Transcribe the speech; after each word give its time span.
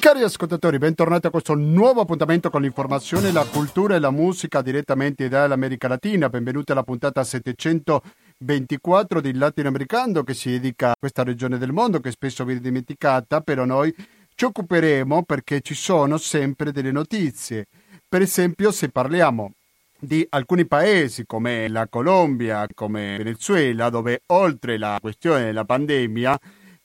Cari 0.00 0.22
ascoltatori, 0.22 0.78
bentornati 0.78 1.26
a 1.26 1.30
questo 1.30 1.54
nuovo 1.54 2.00
appuntamento 2.00 2.48
con 2.48 2.62
l'informazione, 2.62 3.32
la 3.32 3.44
cultura 3.44 3.96
e 3.96 3.98
la 3.98 4.10
musica 4.10 4.62
direttamente 4.62 5.28
dall'America 5.28 5.88
Latina. 5.88 6.30
Benvenuti 6.30 6.72
alla 6.72 6.84
puntata 6.84 7.22
724 7.22 9.20
di 9.20 9.34
Latinoamericano 9.34 10.22
che 10.22 10.32
si 10.32 10.52
dedica 10.52 10.92
a 10.92 10.96
questa 10.98 11.22
regione 11.22 11.58
del 11.58 11.72
mondo 11.72 12.00
che 12.00 12.12
spesso 12.12 12.46
viene 12.46 12.62
dimenticata, 12.62 13.42
però 13.42 13.66
noi 13.66 13.94
ci 14.34 14.46
occuperemo 14.46 15.22
perché 15.24 15.60
ci 15.60 15.74
sono 15.74 16.16
sempre 16.16 16.72
delle 16.72 16.92
notizie. 16.92 17.66
Per 18.08 18.22
esempio, 18.22 18.70
se 18.70 18.88
parliamo 18.88 19.52
di 19.98 20.26
alcuni 20.30 20.64
paesi 20.64 21.26
come 21.26 21.68
la 21.68 21.86
Colombia, 21.88 22.66
come 22.72 23.18
Venezuela, 23.18 23.90
dove 23.90 24.22
oltre 24.28 24.78
la 24.78 24.96
questione 24.98 25.44
della 25.44 25.66
pandemia 25.66 26.40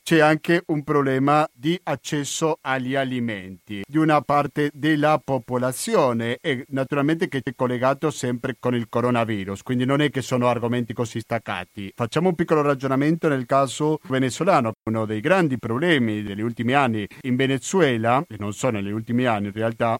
c'è 0.05 0.19
anche 0.19 0.61
un 0.67 0.83
problema 0.83 1.49
di 1.51 1.79
accesso 1.81 2.59
agli 2.61 2.93
alimenti 2.93 3.81
di 3.87 3.97
una 3.97 4.21
parte 4.21 4.69
della 4.71 5.17
popolazione 5.17 6.37
e 6.41 6.63
naturalmente 6.69 7.27
che 7.27 7.41
è 7.43 7.55
collegato 7.55 8.11
sempre 8.11 8.55
con 8.59 8.75
il 8.75 8.85
coronavirus, 8.87 9.63
quindi 9.63 9.83
non 9.83 10.01
è 10.01 10.11
che 10.11 10.21
sono 10.21 10.47
argomenti 10.47 10.93
così 10.93 11.19
staccati. 11.19 11.91
Facciamo 11.95 12.29
un 12.29 12.35
piccolo 12.35 12.61
ragionamento 12.61 13.27
nel 13.29 13.47
caso 13.47 13.99
venezuelano, 14.03 14.73
uno 14.83 15.05
dei 15.07 15.21
grandi 15.21 15.57
problemi 15.57 16.21
degli 16.21 16.41
ultimi 16.41 16.73
anni 16.73 17.07
in 17.21 17.35
Venezuela, 17.35 18.23
e 18.29 18.35
non 18.37 18.53
solo 18.53 18.79
negli 18.79 18.91
ultimi 18.91 19.25
anni 19.25 19.47
in 19.47 19.53
realtà, 19.53 19.99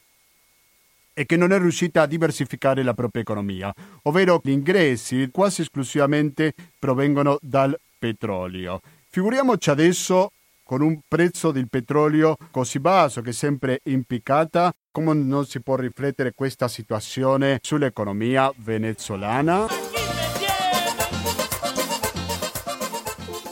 è 1.14 1.26
che 1.26 1.36
non 1.36 1.52
è 1.52 1.58
riuscita 1.58 2.04
a 2.04 2.06
diversificare 2.06 2.84
la 2.84 2.94
propria 2.94 3.24
economia, 3.24 3.74
ovvero 4.04 4.40
gli 4.44 4.52
ingressi 4.52 5.30
quasi 5.32 5.62
esclusivamente 5.62 6.54
provengono 6.78 7.40
dal 7.42 7.76
petrolio. 7.98 8.82
Figuriamoci 9.16 9.70
adesso 9.70 10.34
con 10.62 10.82
un 10.82 11.00
prezzo 11.08 11.52
del 11.52 11.70
petrolio 11.70 12.36
così 12.52 12.82
basso 12.82 13.22
che 13.22 13.30
è 13.30 13.32
sempre 13.32 13.80
impiccata, 13.84 14.74
come 14.92 15.14
non 15.14 15.46
si 15.46 15.62
può 15.62 15.78
riflettere 15.78 16.34
questa 16.36 16.68
situazione 16.68 17.60
sull'economia 17.62 18.52
venezuelana? 18.58 19.68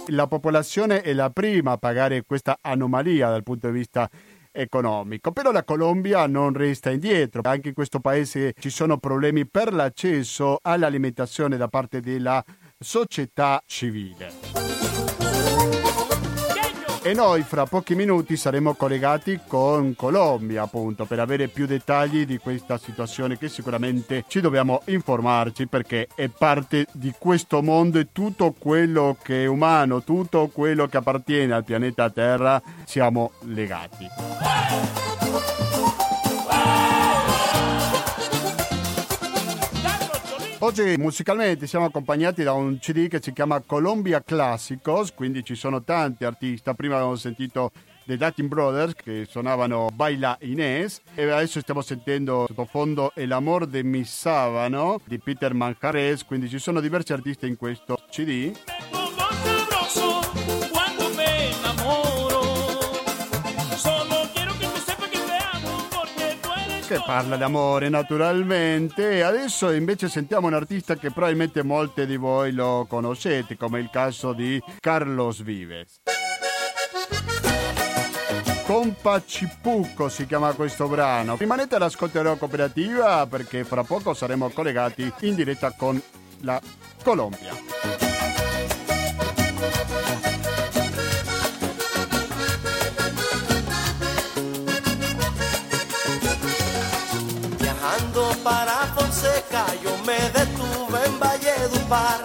La 0.07 0.27
popolazione 0.27 0.99
è 0.99 1.13
la 1.13 1.29
prima 1.29 1.71
a 1.71 1.77
pagare 1.77 2.23
questa 2.25 2.57
anomalia 2.59 3.29
dal 3.29 3.43
punto 3.43 3.67
di 3.67 3.77
vista 3.77 4.09
economico. 4.51 5.31
Però 5.31 5.53
la 5.53 5.63
Colombia 5.63 6.27
non 6.27 6.51
resta 6.51 6.89
indietro, 6.89 7.41
anche 7.45 7.69
in 7.69 7.73
questo 7.73 8.01
paese 8.01 8.53
ci 8.59 8.69
sono 8.69 8.97
problemi 8.97 9.47
per 9.47 9.71
l'accesso 9.71 10.59
all'alimentazione 10.61 11.55
da 11.55 11.69
parte 11.69 12.01
della 12.01 12.43
società 12.77 13.63
civile. 13.65 15.12
E 17.05 17.13
noi 17.13 17.41
fra 17.41 17.65
pochi 17.65 17.95
minuti 17.95 18.37
saremo 18.37 18.75
collegati 18.75 19.41
con 19.45 19.93
Colombia, 19.93 20.61
appunto, 20.61 21.03
per 21.03 21.19
avere 21.19 21.49
più 21.49 21.65
dettagli 21.65 22.25
di 22.25 22.37
questa 22.37 22.77
situazione 22.77 23.37
che 23.37 23.49
sicuramente 23.49 24.23
ci 24.29 24.39
dobbiamo 24.39 24.83
informarci 24.85 25.67
perché 25.67 26.07
è 26.15 26.29
parte 26.29 26.85
di 26.93 27.13
questo 27.19 27.61
mondo 27.61 27.99
e 27.99 28.07
tutto 28.13 28.55
quello 28.57 29.17
che 29.21 29.43
è 29.43 29.47
umano, 29.47 30.01
tutto 30.01 30.47
quello 30.47 30.87
che 30.87 30.95
appartiene 30.95 31.53
al 31.53 31.65
pianeta 31.65 32.09
Terra, 32.09 32.61
siamo 32.85 33.33
legati. 33.41 34.07
Oggi 40.75 40.97
musicalmente 40.97 41.67
siamo 41.67 41.85
accompagnati 41.85 42.41
da 42.41 42.53
un 42.53 42.79
CD 42.79 43.07
che 43.07 43.21
si 43.21 43.31
chiama 43.31 43.59
Colombia 43.59 44.23
Classicos, 44.23 45.13
quindi 45.13 45.43
ci 45.43 45.53
sono 45.53 45.83
tanti 45.83 46.25
artisti. 46.25 46.73
Prima 46.75 46.95
abbiamo 46.95 47.15
sentito 47.15 47.71
dei 48.05 48.17
Latin 48.17 48.47
Brothers 48.47 48.95
che 48.95 49.27
suonavano 49.29 49.89
Baila 49.93 50.35
Inés 50.41 51.01
e 51.13 51.29
adesso 51.29 51.59
stiamo 51.59 51.83
sentendo 51.83 52.45
sottofondo 52.47 53.11
El 53.13 53.33
amor 53.33 53.67
de 53.67 53.83
mi 53.83 54.03
savano 54.03 54.99
di 55.05 55.19
Peter 55.19 55.53
Manjares, 55.53 56.25
quindi 56.25 56.49
ci 56.49 56.57
sono 56.57 56.79
diversi 56.79 57.13
artisti 57.13 57.45
in 57.45 57.55
questo 57.55 57.99
CD. 58.09 59.02
Che 66.93 67.01
parla 67.03 67.37
d'amore 67.37 67.89
naturalmente. 67.89 69.23
Adesso 69.23 69.71
invece 69.71 70.09
sentiamo 70.09 70.45
un 70.45 70.53
artista 70.53 70.95
che 70.95 71.09
probabilmente 71.09 71.63
molti 71.63 72.05
di 72.05 72.17
voi 72.17 72.51
lo 72.51 72.85
conoscete, 72.87 73.57
come 73.57 73.79
il 73.79 73.89
caso 73.91 74.33
di 74.33 74.61
Carlos 74.79 75.41
Vives. 75.41 76.01
Compa 78.65 79.21
Cipucco 79.25 80.07
si 80.07 80.27
chiama 80.27 80.53
questo 80.53 80.87
brano. 80.87 81.35
Rimanete 81.35 81.75
all'ascolto 81.75 82.21
della 82.21 82.35
cooperativa 82.35 83.25
perché 83.25 83.63
fra 83.63 83.83
poco 83.83 84.13
saremo 84.13 84.49
collegati 84.49 85.11
in 85.21 85.33
diretta 85.33 85.71
con 85.71 85.99
la 86.41 86.61
Colombia. 87.03 87.53
Para 98.43 98.87
Fonseca 98.95 99.65
yo 99.83 99.97
me 100.05 100.19
detuve 100.37 100.99
en 101.05 101.19
Valledupar. 101.19 102.19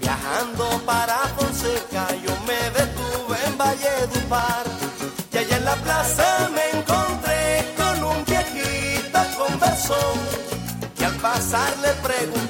Viajando 0.00 0.64
para 0.84 1.18
Fonseca 1.36 2.06
yo 2.24 2.34
me 2.46 2.60
detuve 2.70 3.36
en 3.46 3.58
Valledupar. 3.58 4.64
Y 5.32 5.38
allá 5.38 5.56
en 5.58 5.64
la 5.64 5.76
plaza 5.76 6.50
me 6.54 6.78
encontré 6.78 7.74
con 7.76 8.04
un 8.04 8.24
viejito 8.24 9.18
conversó. 9.36 10.14
Y 10.98 11.04
al 11.04 11.14
pasar 11.16 11.72
le 11.82 11.92
pregunté, 12.08 12.45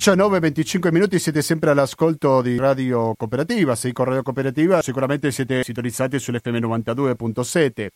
19-25 0.00 0.90
minuti 0.92 1.18
siete 1.18 1.42
sempre 1.42 1.68
all'ascolto 1.68 2.40
di 2.40 2.56
Radio 2.56 3.14
Cooperativa. 3.14 3.74
Se 3.74 3.92
con 3.92 4.06
Radio 4.06 4.22
Cooperativa 4.22 4.80
sicuramente 4.80 5.30
siete 5.30 5.62
sintonizzati 5.62 6.18
sull'FM 6.18 6.56
92.7 6.56 7.88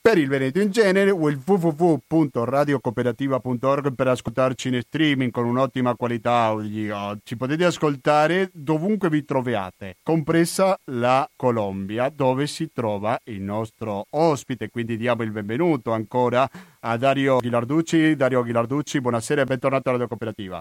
per 0.00 0.18
il 0.18 0.26
Veneto 0.26 0.58
in 0.58 0.72
genere 0.72 1.10
o 1.10 1.28
il 1.28 1.40
www.radiocooperativa.org 1.42 3.94
per 3.94 4.08
ascoltarci 4.08 4.66
in 4.66 4.80
streaming 4.80 5.30
con 5.30 5.44
un'ottima 5.44 5.94
qualità 5.94 6.46
audio. 6.46 7.16
Ci 7.22 7.36
potete 7.36 7.64
ascoltare 7.64 8.50
dovunque 8.52 9.08
vi 9.08 9.24
troviate, 9.24 9.98
compresa 10.02 10.76
la 10.86 11.30
Colombia, 11.36 12.08
dove 12.08 12.48
si 12.48 12.72
trova 12.72 13.16
il 13.26 13.40
nostro 13.40 14.06
ospite. 14.10 14.68
Quindi 14.68 14.96
diamo 14.96 15.22
il 15.22 15.30
benvenuto 15.30 15.92
ancora 15.92 16.50
a 16.80 16.96
Dario 16.96 17.38
Ghilarducci. 17.38 18.16
Dario 18.16 18.42
Ghilarducci, 18.42 19.00
buonasera 19.00 19.42
e 19.42 19.44
bentornato 19.44 19.90
a 19.90 19.92
Radio 19.92 20.08
Cooperativa. 20.08 20.60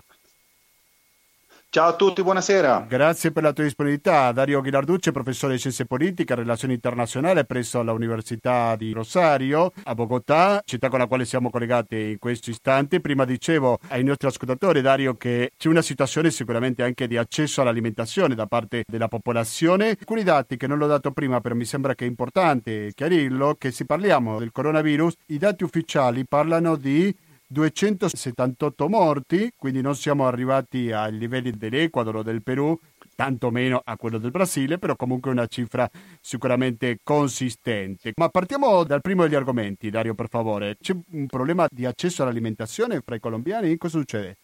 Ciao 1.73 1.87
a 1.87 1.95
tutti, 1.95 2.21
buonasera. 2.21 2.85
Grazie 2.87 3.31
per 3.31 3.41
la 3.41 3.51
tua 3.51 3.63
disponibilità. 3.63 4.31
Dario 4.31 4.61
Ghilarducci, 4.61 5.11
professore 5.11 5.53
di 5.53 5.59
Scienze 5.59 5.87
Politiche 5.87 6.33
e 6.33 6.35
Relazioni 6.35 6.75
Internazionali 6.75 7.43
presso 7.47 7.81
l'Università 7.81 8.75
di 8.75 8.91
Rosario 8.91 9.73
a 9.85 9.95
Bogotà, 9.95 10.61
città 10.65 10.89
con 10.89 10.99
la 10.99 11.07
quale 11.07 11.25
siamo 11.25 11.49
collegati 11.49 12.11
in 12.11 12.19
questo 12.19 12.51
istante. 12.51 12.99
Prima 12.99 13.25
dicevo 13.25 13.79
ai 13.87 14.03
nostri 14.03 14.27
ascoltatori, 14.27 14.81
Dario, 14.81 15.15
che 15.15 15.53
c'è 15.57 15.67
una 15.67 15.81
situazione 15.81 16.29
sicuramente 16.29 16.83
anche 16.83 17.07
di 17.07 17.17
accesso 17.17 17.61
all'alimentazione 17.61 18.35
da 18.35 18.45
parte 18.45 18.83
della 18.85 19.07
popolazione. 19.07 19.97
Alcuni 19.99 20.21
dati 20.21 20.57
che 20.57 20.67
non 20.67 20.77
l'ho 20.77 20.85
dato 20.85 21.09
prima, 21.09 21.41
però 21.41 21.55
mi 21.55 21.65
sembra 21.65 21.95
che 21.95 22.05
è 22.05 22.07
importante 22.07 22.91
chiarirlo, 22.93 23.55
che 23.57 23.71
se 23.71 23.85
parliamo 23.85 24.37
del 24.37 24.51
coronavirus, 24.51 25.15
i 25.29 25.39
dati 25.39 25.63
ufficiali 25.63 26.23
parlano 26.27 26.75
di 26.75 27.11
278 27.53 28.89
morti, 28.89 29.53
quindi 29.55 29.79
non 29.79 29.95
siamo 29.95 30.25
arrivati 30.25 30.91
ai 30.91 31.15
livelli 31.17 31.51
dell'Ecuador 31.51 32.17
o 32.17 32.23
del 32.23 32.41
Perù, 32.41 32.77
tantomeno 33.15 33.79
a 33.83 33.95
quello 33.95 34.17
del 34.17 34.31
Brasile, 34.31 34.79
però 34.79 34.95
comunque 34.95 35.31
una 35.31 35.45
cifra 35.45 35.89
sicuramente 36.19 36.97
consistente. 37.03 38.11
Ma 38.15 38.29
partiamo 38.29 38.83
dal 38.83 39.01
primo 39.01 39.23
degli 39.23 39.35
argomenti, 39.35 39.91
Dario, 39.91 40.15
per 40.15 40.29
favore. 40.29 40.77
C'è 40.81 40.95
un 41.11 41.27
problema 41.27 41.67
di 41.69 41.85
accesso 41.85 42.23
all'alimentazione 42.23 43.01
fra 43.05 43.15
i 43.15 43.19
colombiani? 43.19 43.77
Cosa 43.77 43.99
succede? 43.99 44.37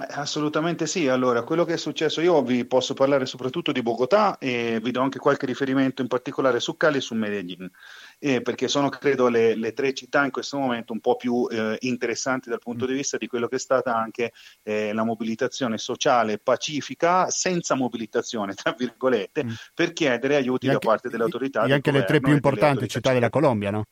Eh, 0.00 0.06
assolutamente 0.10 0.86
sì, 0.86 1.08
allora 1.08 1.42
quello 1.42 1.64
che 1.64 1.72
è 1.72 1.76
successo 1.76 2.20
io 2.20 2.40
vi 2.42 2.64
posso 2.64 2.94
parlare 2.94 3.26
soprattutto 3.26 3.72
di 3.72 3.82
Bogotà 3.82 4.38
e 4.38 4.78
vi 4.80 4.92
do 4.92 5.00
anche 5.00 5.18
qualche 5.18 5.46
riferimento 5.46 6.02
in 6.02 6.08
particolare 6.08 6.60
su 6.60 6.76
Cali 6.76 6.98
e 6.98 7.00
su 7.00 7.14
Medellin, 7.14 7.68
eh, 8.18 8.42
perché 8.42 8.68
sono 8.68 8.88
credo 8.88 9.28
le, 9.28 9.54
le, 9.54 9.72
tre 9.72 9.94
città 9.94 10.24
in 10.24 10.30
questo 10.30 10.58
momento 10.58 10.92
un 10.92 11.00
po' 11.00 11.16
più 11.16 11.46
eh, 11.50 11.76
interessanti 11.80 12.48
dal 12.50 12.58
punto 12.58 12.86
di 12.86 12.94
vista 12.94 13.16
di 13.16 13.26
quello 13.26 13.46
che 13.46 13.56
è 13.56 13.60
stata 13.60 13.94
anche 13.94 14.32
eh, 14.62 14.92
la 14.92 15.04
mobilitazione 15.04 15.78
sociale 15.78 16.38
pacifica, 16.38 17.30
senza 17.30 17.74
mobilitazione, 17.74 18.54
tra 18.54 18.74
virgolette, 18.76 19.44
mm. 19.44 19.50
per 19.74 19.92
chiedere 19.92 20.36
aiuti 20.36 20.68
anche, 20.68 20.78
da 20.80 20.90
parte 20.90 21.08
delle 21.08 21.22
autorità. 21.24 21.64
E 21.64 21.72
anche 21.72 21.92
le 21.92 22.04
tre 22.04 22.20
più 22.20 22.32
importanti 22.32 22.88
città 22.88 23.12
della 23.12 23.30
Colombia, 23.30 23.70
no? 23.70 23.84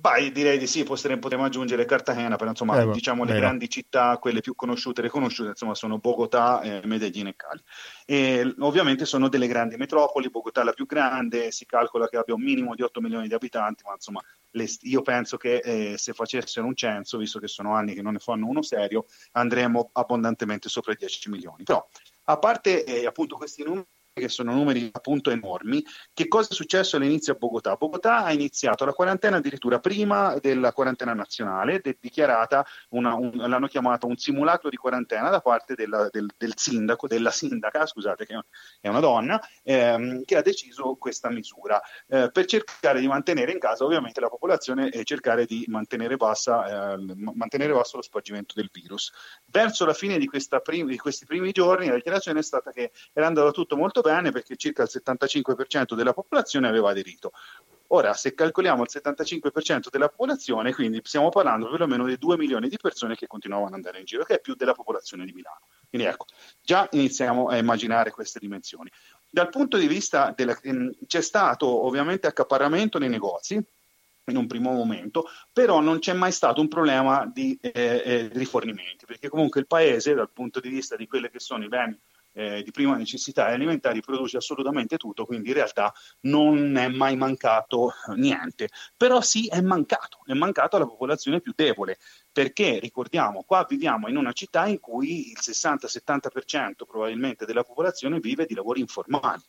Beh, 0.00 0.32
direi 0.32 0.56
di 0.56 0.66
sì, 0.66 0.82
potremmo 0.82 1.44
aggiungere 1.44 1.84
Cartagena, 1.84 2.36
però 2.36 2.48
insomma, 2.48 2.80
eh, 2.80 2.90
diciamo 2.90 3.24
le 3.24 3.34
grandi 3.34 3.68
città, 3.68 4.16
quelle 4.16 4.40
più 4.40 4.54
conosciute 4.54 5.00
e 5.00 5.04
riconosciute, 5.04 5.50
insomma, 5.50 5.74
sono 5.74 5.98
Bogotà, 5.98 6.62
eh, 6.62 6.80
Medellin 6.86 7.26
e 7.26 7.36
Cali. 7.36 7.60
E 8.06 8.54
ovviamente 8.60 9.04
sono 9.04 9.28
delle 9.28 9.46
grandi 9.46 9.76
metropoli, 9.76 10.30
Bogotà 10.30 10.62
è 10.62 10.64
la 10.64 10.72
più 10.72 10.86
grande, 10.86 11.50
si 11.50 11.66
calcola 11.66 12.08
che 12.08 12.16
abbia 12.16 12.34
un 12.34 12.42
minimo 12.42 12.74
di 12.74 12.82
8 12.82 13.02
milioni 13.02 13.28
di 13.28 13.34
abitanti, 13.34 13.82
ma 13.84 13.92
insomma, 13.92 14.22
le, 14.52 14.66
io 14.80 15.02
penso 15.02 15.36
che 15.36 15.56
eh, 15.56 15.98
se 15.98 16.14
facessero 16.14 16.66
un 16.66 16.74
censo, 16.74 17.18
visto 17.18 17.38
che 17.38 17.48
sono 17.48 17.74
anni 17.74 17.92
che 17.92 18.00
non 18.00 18.14
ne 18.14 18.20
fanno 18.20 18.46
uno 18.46 18.62
serio, 18.62 19.04
andremo 19.32 19.90
abbondantemente 19.92 20.70
sopra 20.70 20.92
i 20.92 20.96
10 20.96 21.28
milioni. 21.28 21.64
Però, 21.64 21.86
a 22.24 22.38
parte 22.38 22.84
eh, 22.84 23.04
appunto 23.04 23.36
questi 23.36 23.64
numeri, 23.64 23.86
che 24.20 24.28
sono 24.28 24.52
numeri 24.52 24.88
appunto 24.92 25.30
enormi. 25.30 25.84
Che 26.12 26.28
cosa 26.28 26.50
è 26.50 26.54
successo 26.54 26.96
all'inizio 26.96 27.32
a 27.32 27.36
Bogotà? 27.36 27.74
Bogotà 27.74 28.24
ha 28.24 28.32
iniziato 28.32 28.84
la 28.84 28.92
quarantena 28.92 29.38
addirittura 29.38 29.80
prima 29.80 30.38
della 30.40 30.72
quarantena 30.72 31.14
nazionale, 31.14 31.80
de- 31.80 31.96
dichiarata 32.00 32.64
una, 32.90 33.14
un, 33.14 33.32
l'hanno 33.34 33.66
chiamata 33.66 34.06
un 34.06 34.16
simulacro 34.16 34.68
di 34.68 34.76
quarantena 34.76 35.30
da 35.30 35.40
parte 35.40 35.74
della, 35.74 36.08
del, 36.10 36.28
del, 36.36 36.52
sindaco, 36.56 37.06
della 37.06 37.30
sindaca, 37.30 37.86
scusate, 37.86 38.26
che 38.26 38.38
è 38.80 38.88
una 38.88 39.00
donna, 39.00 39.40
ehm, 39.62 40.24
che 40.24 40.36
ha 40.36 40.42
deciso 40.42 40.96
questa 40.96 41.30
misura 41.30 41.80
eh, 42.08 42.30
per 42.30 42.44
cercare 42.44 43.00
di 43.00 43.06
mantenere 43.06 43.52
in 43.52 43.58
casa 43.58 43.84
ovviamente 43.84 44.20
la 44.20 44.28
popolazione 44.28 44.90
e 44.90 45.04
cercare 45.04 45.46
di 45.46 45.64
mantenere, 45.68 46.16
bassa, 46.16 46.94
eh, 46.94 47.14
mantenere 47.34 47.72
basso 47.72 47.96
lo 47.96 48.02
spargimento 48.02 48.54
del 48.56 48.70
virus. 48.72 49.12
Verso 49.46 49.84
la 49.84 49.94
fine 49.94 50.18
di, 50.18 50.28
prim- 50.62 50.88
di 50.88 50.98
questi 50.98 51.24
primi 51.24 51.52
giorni 51.52 51.88
la 51.88 51.94
dichiarazione 51.94 52.40
è 52.40 52.42
stata 52.42 52.70
che 52.72 52.92
era 53.12 53.26
andato 53.26 53.50
tutto 53.52 53.76
molto 53.76 54.00
molto 54.10 54.12
bene 54.12 54.30
perché 54.32 54.56
circa 54.56 54.82
il 54.82 54.90
75% 54.90 55.94
della 55.94 56.12
popolazione 56.12 56.68
aveva 56.68 56.90
aderito. 56.90 57.32
Ora, 57.92 58.14
se 58.14 58.34
calcoliamo 58.34 58.82
il 58.82 58.88
75% 58.92 59.88
della 59.90 60.08
popolazione, 60.08 60.72
quindi 60.72 61.00
stiamo 61.02 61.28
parlando 61.28 61.68
perlomeno 61.68 62.06
di 62.06 62.16
2 62.18 62.36
milioni 62.36 62.68
di 62.68 62.76
persone 62.80 63.16
che 63.16 63.26
continuavano 63.26 63.70
ad 63.70 63.74
andare 63.76 63.98
in 63.98 64.04
giro, 64.04 64.22
che 64.22 64.34
è 64.34 64.40
più 64.40 64.54
della 64.54 64.74
popolazione 64.74 65.24
di 65.24 65.32
Milano. 65.32 65.62
Quindi 65.88 66.06
ecco, 66.06 66.26
già 66.62 66.88
iniziamo 66.92 67.48
a 67.48 67.56
immaginare 67.56 68.12
queste 68.12 68.38
dimensioni. 68.38 68.90
Dal 69.28 69.48
punto 69.48 69.76
di 69.76 69.88
vista 69.88 70.32
della... 70.36 70.56
Ehm, 70.62 70.92
c'è 71.06 71.20
stato 71.20 71.66
ovviamente 71.84 72.28
accaparramento 72.28 72.98
nei 73.00 73.08
negozi, 73.08 73.60
in 74.26 74.36
un 74.36 74.46
primo 74.46 74.70
momento, 74.70 75.28
però 75.52 75.80
non 75.80 75.98
c'è 75.98 76.12
mai 76.12 76.30
stato 76.30 76.60
un 76.60 76.68
problema 76.68 77.28
di 77.32 77.58
eh, 77.60 77.72
eh, 77.74 78.30
rifornimenti, 78.32 79.04
perché 79.04 79.28
comunque 79.28 79.58
il 79.58 79.66
paese, 79.66 80.14
dal 80.14 80.30
punto 80.30 80.60
di 80.60 80.68
vista 80.68 80.94
di 80.94 81.08
quelli 81.08 81.28
che 81.28 81.40
sono 81.40 81.64
i 81.64 81.68
beni 81.68 81.98
eh, 82.32 82.62
di 82.62 82.70
prima 82.70 82.96
necessità 82.96 83.48
e 83.48 83.54
alimentari 83.54 84.00
produce 84.00 84.36
assolutamente 84.36 84.96
tutto, 84.96 85.24
quindi 85.24 85.48
in 85.48 85.54
realtà 85.54 85.92
non 86.20 86.76
è 86.76 86.88
mai 86.88 87.16
mancato 87.16 87.92
niente, 88.16 88.68
però 88.96 89.20
sì 89.20 89.48
è 89.48 89.60
mancato, 89.60 90.20
è 90.26 90.34
mancato 90.34 90.76
alla 90.76 90.86
popolazione 90.86 91.40
più 91.40 91.52
debole, 91.54 91.98
perché 92.32 92.78
ricordiamo, 92.78 93.42
qua 93.42 93.66
viviamo 93.68 94.08
in 94.08 94.16
una 94.16 94.32
città 94.32 94.66
in 94.66 94.78
cui 94.78 95.30
il 95.30 95.38
60-70% 95.40 96.84
probabilmente 96.86 97.44
della 97.44 97.64
popolazione 97.64 98.20
vive 98.20 98.46
di 98.46 98.54
lavori 98.54 98.80
informali. 98.80 99.42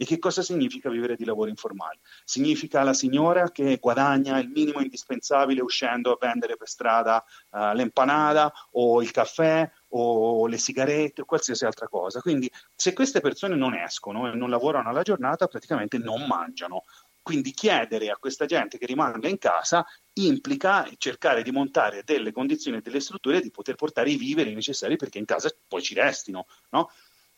E 0.00 0.04
che 0.04 0.20
cosa 0.20 0.42
significa 0.42 0.88
vivere 0.90 1.16
di 1.16 1.24
lavori 1.24 1.50
informali? 1.50 1.98
Significa 2.22 2.84
la 2.84 2.94
signora 2.94 3.50
che 3.50 3.78
guadagna 3.80 4.38
il 4.38 4.48
minimo 4.48 4.80
indispensabile 4.80 5.60
uscendo 5.60 6.12
a 6.12 6.18
vendere 6.20 6.56
per 6.56 6.68
strada 6.68 7.24
uh, 7.50 7.72
l'empanada 7.74 8.52
o 8.72 9.02
il 9.02 9.10
caffè 9.10 9.68
o 9.90 10.46
le 10.46 10.58
sigarette 10.58 11.22
o 11.22 11.24
qualsiasi 11.24 11.64
altra 11.64 11.88
cosa. 11.88 12.20
Quindi 12.20 12.50
se 12.74 12.92
queste 12.92 13.20
persone 13.20 13.54
non 13.54 13.74
escono 13.74 14.30
e 14.30 14.34
non 14.34 14.50
lavorano 14.50 14.88
alla 14.90 15.02
giornata, 15.02 15.46
praticamente 15.46 15.98
non 15.98 16.26
mangiano. 16.26 16.82
Quindi 17.22 17.50
chiedere 17.50 18.08
a 18.08 18.16
questa 18.16 18.46
gente 18.46 18.78
che 18.78 18.86
rimanga 18.86 19.28
in 19.28 19.36
casa 19.36 19.84
implica 20.14 20.88
cercare 20.96 21.42
di 21.42 21.50
montare 21.50 22.02
delle 22.02 22.32
condizioni 22.32 22.78
e 22.78 22.80
delle 22.80 23.00
strutture 23.00 23.40
di 23.40 23.50
poter 23.50 23.74
portare 23.74 24.10
i 24.10 24.16
viveri 24.16 24.54
necessari 24.54 24.96
perché 24.96 25.18
in 25.18 25.26
casa 25.26 25.54
poi 25.68 25.82
ci 25.82 25.92
restino. 25.92 26.46
No? 26.70 26.90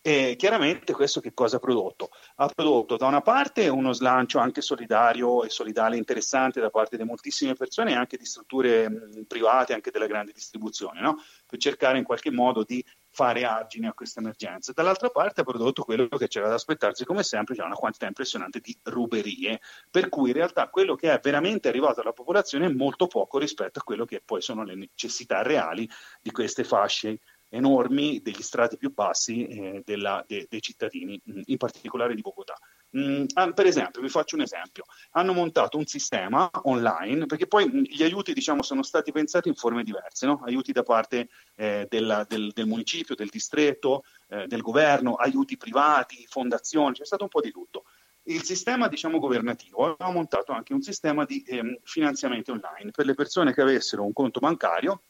E 0.03 0.35
chiaramente 0.39 0.95
questo 0.95 1.21
che 1.21 1.35
cosa 1.35 1.57
ha 1.57 1.59
prodotto? 1.59 2.09
Ha 2.37 2.49
prodotto 2.49 2.97
da 2.97 3.07
una 3.07 3.21
parte 3.21 3.69
uno 3.69 3.93
slancio 3.93 4.39
anche 4.39 4.63
solidario 4.63 5.45
e 5.45 5.51
solidale 5.51 5.99
interessante 5.99 6.59
da 6.59 6.71
parte 6.71 6.97
di 6.97 7.05
moltissime 7.05 7.53
persone 7.53 7.91
e 7.91 7.97
anche 7.97 8.17
di 8.17 8.25
strutture 8.25 8.89
mh, 8.89 9.25
private, 9.27 9.75
anche 9.75 9.91
della 9.91 10.07
grande 10.07 10.33
distribuzione, 10.33 11.03
no? 11.03 11.17
per 11.47 11.59
cercare 11.59 11.99
in 11.99 12.05
qualche 12.05 12.31
modo 12.31 12.65
di 12.65 12.83
fare 13.11 13.45
argine 13.45 13.89
a 13.89 13.93
questa 13.93 14.21
emergenza. 14.21 14.73
Dall'altra 14.73 15.11
parte 15.11 15.43
ha 15.43 15.45
prodotto 15.45 15.83
quello 15.83 16.09
che 16.09 16.29
c'era 16.29 16.49
da 16.49 16.55
aspettarsi 16.55 17.05
come 17.05 17.23
sempre, 17.23 17.55
cioè 17.55 17.67
una 17.67 17.75
quantità 17.75 18.07
impressionante 18.07 18.61
di 18.61 18.75
ruberie, 18.85 19.61
per 19.91 20.09
cui 20.09 20.31
in 20.31 20.37
realtà 20.37 20.71
quello 20.71 20.95
che 20.95 21.13
è 21.13 21.21
veramente 21.23 21.69
arrivato 21.69 22.01
alla 22.01 22.15
popolazione 22.15 22.65
è 22.65 22.73
molto 22.73 23.07
poco 23.07 23.37
rispetto 23.37 23.81
a 23.81 23.83
quello 23.83 24.07
che 24.07 24.23
poi 24.25 24.41
sono 24.41 24.65
le 24.65 24.77
necessità 24.77 25.43
reali 25.43 25.87
di 26.23 26.31
queste 26.31 26.65
fasce 26.65 27.19
enormi 27.51 28.21
degli 28.23 28.43
strati 28.43 28.77
più 28.77 28.93
bassi 28.93 29.47
eh, 29.47 29.83
della, 29.85 30.25
de, 30.27 30.47
dei 30.49 30.63
cittadini, 30.63 31.21
mm, 31.31 31.41
in 31.47 31.57
particolare 31.57 32.15
di 32.15 32.21
Bogotà. 32.23 32.55
Mm, 32.97 33.25
ah, 33.35 33.53
per 33.53 33.67
esempio, 33.67 34.01
vi 34.01 34.09
faccio 34.09 34.37
un 34.37 34.43
esempio, 34.43 34.85
hanno 35.13 35.33
montato 35.33 35.77
un 35.77 35.87
sistema 35.87 36.51
online, 36.63 37.27
perché 37.27 37.47
poi 37.47 37.69
mm, 37.69 37.83
gli 37.83 38.03
aiuti 38.03 38.33
diciamo, 38.33 38.63
sono 38.63 38.83
stati 38.83 39.13
pensati 39.13 39.49
in 39.49 39.55
forme 39.55 39.83
diverse, 39.83 40.27
no? 40.27 40.41
aiuti 40.45 40.73
da 40.73 40.83
parte 40.83 41.29
eh, 41.57 41.87
della, 41.89 42.25
del, 42.29 42.53
del, 42.53 42.67
municipio, 42.67 43.15
del 43.15 43.29
distretto, 43.29 44.05
eh, 44.29 44.47
del 44.47 44.63
governo, 44.63 45.15
aiuti 45.15 45.57
privati, 45.57 46.27
fondazioni, 46.29 46.95
c'è 46.95 47.05
stato 47.05 47.25
un 47.25 47.29
po' 47.29 47.41
di 47.41 47.51
tutto. 47.51 47.85
Il 48.25 48.45
sistema 48.45 48.87
diciamo, 48.87 49.19
governativo 49.19 49.85
aveva 49.85 50.11
montato 50.11 50.53
anche 50.53 50.73
un 50.73 50.83
sistema 50.83 51.25
di 51.25 51.43
eh, 51.43 51.81
finanziamenti 51.83 52.51
online 52.51 52.93
per 52.93 53.07
le 53.07 53.15
persone 53.15 53.53
che 53.53 53.63
avessero 53.63 54.05
un 54.05 54.13
conto 54.13 54.41
bancario 54.41 55.03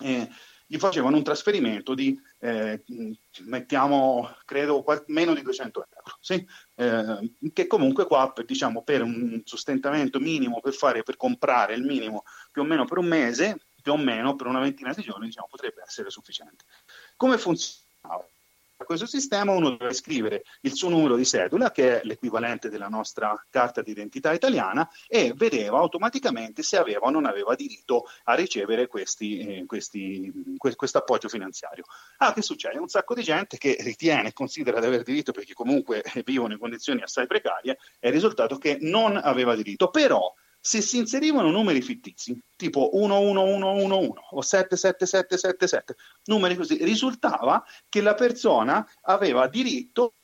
eh, 0.00 0.28
gli 0.66 0.78
facevano 0.78 1.16
un 1.16 1.22
trasferimento 1.22 1.94
di, 1.94 2.18
eh, 2.40 2.82
mettiamo, 3.44 4.34
credo, 4.44 4.84
meno 5.06 5.34
di 5.34 5.42
200 5.42 5.86
euro, 5.94 6.16
sì? 6.20 6.46
eh, 6.76 7.32
che 7.52 7.66
comunque 7.66 8.06
qua, 8.06 8.32
per, 8.32 8.44
diciamo, 8.44 8.82
per 8.82 9.02
un 9.02 9.42
sostentamento 9.44 10.18
minimo, 10.20 10.60
per, 10.60 10.72
fare, 10.72 11.02
per 11.02 11.16
comprare 11.16 11.74
il 11.74 11.82
minimo 11.82 12.24
più 12.50 12.62
o 12.62 12.64
meno 12.64 12.84
per 12.84 12.98
un 12.98 13.06
mese, 13.06 13.58
più 13.82 13.92
o 13.92 13.96
meno 13.96 14.34
per 14.34 14.46
una 14.46 14.60
ventina 14.60 14.92
di 14.94 15.02
giorni, 15.02 15.26
diciamo, 15.26 15.48
potrebbe 15.50 15.82
essere 15.86 16.10
sufficiente. 16.10 16.64
Come 17.16 17.36
funzionava? 17.36 18.26
A 18.84 18.86
questo 18.86 19.06
sistema 19.06 19.50
uno 19.52 19.78
deve 19.78 19.94
scrivere 19.94 20.44
il 20.60 20.74
suo 20.74 20.90
numero 20.90 21.16
di 21.16 21.24
cedula, 21.24 21.70
che 21.70 22.02
è 22.02 22.04
l'equivalente 22.04 22.68
della 22.68 22.88
nostra 22.88 23.34
carta 23.48 23.80
d'identità 23.80 24.30
italiana, 24.34 24.86
e 25.08 25.32
vedeva 25.34 25.78
automaticamente 25.78 26.62
se 26.62 26.76
aveva 26.76 27.06
o 27.06 27.10
non 27.10 27.24
aveva 27.24 27.54
diritto 27.54 28.04
a 28.24 28.34
ricevere 28.34 28.86
questi, 28.86 29.38
eh, 29.38 29.64
questi, 29.64 30.30
questo 30.58 30.98
appoggio 30.98 31.30
finanziario. 31.30 31.84
Ah, 32.18 32.34
che 32.34 32.42
succede? 32.42 32.76
Un 32.76 32.88
sacco 32.88 33.14
di 33.14 33.22
gente 33.22 33.56
che 33.56 33.78
ritiene 33.80 34.28
e 34.28 34.32
considera 34.34 34.80
di 34.80 34.86
aver 34.86 35.02
diritto 35.02 35.32
perché 35.32 35.54
comunque 35.54 36.04
vivono 36.22 36.52
in 36.52 36.58
condizioni 36.58 37.00
assai 37.00 37.26
precarie, 37.26 37.78
è 37.98 38.10
risultato 38.10 38.58
che 38.58 38.76
non 38.82 39.16
aveva 39.16 39.54
diritto, 39.54 39.88
però 39.88 40.30
se 40.66 40.80
si 40.80 40.96
inserivano 40.96 41.50
numeri 41.50 41.82
fittizi, 41.82 42.42
tipo 42.56 42.88
11111 42.94 44.12
o 44.30 44.40
77777, 44.40 45.94
numeri 46.24 46.56
così, 46.56 46.82
risultava 46.82 47.62
che 47.86 48.00
la 48.00 48.14
persona 48.14 48.82
aveva 49.02 49.46
diritto 49.46 50.14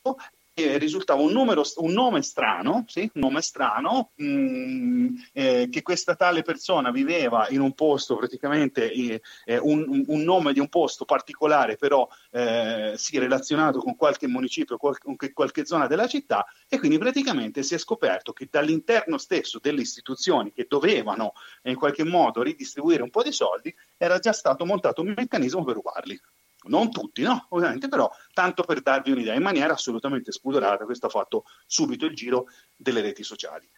eh, 0.53 0.77
risultava 0.77 1.21
un, 1.21 1.31
numero, 1.31 1.63
un, 1.77 1.91
nome 1.91 2.21
strano, 2.21 2.83
sì? 2.87 3.09
un 3.13 3.21
nome 3.21 3.41
strano 3.41 4.11
mh, 4.15 4.25
mm, 4.25 5.15
eh, 5.33 5.67
che 5.71 5.81
questa 5.81 6.15
tale 6.15 6.41
persona 6.41 6.91
viveva 6.91 7.47
in 7.49 7.61
un 7.61 7.73
posto 7.73 8.17
praticamente 8.17 8.91
eh, 8.91 9.21
eh 9.45 9.57
un, 9.57 10.03
un, 10.07 10.21
nome 10.21 10.53
di 10.53 10.59
un 10.59 10.67
posto 10.67 11.05
particolare 11.05 11.77
però 11.77 12.07
eh, 12.31 12.93
si 12.97 13.15
è 13.15 13.19
relazionato 13.19 13.79
con 13.79 13.95
qualche 13.95 14.27
municipio, 14.27 14.77
qualche, 14.77 15.31
qualche 15.33 15.65
zona 15.65 15.87
della 15.87 16.07
città 16.07 16.45
e 16.67 16.79
quindi 16.79 16.97
praticamente 16.97 17.63
si 17.63 17.75
è 17.75 17.77
scoperto 17.77 18.33
che 18.33 18.47
dall'interno 18.49 19.17
stesso 19.17 19.59
delle 19.59 19.81
istituzioni 19.81 20.51
che 20.51 20.65
dovevano 20.67 21.33
in 21.63 21.75
qualche 21.75 22.03
modo 22.03 22.41
ridistribuire 22.41 23.03
un 23.03 23.09
po' 23.09 23.23
di 23.23 23.31
soldi 23.31 23.73
era 23.97 24.19
già 24.19 24.33
stato 24.33 24.65
montato 24.65 25.01
un 25.01 25.13
meccanismo 25.15 25.63
per 25.63 25.75
rubarli 25.75 26.19
non 26.63 26.91
tutti, 26.91 27.21
no, 27.21 27.47
ovviamente, 27.49 27.87
però 27.87 28.09
tanto 28.33 28.63
per 28.63 28.81
darvi 28.81 29.11
un'idea, 29.11 29.33
in 29.33 29.41
maniera 29.41 29.73
assolutamente 29.73 30.31
spudorata, 30.31 30.85
questo 30.85 31.07
ha 31.07 31.09
fatto 31.09 31.45
subito 31.65 32.05
il 32.05 32.15
giro 32.15 32.47
delle 32.75 33.01
reti 33.01 33.23
sociali. 33.23 33.69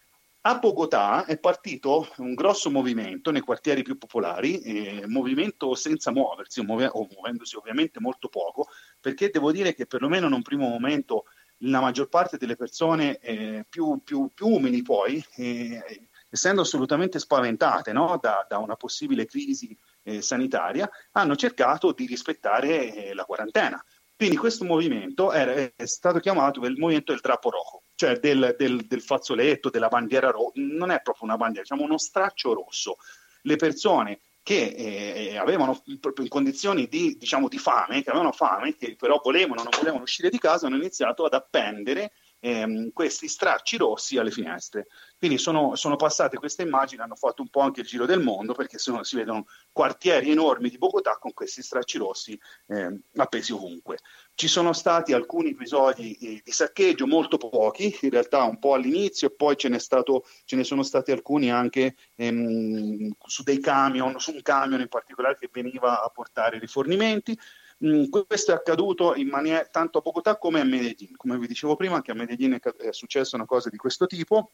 A 0.45 0.57
Bogotà 0.59 1.23
è 1.23 1.39
partito 1.39 2.05
un 2.17 2.33
grosso 2.33 2.69
movimento 2.69 3.31
nei 3.31 3.39
quartieri 3.39 3.81
più 3.81 3.97
popolari, 3.97 4.59
eh, 4.59 5.07
movimento 5.07 5.73
senza 5.73 6.11
muoversi, 6.11 6.59
o, 6.59 6.63
muove- 6.63 6.89
o 6.91 7.07
muovendosi 7.09 7.55
ovviamente 7.55 8.01
molto 8.01 8.27
poco, 8.27 8.67
perché 8.99 9.29
devo 9.29 9.53
dire 9.53 9.73
che 9.73 9.85
perlomeno 9.85 10.27
in 10.27 10.33
un 10.33 10.41
primo 10.41 10.67
momento 10.67 11.25
la 11.59 11.79
maggior 11.79 12.09
parte 12.09 12.35
delle 12.37 12.57
persone 12.57 13.19
eh, 13.19 13.65
più, 13.69 14.01
più, 14.03 14.29
più, 14.33 14.47
umili 14.47 14.81
poi, 14.81 15.23
eh, 15.35 16.07
essendo 16.29 16.61
assolutamente 16.61 17.19
spaventate 17.19 17.93
no? 17.93 18.17
da, 18.21 18.45
da, 18.49 18.57
una 18.57 18.75
possibile 18.75 19.25
crisi 19.25 19.77
eh, 20.03 20.21
sanitaria, 20.21 20.89
hanno 21.13 21.35
cercato 21.35 21.91
di 21.91 22.05
rispettare 22.05 22.93
eh, 22.93 23.13
la 23.13 23.25
quarantena. 23.25 23.83
Quindi 24.15 24.37
questo 24.37 24.63
movimento 24.63 25.31
era, 25.31 25.53
è 25.53 25.85
stato 25.85 26.19
chiamato 26.19 26.63
il 26.65 26.77
movimento 26.77 27.11
del 27.11 27.21
drappo 27.21 27.49
rojo. 27.49 27.81
cioè 27.95 28.19
del, 28.19 28.55
del, 28.57 28.85
del 28.85 29.01
fazzoletto, 29.01 29.69
della 29.69 29.87
bandiera 29.87 30.29
rossa, 30.29 30.51
non 30.55 30.91
è 30.91 31.01
proprio 31.01 31.25
una 31.25 31.37
bandiera, 31.37 31.63
diciamo 31.63 31.83
uno 31.83 31.97
straccio 31.97 32.53
rosso. 32.53 32.97
Le 33.41 33.55
persone 33.55 34.19
che 34.43 34.73
eh, 34.75 35.37
avevano 35.37 35.81
proprio 35.99 36.25
in 36.25 36.29
condizioni 36.29 36.87
di, 36.87 37.15
diciamo, 37.17 37.47
di 37.47 37.57
fame, 37.57 38.03
che 38.03 38.09
avevano 38.09 38.33
fame, 38.33 38.75
che 38.75 38.95
però 38.95 39.19
volevano, 39.23 39.63
non 39.63 39.71
volevano 39.75 40.03
uscire 40.03 40.29
di 40.29 40.37
casa, 40.37 40.67
hanno 40.67 40.75
iniziato 40.75 41.25
ad 41.25 41.33
appendere 41.33 42.11
ehm, 42.43 42.91
questi 42.91 43.29
stracci 43.29 43.77
rossi 43.77 44.17
alle 44.17 44.29
finestre. 44.29 44.87
Quindi 45.17 45.37
sono, 45.37 45.75
sono, 45.75 45.95
passate 45.95 46.37
queste 46.37 46.63
immagini, 46.63 47.01
hanno 47.01 47.15
fatto 47.15 47.41
un 47.41 47.47
po' 47.47 47.61
anche 47.61 47.79
il 47.79 47.87
giro 47.87 48.05
del 48.05 48.19
mondo 48.19 48.53
perché 48.53 48.77
sono, 48.77 49.03
si 49.03 49.15
vedono 49.15 49.45
quartieri 49.71 50.31
enormi 50.31 50.69
di 50.69 50.77
Bogotà 50.77 51.17
con 51.17 51.33
questi 51.33 51.61
stracci 51.63 51.97
rossi 51.97 52.37
eh, 52.67 52.99
appesi 53.15 53.53
ovunque. 53.53 53.99
Ci 54.35 54.49
sono 54.49 54.73
stati 54.73 55.13
alcuni 55.13 55.51
episodi 55.51 56.13
eh, 56.15 56.41
di 56.43 56.51
saccheggio, 56.51 57.07
molto 57.07 57.37
pochi, 57.37 57.97
in 58.01 58.09
realtà 58.09 58.43
un 58.43 58.59
po' 58.59 58.73
all'inizio, 58.73 59.27
e 59.27 59.31
poi 59.31 59.55
ce, 59.55 59.79
stato, 59.79 60.25
ce 60.43 60.57
ne 60.57 60.65
sono 60.65 60.83
stati 60.83 61.11
alcuni 61.11 61.49
anche 61.49 61.95
ehm, 62.15 63.13
su 63.25 63.43
dei 63.43 63.61
camion, 63.61 64.19
su 64.19 64.31
un 64.31 64.41
camion 64.41 64.81
in 64.81 64.89
particolare 64.89 65.37
che 65.37 65.49
veniva 65.49 66.03
a 66.03 66.09
portare 66.09 66.59
rifornimenti. 66.59 67.37
Mm, 67.85 68.05
questo 68.27 68.51
è 68.51 68.55
accaduto 68.55 69.13
in 69.15 69.27
maniera 69.27 69.65
tanto 69.65 69.97
a 69.97 70.01
Bogotà 70.01 70.37
come 70.37 70.61
a 70.61 70.63
Medellin. 70.63 71.15
Come 71.17 71.37
vi 71.37 71.47
dicevo 71.47 71.75
prima, 71.75 71.95
anche 71.95 72.11
a 72.11 72.15
Medellin 72.15 72.57
è, 72.59 72.59
è 72.59 72.93
successa 72.93 73.35
una 73.35 73.45
cosa 73.45 73.69
di 73.69 73.77
questo 73.77 74.05
tipo 74.05 74.51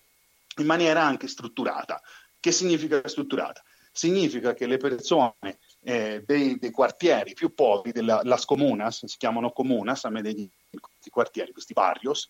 in 0.58 0.66
maniera 0.66 1.04
anche 1.04 1.28
strutturata. 1.28 2.02
Che 2.40 2.52
significa 2.52 3.08
strutturata? 3.08 3.62
Significa 3.92 4.54
che 4.54 4.66
le 4.66 4.78
persone 4.78 5.60
eh, 5.82 6.24
dei, 6.26 6.58
dei, 6.58 6.72
quartieri 6.72 7.34
più 7.34 7.54
poveri 7.54 7.92
della 7.92 8.22
Las 8.24 8.46
Comunas, 8.46 9.06
si 9.06 9.18
chiamano 9.18 9.52
Comunas 9.52 10.06
a 10.06 10.10
Medellin, 10.10 10.50
questi 10.80 11.10
quartieri, 11.10 11.52
questi 11.52 11.74
barrios, 11.74 12.30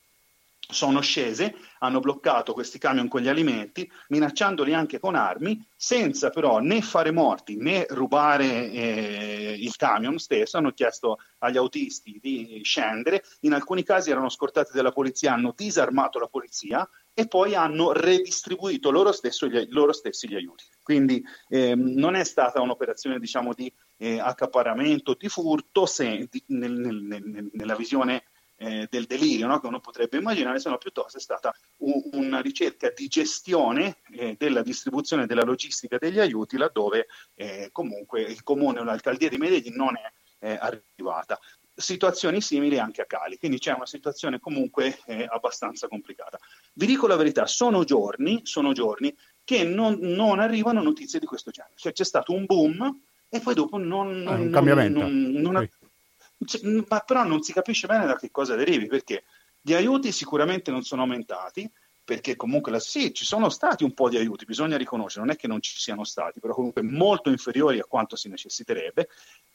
sono 0.71 1.01
scese, 1.01 1.55
hanno 1.79 1.99
bloccato 1.99 2.53
questi 2.53 2.77
camion 2.77 3.07
con 3.07 3.21
gli 3.21 3.27
alimenti, 3.27 3.89
minacciandoli 4.09 4.73
anche 4.73 4.99
con 4.99 5.15
armi, 5.15 5.65
senza 5.75 6.29
però 6.29 6.59
né 6.59 6.81
fare 6.81 7.11
morti 7.11 7.55
né 7.57 7.87
rubare 7.89 8.69
eh, 8.69 9.55
il 9.57 9.75
camion 9.75 10.19
stesso. 10.19 10.57
Hanno 10.57 10.71
chiesto 10.71 11.17
agli 11.39 11.57
autisti 11.57 12.19
di 12.21 12.61
scendere, 12.63 13.23
in 13.41 13.53
alcuni 13.53 13.83
casi 13.83 14.11
erano 14.11 14.29
scortati 14.29 14.71
dalla 14.73 14.91
polizia, 14.91 15.33
hanno 15.33 15.53
disarmato 15.55 16.19
la 16.19 16.27
polizia 16.27 16.87
e 17.15 17.27
poi 17.27 17.55
hanno 17.55 17.91
redistribuito 17.91 18.91
loro, 18.91 19.11
gli, 19.11 19.67
loro 19.69 19.91
stessi 19.91 20.29
gli 20.29 20.35
aiuti. 20.35 20.65
Quindi 20.83 21.23
eh, 21.49 21.73
non 21.75 22.15
è 22.15 22.23
stata 22.23 22.61
un'operazione 22.61 23.19
diciamo, 23.19 23.53
di 23.53 23.71
eh, 23.97 24.19
accaparramento, 24.19 25.15
di 25.17 25.27
furto, 25.29 25.85
se, 25.87 26.27
di, 26.29 26.43
nel, 26.47 26.73
nel, 26.73 27.23
nel, 27.23 27.49
nella 27.51 27.75
visione 27.75 28.23
eh, 28.59 28.87
del 28.89 29.05
delirio 29.05 29.47
no? 29.47 29.59
che 29.59 29.67
uno 29.67 29.79
potrebbe 29.79 30.17
immaginare, 30.17 30.59
se 30.59 30.69
no 30.69 30.77
piuttosto 30.77 31.17
è 31.17 31.21
stata 31.21 31.53
un, 31.77 32.01
una 32.11 32.41
ricerca 32.41 32.91
di 32.95 33.07
gestione 33.07 33.97
eh, 34.11 34.35
della 34.37 34.61
distribuzione 34.61 35.25
della 35.25 35.43
logistica 35.43 35.97
degli 35.97 36.19
aiuti 36.19 36.57
laddove 36.57 37.07
eh, 37.35 37.69
comunque 37.71 38.21
il 38.21 38.43
comune 38.43 38.79
o 38.79 38.83
l'alcaldia 38.83 39.29
di 39.29 39.37
Medellin 39.37 39.75
non 39.75 39.95
è 39.95 40.11
eh, 40.45 40.57
arrivata. 40.59 41.39
Situazioni 41.73 42.41
simili 42.41 42.77
anche 42.77 43.01
a 43.01 43.05
Cali, 43.05 43.37
quindi 43.37 43.57
c'è 43.57 43.73
una 43.73 43.85
situazione 43.85 44.39
comunque 44.39 44.99
eh, 45.05 45.25
abbastanza 45.29 45.87
complicata. 45.87 46.37
Vi 46.73 46.85
dico 46.85 47.07
la 47.07 47.15
verità, 47.15 47.45
sono 47.45 47.85
giorni, 47.85 48.41
sono 48.43 48.73
giorni 48.73 49.15
che 49.45 49.63
non, 49.63 49.97
non 50.01 50.39
arrivano 50.39 50.81
notizie 50.81 51.19
di 51.19 51.25
questo 51.25 51.51
genere, 51.51 51.75
cioè 51.77 51.93
c'è 51.93 52.03
stato 52.03 52.33
un 52.33 52.45
boom 52.45 53.01
e 53.29 53.39
poi 53.39 53.53
dopo 53.53 53.77
non, 53.77 54.21
non, 54.21 54.41
un 54.41 54.51
cambiamento. 54.51 54.99
non, 54.99 55.31
non, 55.31 55.67
sì 55.71 55.78
ma 56.87 56.99
però 56.99 57.23
non 57.23 57.41
si 57.41 57.53
capisce 57.53 57.87
bene 57.87 58.05
da 58.05 58.15
che 58.15 58.31
cosa 58.31 58.55
derivi, 58.55 58.87
perché 58.87 59.23
gli 59.61 59.73
aiuti 59.73 60.11
sicuramente 60.11 60.71
non 60.71 60.83
sono 60.83 61.01
aumentati, 61.01 61.69
perché 62.09 62.35
comunque 62.35 62.71
la, 62.71 62.79
sì, 62.79 63.13
ci 63.13 63.23
sono 63.23 63.49
stati 63.49 63.83
un 63.83 63.93
po' 63.93 64.09
di 64.09 64.17
aiuti, 64.17 64.45
bisogna 64.45 64.77
riconoscere, 64.77 65.25
non 65.25 65.33
è 65.35 65.37
che 65.37 65.47
non 65.47 65.61
ci 65.61 65.77
siano 65.77 66.03
stati, 66.03 66.39
però 66.39 66.55
comunque 66.55 66.81
molto 66.81 67.29
inferiori 67.29 67.77
a 67.77 67.85
quanto 67.87 68.15
si 68.15 68.29
necessiterebbe, 68.29 69.09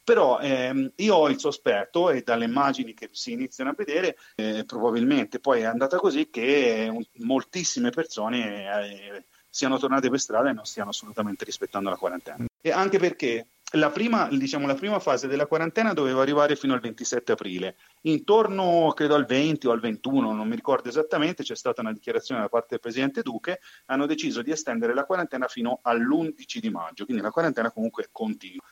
però 0.05 0.39
ehm, 0.39 0.93
io 0.97 1.15
ho 1.17 1.29
il 1.29 1.41
sospetto, 1.41 2.11
e 2.11 2.23
dalle 2.23 2.45
immagini 2.45 2.95
che 2.95 3.09
si 3.11 3.33
iniziano 3.33 3.71
a 3.71 3.75
vedere, 3.77 4.17
eh, 4.37 4.65
probabilmente 4.65 5.41
poi 5.41 5.63
è 5.63 5.65
andata 5.65 5.97
così 5.97 6.31
che 6.31 6.89
un, 6.93 7.03
moltissime 7.25 7.91
persone 7.91 8.87
eh, 8.87 9.25
siano 9.51 9.79
tornate 9.79 10.09
per 10.09 10.21
strada 10.21 10.51
e 10.51 10.53
non 10.53 10.65
stiano 10.65 10.91
assolutamente 10.91 11.45
rispettando 11.45 11.91
la 11.91 11.97
quarantena. 11.97 12.45
E 12.61 12.71
anche 12.71 12.99
perché 12.99 13.47
la 13.77 13.91
prima, 13.91 14.29
diciamo, 14.31 14.67
la 14.67 14.75
prima 14.75 14.99
fase 14.99 15.27
della 15.27 15.47
quarantena 15.47 15.93
doveva 15.93 16.23
arrivare 16.23 16.57
fino 16.57 16.75
al 16.75 16.81
27 16.81 17.33
aprile. 17.33 17.77
Intorno, 18.03 18.93
credo 18.95 19.15
al 19.15 19.25
20 19.25 19.67
o 19.67 19.71
al 19.73 19.81
21, 19.81 20.33
non 20.33 20.49
mi 20.49 20.55
ricordo 20.55 20.89
esattamente, 20.89 21.43
c'è 21.43 21.57
stata 21.57 21.81
una 21.81 21.93
dichiarazione 21.93 22.41
da 22.41 22.49
parte 22.49 22.69
del 22.71 22.81
Presidente 22.81 23.23
Duque, 23.23 23.61
hanno 23.87 24.07
deciso 24.07 24.43
di 24.43 24.51
estendere 24.51 24.95
la 24.95 25.05
quarantena 25.05 25.49
fino 25.49 25.81
all'11 25.83 26.59
di 26.61 26.71
maggio, 26.71 27.05
quindi 27.05 27.23
la 27.23 27.31
quarantena 27.31 27.71
comunque 27.71 28.09
continua, 28.13 28.65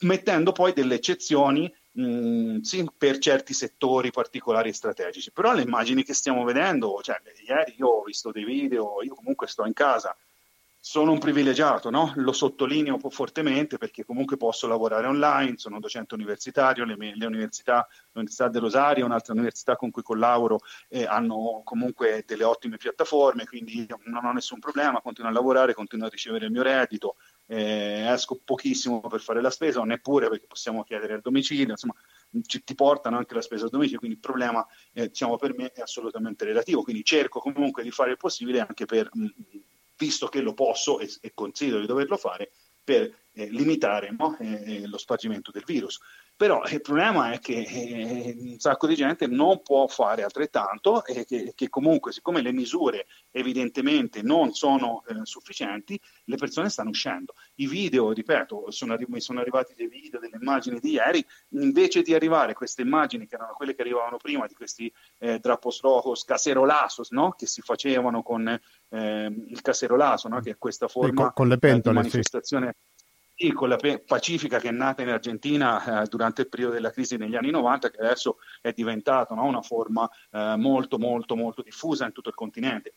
mettendo 0.00 0.52
poi 0.52 0.72
delle 0.72 0.96
eccezioni 0.96 1.72
mh, 1.92 2.60
sì, 2.60 2.86
per 2.96 3.18
certi 3.18 3.54
settori 3.54 4.10
particolari 4.10 4.68
e 4.68 4.74
strategici. 4.74 5.32
Però 5.32 5.52
le 5.52 5.62
immagini 5.62 6.04
che 6.04 6.14
stiamo 6.14 6.44
vedendo, 6.44 7.00
cioè, 7.02 7.20
ieri 7.46 7.74
io 7.78 7.88
ho 7.88 8.02
visto 8.02 8.30
dei 8.30 8.44
video, 8.44 9.02
io 9.02 9.14
comunque 9.14 9.46
sto 9.46 9.64
in 9.64 9.72
casa, 9.72 10.16
sono 10.86 11.12
un 11.12 11.18
privilegiato, 11.18 11.88
no? 11.88 12.12
lo 12.16 12.32
sottolineo 12.32 12.98
fortemente 13.08 13.78
perché 13.78 14.04
comunque 14.04 14.36
posso 14.36 14.66
lavorare 14.66 15.06
online, 15.06 15.56
sono 15.56 15.80
docente 15.80 16.12
universitario, 16.12 16.84
le, 16.84 16.94
le 16.94 17.24
università, 17.24 17.88
l'Università 18.12 18.48
del 18.48 18.60
Rosario, 18.60 19.06
un'altra 19.06 19.32
università 19.32 19.76
con 19.76 19.90
cui 19.90 20.02
collaboro, 20.02 20.58
eh, 20.90 21.06
hanno 21.06 21.62
comunque 21.64 22.22
delle 22.26 22.44
ottime 22.44 22.76
piattaforme, 22.76 23.46
quindi 23.46 23.86
non 24.04 24.26
ho 24.26 24.32
nessun 24.32 24.58
problema, 24.58 25.00
continuo 25.00 25.30
a 25.30 25.32
lavorare, 25.32 25.72
continuo 25.72 26.06
a 26.06 26.10
ricevere 26.10 26.44
il 26.44 26.50
mio 26.50 26.62
reddito, 26.62 27.16
eh, 27.46 28.04
esco 28.06 28.38
pochissimo 28.44 29.00
per 29.00 29.20
fare 29.20 29.40
la 29.40 29.50
spesa, 29.50 29.80
o 29.80 29.84
neppure 29.84 30.28
perché 30.28 30.44
possiamo 30.46 30.84
chiedere 30.84 31.14
al 31.14 31.22
domicilio, 31.22 31.70
insomma 31.70 31.94
ci, 32.42 32.62
ti 32.62 32.74
portano 32.74 33.16
anche 33.16 33.32
la 33.32 33.40
spesa 33.40 33.64
al 33.64 33.70
domicilio, 33.70 34.00
quindi 34.00 34.16
il 34.16 34.22
problema 34.22 34.62
eh, 34.92 35.08
diciamo, 35.08 35.38
per 35.38 35.56
me 35.56 35.72
è 35.72 35.80
assolutamente 35.80 36.44
relativo, 36.44 36.82
quindi 36.82 37.02
cerco 37.04 37.40
comunque 37.40 37.82
di 37.82 37.90
fare 37.90 38.10
il 38.10 38.18
possibile 38.18 38.60
anche 38.60 38.84
per... 38.84 39.08
Mh, 39.10 39.28
visto 39.96 40.28
che 40.28 40.40
lo 40.40 40.54
posso 40.54 40.98
e, 40.98 41.10
e 41.20 41.32
considero 41.34 41.80
di 41.80 41.86
doverlo 41.86 42.16
fare, 42.16 42.52
per 42.82 43.12
eh, 43.32 43.48
limitare 43.50 44.14
no? 44.16 44.36
eh, 44.38 44.62
eh 44.82 44.86
lo 44.86 44.98
spargimento 44.98 45.50
del 45.50 45.64
virus. 45.64 46.00
Però 46.36 46.64
il 46.66 46.80
problema 46.80 47.30
è 47.30 47.38
che 47.38 47.62
eh, 47.62 48.34
un 48.36 48.58
sacco 48.58 48.88
di 48.88 48.96
gente 48.96 49.28
non 49.28 49.62
può 49.62 49.86
fare 49.86 50.24
altrettanto 50.24 51.04
e 51.04 51.24
che, 51.24 51.52
che 51.54 51.68
comunque, 51.68 52.10
siccome 52.10 52.42
le 52.42 52.50
misure 52.50 53.06
evidentemente 53.30 54.20
non 54.20 54.52
sono 54.52 55.04
eh, 55.06 55.20
sufficienti, 55.22 55.98
le 56.24 56.36
persone 56.36 56.70
stanno 56.70 56.90
uscendo. 56.90 57.34
I 57.56 57.68
video, 57.68 58.10
ripeto, 58.10 58.72
sono 58.72 58.94
arri- 58.94 59.06
mi 59.06 59.20
sono 59.20 59.38
arrivati 59.38 59.74
dei 59.76 59.86
video, 59.86 60.18
delle 60.18 60.36
immagini 60.40 60.80
di 60.80 60.90
ieri, 60.90 61.24
invece 61.50 62.02
di 62.02 62.14
arrivare 62.14 62.54
queste 62.54 62.82
immagini 62.82 63.28
che 63.28 63.36
erano 63.36 63.52
quelle 63.52 63.76
che 63.76 63.82
arrivavano 63.82 64.16
prima 64.16 64.48
di 64.48 64.54
questi 64.54 64.92
eh, 65.18 65.38
drappos 65.38 65.82
rojos 65.82 66.24
caserolazos, 66.24 67.10
no? 67.10 67.30
che 67.38 67.46
si 67.46 67.60
facevano 67.60 68.22
con 68.24 68.48
eh, 68.88 69.26
il 69.48 69.60
caserolaso, 69.62 70.26
no? 70.26 70.40
che 70.40 70.50
è 70.50 70.58
questa 70.58 70.88
forma 70.88 71.22
con, 71.22 71.32
con 71.32 71.48
le 71.48 71.58
pentole, 71.58 71.94
di 71.94 72.00
manifestazione. 72.00 72.74
Sì 72.76 72.93
sì, 73.44 73.52
quella 73.52 73.76
pacifica 74.06 74.58
che 74.58 74.68
è 74.68 74.72
nata 74.72 75.02
in 75.02 75.10
Argentina 75.10 76.02
eh, 76.02 76.06
durante 76.06 76.42
il 76.42 76.48
periodo 76.48 76.72
della 76.72 76.90
crisi 76.90 77.16
negli 77.16 77.36
anni 77.36 77.50
90, 77.50 77.90
che 77.90 77.98
adesso 77.98 78.38
è 78.62 78.72
diventata 78.72 79.34
no, 79.34 79.44
una 79.44 79.60
forma 79.60 80.08
eh, 80.30 80.54
molto, 80.56 80.98
molto, 80.98 81.36
molto 81.36 81.60
diffusa 81.60 82.06
in 82.06 82.12
tutto 82.12 82.30
il 82.30 82.34
continente, 82.34 82.94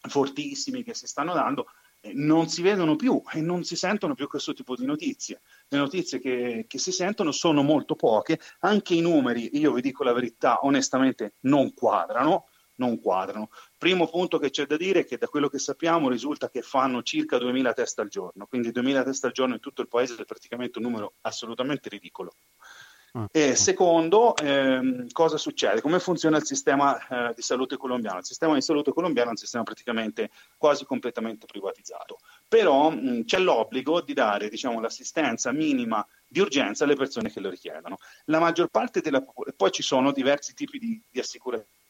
fortissimi 0.00 0.82
che 0.82 0.94
si 0.94 1.06
stanno 1.06 1.32
dando, 1.32 1.66
eh, 2.00 2.12
non 2.12 2.48
si 2.48 2.62
vedono 2.62 2.96
più 2.96 3.22
e 3.32 3.40
non 3.40 3.62
si 3.62 3.76
sentono 3.76 4.14
più 4.14 4.26
questo 4.26 4.52
tipo 4.52 4.74
di 4.74 4.84
notizie. 4.84 5.42
Le 5.68 5.78
notizie 5.78 6.18
che, 6.18 6.64
che 6.66 6.78
si 6.78 6.90
sentono 6.90 7.30
sono 7.30 7.62
molto 7.62 7.94
poche, 7.94 8.40
anche 8.60 8.94
i 8.94 9.00
numeri, 9.00 9.56
io 9.58 9.72
vi 9.72 9.80
dico 9.80 10.02
la 10.02 10.12
verità, 10.12 10.58
onestamente 10.62 11.34
non 11.42 11.72
quadrano 11.72 12.46
non 12.76 13.00
quadrano. 13.00 13.50
Primo 13.78 14.08
punto 14.08 14.38
che 14.38 14.50
c'è 14.50 14.66
da 14.66 14.76
dire 14.76 15.00
è 15.00 15.04
che 15.04 15.18
da 15.18 15.28
quello 15.28 15.48
che 15.48 15.58
sappiamo 15.58 16.08
risulta 16.08 16.48
che 16.48 16.62
fanno 16.62 17.02
circa 17.02 17.38
2000 17.38 17.72
test 17.72 17.98
al 17.98 18.08
giorno, 18.08 18.46
quindi 18.46 18.70
2000 18.70 19.04
test 19.04 19.24
al 19.24 19.32
giorno 19.32 19.54
in 19.54 19.60
tutto 19.60 19.82
il 19.82 19.88
paese 19.88 20.16
è 20.16 20.24
praticamente 20.24 20.78
un 20.78 20.84
numero 20.84 21.14
assolutamente 21.22 21.88
ridicolo. 21.88 22.32
Ah, 23.16 23.28
e 23.30 23.50
ah. 23.50 23.54
secondo, 23.54 24.36
ehm, 24.36 25.08
cosa 25.12 25.36
succede? 25.36 25.80
Come 25.80 26.00
funziona 26.00 26.36
il 26.36 26.44
sistema 26.44 26.98
eh, 27.28 27.34
di 27.34 27.42
salute 27.42 27.76
colombiano? 27.76 28.18
Il 28.18 28.24
sistema 28.24 28.54
di 28.54 28.60
salute 28.60 28.92
colombiano 28.92 29.28
è 29.28 29.30
un 29.32 29.36
sistema 29.36 29.62
praticamente 29.62 30.30
quasi 30.56 30.84
completamente 30.84 31.46
privatizzato, 31.46 32.18
però 32.48 32.90
mh, 32.90 33.24
c'è 33.24 33.38
l'obbligo 33.38 34.00
di 34.00 34.14
dare 34.14 34.48
diciamo, 34.48 34.80
l'assistenza 34.80 35.52
minima 35.52 36.04
di 36.26 36.40
urgenza 36.40 36.82
alle 36.82 36.96
persone 36.96 37.30
che 37.30 37.38
lo 37.38 37.50
richiedono. 37.50 37.98
La 38.24 38.40
maggior 38.40 38.66
parte 38.66 39.00
della 39.00 39.20
popolazione, 39.20 39.56
poi 39.56 39.70
ci 39.70 39.82
sono 39.82 40.10
diversi 40.10 40.52
tipi 40.52 40.78
di, 40.80 41.00
di 41.08 41.20
assicurazioni 41.20 41.82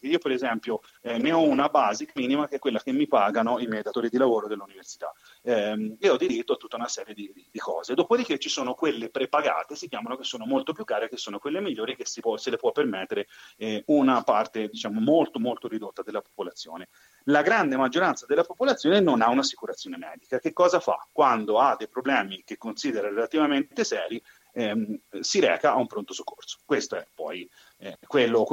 Io 0.00 0.18
per 0.18 0.32
esempio 0.32 0.80
eh, 1.02 1.18
ne 1.18 1.32
ho 1.32 1.42
una 1.42 1.68
basic 1.68 2.12
minima 2.14 2.48
che 2.48 2.56
è 2.56 2.58
quella 2.58 2.80
che 2.80 2.92
mi 2.92 3.06
pagano 3.06 3.58
i 3.58 3.66
miei 3.66 3.82
datori 3.82 4.08
di 4.08 4.16
lavoro 4.16 4.48
dell'università 4.48 5.12
eh, 5.42 5.96
e 5.98 6.08
ho 6.08 6.16
diritto 6.16 6.54
a 6.54 6.56
tutta 6.56 6.76
una 6.76 6.88
serie 6.88 7.14
di, 7.14 7.32
di, 7.50 7.58
cose. 7.58 7.94
Dopodiché 7.94 8.38
ci 8.38 8.48
sono 8.48 8.74
quelle 8.74 9.10
prepagate, 9.10 9.76
si 9.76 9.88
chiamano, 9.88 10.16
che 10.16 10.24
sono 10.24 10.46
molto 10.46 10.72
più 10.72 10.84
care, 10.84 11.08
che 11.08 11.16
sono 11.16 11.38
quelle 11.38 11.60
migliori 11.60 11.96
che 11.96 12.04
può, 12.20 12.36
se 12.36 12.50
le 12.50 12.56
può 12.56 12.72
permettere 12.72 13.26
eh, 13.56 13.82
una 13.86 14.22
parte 14.22 14.68
diciamo 14.68 15.00
molto 15.00 15.38
molto 15.38 15.68
ridotta 15.68 16.02
della 16.02 16.22
popolazione. 16.22 16.88
La 17.24 17.42
grande 17.42 17.76
maggioranza 17.76 18.26
della 18.26 18.44
popolazione 18.44 19.00
non 19.00 19.20
ha 19.20 19.28
un'assicurazione 19.28 19.96
medica. 19.96 20.38
Che 20.38 20.52
cosa 20.52 20.80
fa? 20.80 21.06
Quando 21.12 21.58
ha 21.58 21.76
dei 21.76 21.88
problemi 21.88 22.42
che 22.44 22.56
considera 22.56 23.08
relativamente 23.08 23.84
seri, 23.84 24.22
ehm, 24.52 24.98
si 25.20 25.40
reca 25.40 25.72
a 25.72 25.76
un 25.76 25.86
pronto 25.86 26.12
soccorso. 26.12 26.58
Questo 26.64 26.96
è 26.96 27.06
poi 27.14 27.48
eh, 27.80 27.98
quello. 28.06 28.46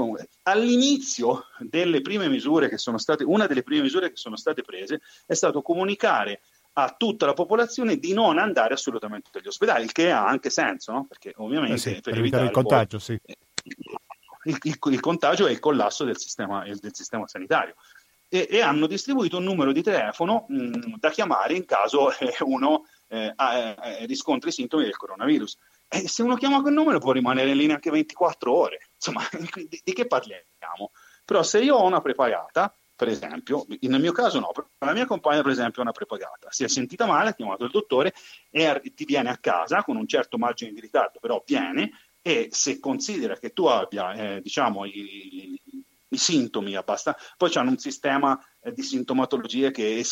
All'inizio 0.44 1.46
delle 1.60 2.02
prime 2.02 2.30
misure 2.30 2.70
che 2.70 2.78
sono 2.78 2.98
state, 2.98 3.24
una 3.24 3.46
delle 3.46 3.64
prime 3.64 3.82
misure 3.82 4.10
che 4.10 4.18
sono 4.18 4.38
state 4.38 4.64
prese 4.64 5.02
è 5.26 5.34
stato 5.34 5.62
comunicare 5.62 6.42
a 6.74 6.96
tutta 6.98 7.26
la 7.26 7.34
popolazione 7.34 7.98
di 7.98 8.14
non 8.14 8.38
andare 8.38 8.74
assolutamente 8.74 9.30
agli 9.34 9.48
ospedali, 9.48 9.84
il 9.84 9.92
che 9.92 10.12
ha 10.12 10.26
anche 10.26 10.50
senso, 10.50 10.92
no? 10.92 11.06
perché 11.06 11.34
ovviamente 11.38 11.76
eh 11.76 11.80
sì, 11.80 11.92
per, 11.94 12.02
per, 12.02 12.18
evitare 12.18 12.46
il 12.46 12.52
contagio, 12.52 12.98
poi, 12.98 13.06
sì. 13.06 13.20
il, 14.44 14.58
il, 14.62 14.78
il, 14.80 15.00
contagio 15.00 15.48
e 15.48 15.52
il 15.52 15.60
collasso 15.60 16.04
del 16.04 16.18
sistema, 16.18 16.64
del 16.64 16.94
sistema 16.94 17.28
sanitario. 17.28 17.76
E, 18.30 18.48
e, 18.50 18.62
hanno 18.62 18.88
distribuito 18.88 19.38
un 19.38 19.46
numero 19.46 19.72
di 19.72 19.82
telefono 19.82 20.46
mh, 20.50 20.98
da 21.00 21.10
chiamare 21.10 21.56
in 21.56 21.66
caso 21.66 22.12
eh, 22.20 22.36
uno 22.42 22.86
eh, 23.08 23.34
eh, 23.36 24.06
riscontri 24.06 24.50
i 24.50 24.54
sintomi 24.54 24.84
del 24.84 24.98
coronavirus. 24.98 25.58
E 25.88 26.08
se 26.08 26.22
uno 26.22 26.36
chiama 26.36 26.62
quel 26.62 26.74
numero 26.74 27.00
può 27.00 27.12
rimanere 27.12 27.52
in 27.52 27.58
linea 27.58 27.76
anche 27.76 27.90
24 27.90 28.54
ore. 28.54 28.90
Insomma, 28.96 29.22
di, 29.56 29.82
di 29.84 29.94
che 29.94 30.06
parliamo? 30.08 30.92
Però 31.24 31.44
se 31.44 31.60
io 31.60 31.76
ho 31.76 31.86
una 31.86 32.02
prepagata, 32.02 32.74
per 32.98 33.10
esempio, 33.10 33.66
nel 33.82 34.02
mio 34.02 34.12
caso 34.12 34.40
no, 34.40 34.52
la 34.80 34.94
mia 34.94 35.06
compagna 35.06 35.44
per 35.44 35.52
esempio 35.52 35.80
è 35.80 35.82
una 35.82 35.92
prepagata, 35.92 36.48
si 36.50 36.64
è 36.64 36.68
sentita 36.68 37.06
male, 37.06 37.30
ha 37.30 37.34
chiamato 37.34 37.64
il 37.64 37.70
dottore 37.70 38.12
e 38.50 38.82
ti 38.96 39.06
viene 39.06 39.30
a 39.30 39.38
casa 39.38 39.84
con 39.84 39.98
un 39.98 40.08
certo 40.08 40.40
margine 40.40 40.72
di 40.72 40.80
ritardo, 40.80 41.20
però 41.20 41.44
viene 41.46 41.92
e 42.24 42.48
se 42.52 42.80
considera 42.80 43.38
che 43.38 43.54
tu 43.54 43.66
abbia 43.66 44.14
eh, 44.14 44.42
diciamo, 44.42 44.86
i, 44.86 45.62
i, 46.10 46.18
sintomi 46.18 46.76
abbastanza, 46.76 47.22
poi 47.38 47.54
hanno 47.54 47.70
un 47.70 47.78
sistema 47.78 48.38
eh, 48.60 48.72
di 48.74 48.82
sintomatologie 48.82 49.70
che 49.70 50.00
è, 50.00 50.04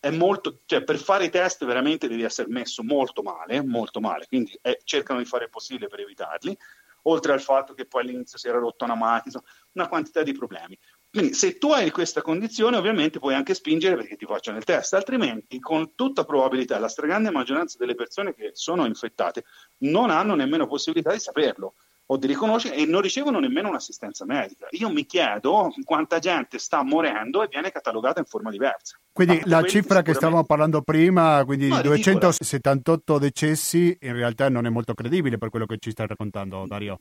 è, 0.00 0.10
molto, 0.10 0.60
cioè 0.66 0.82
per 0.82 0.98
fare 0.98 1.26
i 1.26 1.30
test 1.30 1.64
veramente 1.64 2.08
devi 2.08 2.22
essere 2.22 2.48
messo 2.48 2.82
molto 2.82 3.22
male, 3.22 3.62
molto 3.62 4.00
male, 4.00 4.26
quindi 4.26 4.56
eh, 4.62 4.80
cercano 4.84 5.18
di 5.18 5.24
fare 5.24 5.44
il 5.44 5.50
possibile 5.50 5.88
per 5.88 6.00
evitarli, 6.00 6.56
oltre 7.02 7.32
al 7.32 7.40
fatto 7.40 7.74
che 7.74 7.86
poi 7.86 8.02
all'inizio 8.02 8.38
si 8.38 8.48
era 8.48 8.58
rotta 8.58 8.84
una 8.84 8.94
macchina, 8.94 9.42
una 9.72 9.88
quantità 9.88 10.22
di 10.22 10.32
problemi. 10.32 10.78
Quindi 11.10 11.34
se 11.34 11.58
tu 11.58 11.70
hai 11.70 11.90
questa 11.90 12.22
condizione 12.22 12.76
ovviamente 12.76 13.20
puoi 13.20 13.34
anche 13.34 13.54
spingere 13.54 13.94
perché 13.94 14.16
ti 14.16 14.24
facciano 14.24 14.58
il 14.58 14.64
test, 14.64 14.94
altrimenti 14.94 15.60
con 15.60 15.94
tutta 15.94 16.24
probabilità 16.24 16.78
la 16.78 16.88
stragrande 16.88 17.30
maggioranza 17.30 17.76
delle 17.78 17.94
persone 17.94 18.34
che 18.34 18.50
sono 18.54 18.84
infettate 18.84 19.44
non 19.78 20.10
hanno 20.10 20.34
nemmeno 20.34 20.66
possibilità 20.66 21.12
di 21.12 21.20
saperlo 21.20 21.74
o 22.06 22.16
di 22.16 22.26
riconoscere 22.26 22.76
e 22.76 22.84
non 22.86 23.00
ricevono 23.00 23.38
nemmeno 23.38 23.68
un'assistenza 23.68 24.24
medica. 24.24 24.66
Io 24.70 24.90
mi 24.90 25.06
chiedo 25.06 25.72
quanta 25.84 26.18
gente 26.18 26.58
sta 26.58 26.82
morendo 26.82 27.42
e 27.42 27.48
viene 27.50 27.70
catalogata 27.70 28.20
in 28.20 28.26
forma 28.26 28.50
diversa. 28.50 28.98
Quindi 29.12 29.42
la 29.44 29.62
cifra 29.62 30.02
che 30.02 30.12
stavamo 30.12 30.44
parlando 30.44 30.82
prima, 30.82 31.42
quindi 31.44 31.68
no, 31.68 31.76
di 31.76 31.82
278 31.82 33.18
decessi, 33.18 33.96
in 34.00 34.12
realtà 34.12 34.48
non 34.48 34.66
è 34.66 34.70
molto 34.70 34.92
credibile 34.92 35.38
per 35.38 35.50
quello 35.50 35.66
che 35.66 35.76
ci 35.78 35.92
stai 35.92 36.08
raccontando, 36.08 36.66
Dario. 36.66 36.98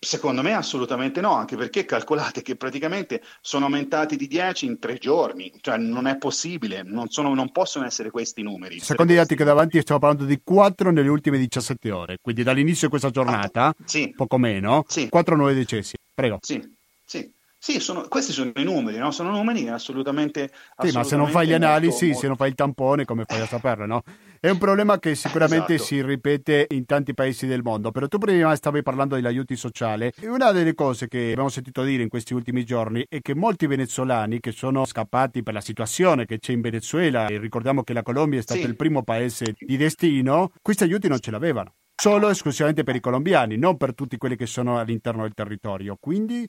Secondo 0.00 0.42
me 0.42 0.54
assolutamente 0.54 1.20
no, 1.20 1.34
anche 1.34 1.56
perché 1.56 1.84
calcolate 1.84 2.42
che 2.42 2.56
praticamente 2.56 3.22
sono 3.40 3.66
aumentati 3.66 4.16
di 4.16 4.26
10 4.26 4.66
in 4.66 4.78
tre 4.78 4.98
giorni, 4.98 5.52
cioè 5.60 5.76
non 5.76 6.06
è 6.06 6.16
possibile, 6.16 6.82
non, 6.82 7.08
sono, 7.08 7.32
non 7.34 7.52
possono 7.52 7.84
essere 7.84 8.10
questi 8.10 8.42
numeri. 8.42 8.80
Secondo 8.80 9.12
i 9.12 9.16
dati 9.16 9.36
che 9.36 9.44
davanti 9.44 9.80
stiamo 9.80 10.00
parlando 10.00 10.24
di 10.24 10.40
4 10.42 10.90
nelle 10.90 11.08
ultime 11.08 11.38
17 11.38 11.90
ore, 11.90 12.18
quindi 12.20 12.42
dall'inizio 12.42 12.86
di 12.86 12.90
questa 12.90 13.10
giornata, 13.10 13.66
ah, 13.66 13.74
sì. 13.84 14.12
poco 14.16 14.36
meno, 14.38 14.84
sì. 14.88 15.08
4 15.08 15.36
nuovi 15.36 15.54
decessi. 15.54 15.96
Prego. 16.14 16.38
Sì, 16.42 16.60
sì. 17.04 17.30
Sì, 17.60 17.80
sono, 17.80 18.06
questi 18.08 18.32
sono 18.32 18.52
i 18.54 18.62
numeri, 18.62 18.98
no? 18.98 19.10
Sono 19.10 19.30
numeri 19.30 19.68
assolutamente. 19.68 20.44
assolutamente 20.44 20.90
sì, 20.90 20.96
ma 20.96 21.02
se 21.02 21.16
non 21.16 21.28
fai 21.28 21.48
le 21.48 21.54
analisi, 21.56 22.06
molto... 22.06 22.20
se 22.20 22.26
non 22.28 22.36
fai 22.36 22.48
il 22.50 22.54
tampone, 22.54 23.04
come 23.04 23.24
fai 23.26 23.40
a 23.40 23.46
saperlo, 23.50 23.84
no? 23.84 24.02
È 24.40 24.48
un 24.48 24.58
problema 24.58 25.00
che 25.00 25.16
sicuramente 25.16 25.74
esatto. 25.74 25.88
si 25.88 26.02
ripete 26.02 26.66
in 26.70 26.86
tanti 26.86 27.12
paesi 27.12 27.46
del 27.48 27.62
mondo. 27.62 27.90
Però 27.90 28.06
tu 28.06 28.18
prima 28.18 28.54
stavi 28.54 28.82
parlando 28.82 29.16
degli 29.16 29.26
aiuti 29.26 29.56
sociali. 29.56 30.12
E 30.14 30.28
una 30.28 30.52
delle 30.52 30.74
cose 30.74 31.08
che 31.08 31.30
abbiamo 31.30 31.48
sentito 31.48 31.82
dire 31.82 32.04
in 32.04 32.08
questi 32.08 32.34
ultimi 32.34 32.64
giorni 32.64 33.04
è 33.08 33.20
che 33.20 33.34
molti 33.34 33.66
venezuelani 33.66 34.38
che 34.38 34.52
sono 34.52 34.84
scappati 34.84 35.42
per 35.42 35.54
la 35.54 35.60
situazione 35.60 36.24
che 36.24 36.38
c'è 36.38 36.52
in 36.52 36.60
Venezuela, 36.60 37.26
e 37.26 37.38
ricordiamo 37.38 37.82
che 37.82 37.92
la 37.92 38.02
Colombia 38.02 38.38
è 38.38 38.42
stato 38.42 38.60
sì. 38.60 38.66
il 38.66 38.76
primo 38.76 39.02
paese 39.02 39.54
di 39.58 39.76
destino, 39.76 40.52
questi 40.62 40.84
aiuti 40.84 41.08
non 41.08 41.18
ce 41.18 41.32
l'avevano 41.32 41.74
solo 42.00 42.28
esclusivamente 42.28 42.84
per 42.84 42.94
i 42.94 43.00
colombiani, 43.00 43.56
non 43.56 43.76
per 43.76 43.92
tutti 43.92 44.16
quelli 44.18 44.36
che 44.36 44.46
sono 44.46 44.78
all'interno 44.78 45.22
del 45.22 45.34
territorio. 45.34 45.96
Quindi 45.98 46.46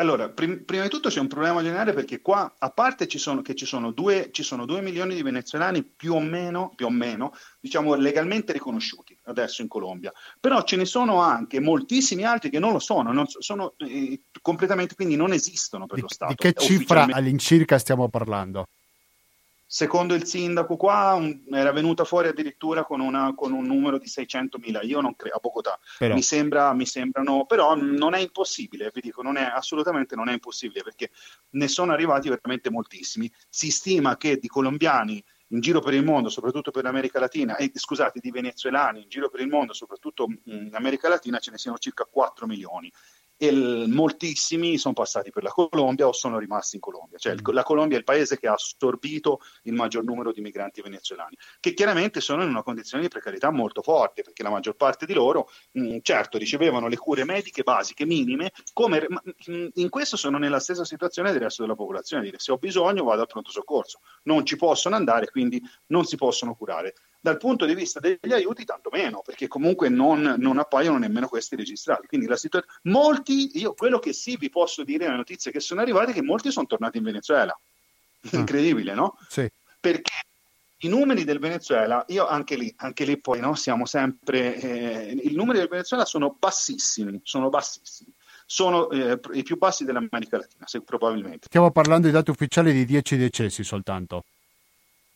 allora, 0.00 0.28
prim- 0.28 0.64
prima 0.64 0.82
di 0.82 0.88
tutto 0.88 1.08
c'è 1.08 1.20
un 1.20 1.28
problema 1.28 1.62
generale 1.62 1.92
perché 1.92 2.20
qua, 2.20 2.56
a 2.58 2.70
parte 2.70 3.06
ci 3.06 3.18
sono, 3.18 3.42
che 3.42 3.54
ci 3.54 3.64
sono, 3.64 3.92
due, 3.92 4.30
ci 4.32 4.42
sono 4.42 4.66
due 4.66 4.80
milioni 4.82 5.14
di 5.14 5.22
venezuelani 5.22 5.84
più 5.84 6.14
o 6.14 6.20
meno, 6.20 6.72
più 6.74 6.86
o 6.86 6.90
meno, 6.90 7.32
diciamo, 7.60 7.94
legalmente 7.94 8.52
riconosciuti 8.52 9.16
adesso 9.24 9.62
in 9.62 9.68
Colombia, 9.68 10.12
però 10.40 10.62
ce 10.62 10.76
ne 10.76 10.84
sono 10.84 11.20
anche 11.20 11.60
moltissimi 11.60 12.24
altri 12.24 12.50
che 12.50 12.58
non 12.58 12.72
lo 12.72 12.80
sono, 12.80 13.12
non 13.12 13.26
sono 13.26 13.74
eh, 13.78 14.20
completamente, 14.42 14.94
quindi 14.94 15.16
non 15.16 15.32
esistono 15.32 15.86
per 15.86 15.96
di, 15.96 16.02
lo 16.02 16.08
Stato. 16.08 16.34
Di 16.36 16.38
che 16.38 16.52
cifra 16.58 17.06
all'incirca 17.10 17.78
stiamo 17.78 18.08
parlando? 18.08 18.66
Secondo 19.76 20.14
il 20.14 20.24
sindaco 20.24 20.78
qua 20.78 21.12
un, 21.12 21.38
era 21.50 21.70
venuta 21.70 22.04
fuori 22.04 22.28
addirittura 22.28 22.82
con, 22.82 23.00
una, 23.00 23.34
con, 23.34 23.52
un 23.52 23.66
numero 23.66 23.98
di 23.98 24.06
600.000, 24.06 24.86
io 24.86 25.02
non 25.02 25.14
credo, 25.14 25.36
a 25.36 25.38
Bogotà, 25.38 25.78
mi, 26.00 26.22
sembra, 26.22 26.72
mi, 26.72 26.86
sembrano, 26.86 27.44
però 27.44 27.74
non 27.74 28.14
è 28.14 28.20
impossibile, 28.20 28.90
vi 28.94 29.02
dico, 29.02 29.20
non 29.20 29.36
è, 29.36 29.42
assolutamente 29.42 30.16
non 30.16 30.30
è 30.30 30.32
impossibile 30.32 30.82
perché 30.82 31.10
ne 31.50 31.68
sono 31.68 31.92
arrivati 31.92 32.30
veramente 32.30 32.70
moltissimi. 32.70 33.30
Si 33.50 33.70
stima 33.70 34.16
che 34.16 34.38
di 34.38 34.48
colombiani 34.48 35.22
in 35.48 35.60
giro 35.60 35.80
per 35.80 35.92
il 35.92 36.04
mondo, 36.04 36.30
soprattutto 36.30 36.70
per 36.70 36.84
l'America 36.84 37.20
Latina, 37.20 37.56
e 37.56 37.70
scusate, 37.74 38.18
di 38.18 38.30
venezuelani 38.30 39.02
in 39.02 39.10
giro 39.10 39.28
per 39.28 39.40
il 39.40 39.48
mondo, 39.48 39.74
soprattutto 39.74 40.26
in 40.44 40.70
America 40.72 41.10
Latina, 41.10 41.38
ce 41.38 41.50
ne 41.50 41.58
siano 41.58 41.76
circa 41.76 42.08
4 42.10 42.46
milioni 42.46 42.90
e 43.36 43.46
il, 43.46 43.84
moltissimi 43.88 44.78
sono 44.78 44.94
passati 44.94 45.30
per 45.30 45.42
la 45.42 45.50
Colombia 45.50 46.06
o 46.06 46.12
sono 46.12 46.38
rimasti 46.38 46.76
in 46.76 46.80
Colombia. 46.80 47.18
Cioè, 47.18 47.34
mm. 47.34 47.52
la 47.52 47.62
Colombia 47.62 47.96
è 47.96 48.00
il 48.00 48.04
paese 48.04 48.38
che 48.38 48.48
ha 48.48 48.54
assorbito 48.54 49.40
il 49.62 49.74
maggior 49.74 50.04
numero 50.04 50.32
di 50.32 50.40
migranti 50.40 50.80
venezuelani, 50.80 51.36
che 51.60 51.74
chiaramente 51.74 52.20
sono 52.20 52.42
in 52.42 52.48
una 52.48 52.62
condizione 52.62 53.02
di 53.02 53.08
precarietà 53.08 53.50
molto 53.50 53.82
forte, 53.82 54.22
perché 54.22 54.42
la 54.42 54.50
maggior 54.50 54.76
parte 54.76 55.06
di 55.06 55.12
loro, 55.12 55.50
mh, 55.72 55.80
mm, 55.80 55.96
certo, 56.02 56.38
ricevevano 56.38 56.88
le 56.88 56.96
cure 56.96 57.24
mediche 57.24 57.62
basiche 57.62 58.06
minime, 58.06 58.52
come 58.72 59.06
mh, 59.08 59.52
mm, 59.52 59.66
in 59.74 59.88
questo 59.88 60.16
sono 60.16 60.38
nella 60.38 60.60
stessa 60.60 60.84
situazione 60.84 61.32
del 61.32 61.40
resto 61.40 61.62
della 61.62 61.74
popolazione, 61.74 62.22
dire 62.22 62.38
se 62.38 62.52
ho 62.52 62.58
bisogno 62.58 63.04
vado 63.04 63.22
al 63.22 63.26
pronto 63.26 63.50
soccorso, 63.50 64.00
non 64.24 64.46
ci 64.46 64.56
possono 64.56 64.96
andare, 64.96 65.30
quindi 65.30 65.60
non 65.86 66.04
si 66.04 66.16
possono 66.16 66.54
curare. 66.54 66.94
Dal 67.20 67.38
punto 67.38 67.64
di 67.64 67.74
vista 67.74 67.98
degli 67.98 68.32
aiuti, 68.32 68.64
tanto 68.64 68.90
meno, 68.92 69.22
perché 69.24 69.48
comunque 69.48 69.88
non, 69.88 70.36
non 70.38 70.58
appaiono 70.58 70.98
nemmeno 70.98 71.28
questi 71.28 71.56
registrati. 71.56 72.06
Quindi 72.06 72.26
la 72.26 72.36
situazione. 72.36 72.78
Molti, 72.84 73.58
io 73.58 73.74
quello 73.74 73.98
che 73.98 74.12
sì 74.12 74.36
vi 74.36 74.48
posso 74.48 74.84
dire 74.84 75.06
nelle 75.06 75.16
notizie 75.16 75.50
che 75.50 75.60
sono 75.60 75.80
arrivate 75.80 76.12
è 76.12 76.14
che 76.14 76.22
molti 76.22 76.50
sono 76.50 76.66
tornati 76.66 76.98
in 76.98 77.04
Venezuela. 77.04 77.52
Ah. 77.52 78.36
Incredibile, 78.36 78.94
no? 78.94 79.18
Sì. 79.28 79.50
Perché 79.80 80.12
i 80.80 80.88
numeri 80.88 81.24
del 81.24 81.38
Venezuela, 81.38 82.04
io 82.08 82.26
anche 82.26 82.56
lì, 82.56 82.72
anche 82.78 83.04
lì 83.04 83.18
poi 83.18 83.40
no, 83.40 83.54
siamo 83.54 83.86
sempre. 83.86 84.56
Eh, 84.60 85.20
I 85.22 85.34
numeri 85.34 85.58
del 85.58 85.68
Venezuela 85.68 86.04
sono 86.04 86.36
bassissimi, 86.38 87.20
sono 87.24 87.48
bassissimi. 87.48 88.12
Sono 88.48 88.90
eh, 88.90 89.18
i 89.32 89.42
più 89.42 89.56
bassi 89.56 89.84
dell'America 89.84 90.36
Latina, 90.36 90.66
se, 90.66 90.80
probabilmente. 90.82 91.46
Stiamo 91.48 91.72
parlando 91.72 92.06
di 92.06 92.12
dati 92.12 92.30
ufficiali 92.30 92.72
di 92.72 92.84
10 92.84 93.16
decessi 93.16 93.64
soltanto. 93.64 94.24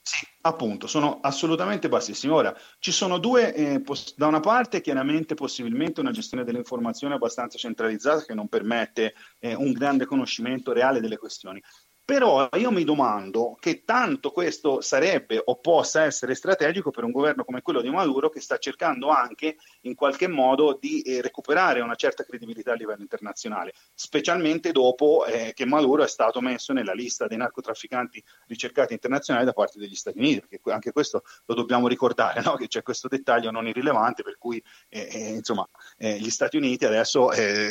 Sì, 0.03 0.27
appunto, 0.43 0.87
sono 0.87 1.21
assolutamente 1.21 1.89
bassissimi. 1.89 2.33
Ora, 2.33 2.55
ci 2.79 2.91
sono 2.91 3.19
due, 3.19 3.55
eh, 3.55 3.81
pos- 3.83 4.15
da 4.17 4.27
una 4.27 4.41
parte 4.41 4.81
chiaramente 4.81 5.35
possibilmente 5.35 6.01
una 6.01 6.11
gestione 6.11 6.43
dell'informazione 6.45 7.15
abbastanza 7.15 7.59
centralizzata 7.59 8.25
che 8.25 8.35
non 8.35 8.49
permette 8.49 9.15
eh, 9.39 9.55
un 9.55 9.73
grande 9.73 10.07
conoscimento 10.07 10.73
reale 10.73 11.01
delle 11.01 11.17
questioni. 11.19 11.63
Però 12.05 12.49
io 12.57 12.71
mi 12.73 12.83
domando 12.83 13.57
che 13.61 13.85
tanto 13.85 14.33
questo 14.33 14.81
sarebbe 14.81 15.41
o 15.45 15.61
possa 15.61 16.03
essere 16.03 16.35
strategico 16.35 16.91
per 16.91 17.05
un 17.05 17.13
governo 17.13 17.45
come 17.45 17.63
quello 17.63 17.81
di 17.81 17.89
Maduro 17.89 18.31
che 18.31 18.41
sta 18.41 18.59
cercando 18.59 19.11
anche 19.11 19.57
in 19.83 19.95
qualche 19.95 20.27
modo 20.27 20.77
di 20.81 21.03
eh, 21.03 21.23
recuperare 21.23 21.81
una 21.81 21.95
certa 21.95 22.25
credibilità 22.25 22.73
a 22.73 22.75
livello 22.75 23.03
internazionale, 23.03 23.75
specialmente 23.95 24.73
dopo 24.73 25.25
eh, 25.25 25.53
che 25.55 25.65
Maduro 25.65 26.03
è 26.03 26.09
stato 26.09 26.41
messo 26.41 26.73
nella 26.73 26.95
lista 26.95 27.27
dei 27.29 27.37
narcotrafficanti 27.37 28.23
ricercati 28.47 28.93
internazionali 28.93 29.47
da 29.47 29.53
parte 29.53 29.79
degli 29.79 29.95
Stati 29.95 30.19
Uniti, 30.19 30.41
perché 30.41 30.73
anche 30.73 30.93
questo 30.93 31.23
lo 31.47 31.55
dobbiamo 31.55 31.87
ricordare, 31.87 32.43
no? 32.43 32.55
che 32.55 32.67
c'è 32.67 32.83
questo 32.83 33.07
dettaglio 33.07 33.51
non 33.51 33.69
irrilevante 33.69 34.23
per 34.23 34.37
cui 34.37 34.63
eh, 34.89 35.09
eh 35.13 35.29
insomma, 35.35 35.69
eh, 35.97 36.19
gli 36.19 36.31
Stati 36.31 36.57
Uniti 36.57 36.85
adesso 36.85 37.31
eh, 37.33 37.71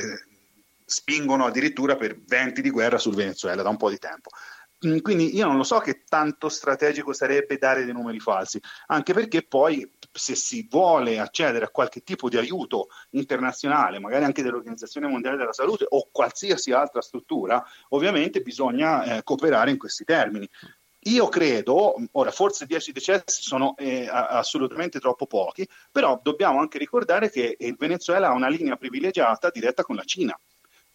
spingono 0.89 1.45
addirittura 1.45 1.95
per 1.95 2.19
venti 2.25 2.61
di 2.61 2.69
guerra 2.69 2.97
sul 2.97 3.15
Venezuela 3.15 3.61
da 3.61 3.69
un 3.69 3.77
po' 3.77 3.89
di 3.89 3.97
tempo. 3.97 4.29
Mm, 4.85 4.99
quindi 4.99 5.35
io 5.35 5.45
non 5.45 5.57
lo 5.57 5.63
so 5.63 5.79
che 5.79 6.03
tanto 6.07 6.47
strategico 6.47 7.11
sarebbe 7.11 7.57
dare 7.57 7.83
dei 7.83 7.93
numeri 7.93 8.19
falsi, 8.19 8.61
anche 8.87 9.13
perché 9.13 9.43
poi 9.43 9.89
se 10.11 10.35
si 10.35 10.67
vuole 10.69 11.19
accedere 11.19 11.65
a 11.65 11.69
qualche 11.69 12.01
tipo 12.01 12.29
di 12.29 12.37
aiuto 12.37 12.87
internazionale, 13.11 13.99
magari 13.99 14.23
anche 14.23 14.41
dell'Organizzazione 14.41 15.07
Mondiale 15.07 15.35
della 15.35 15.51
Salute 15.51 15.85
o 15.89 16.07
qualsiasi 16.11 16.71
altra 16.71 17.01
struttura, 17.01 17.61
ovviamente 17.89 18.41
bisogna 18.41 19.03
eh, 19.03 19.23
cooperare 19.23 19.71
in 19.71 19.77
questi 19.77 20.05
termini. 20.05 20.49
Io 21.03 21.27
credo, 21.27 21.95
ora 22.13 22.31
forse 22.31 22.65
10 22.65 22.91
decessi 22.91 23.41
sono 23.41 23.75
eh, 23.77 24.07
assolutamente 24.09 24.99
troppo 24.99 25.27
pochi, 25.27 25.67
però 25.91 26.19
dobbiamo 26.21 26.59
anche 26.59 26.77
ricordare 26.77 27.29
che 27.29 27.55
il 27.59 27.75
Venezuela 27.77 28.29
ha 28.29 28.33
una 28.33 28.49
linea 28.49 28.75
privilegiata 28.75 29.49
diretta 29.49 29.83
con 29.83 29.95
la 29.95 30.03
Cina. 30.03 30.37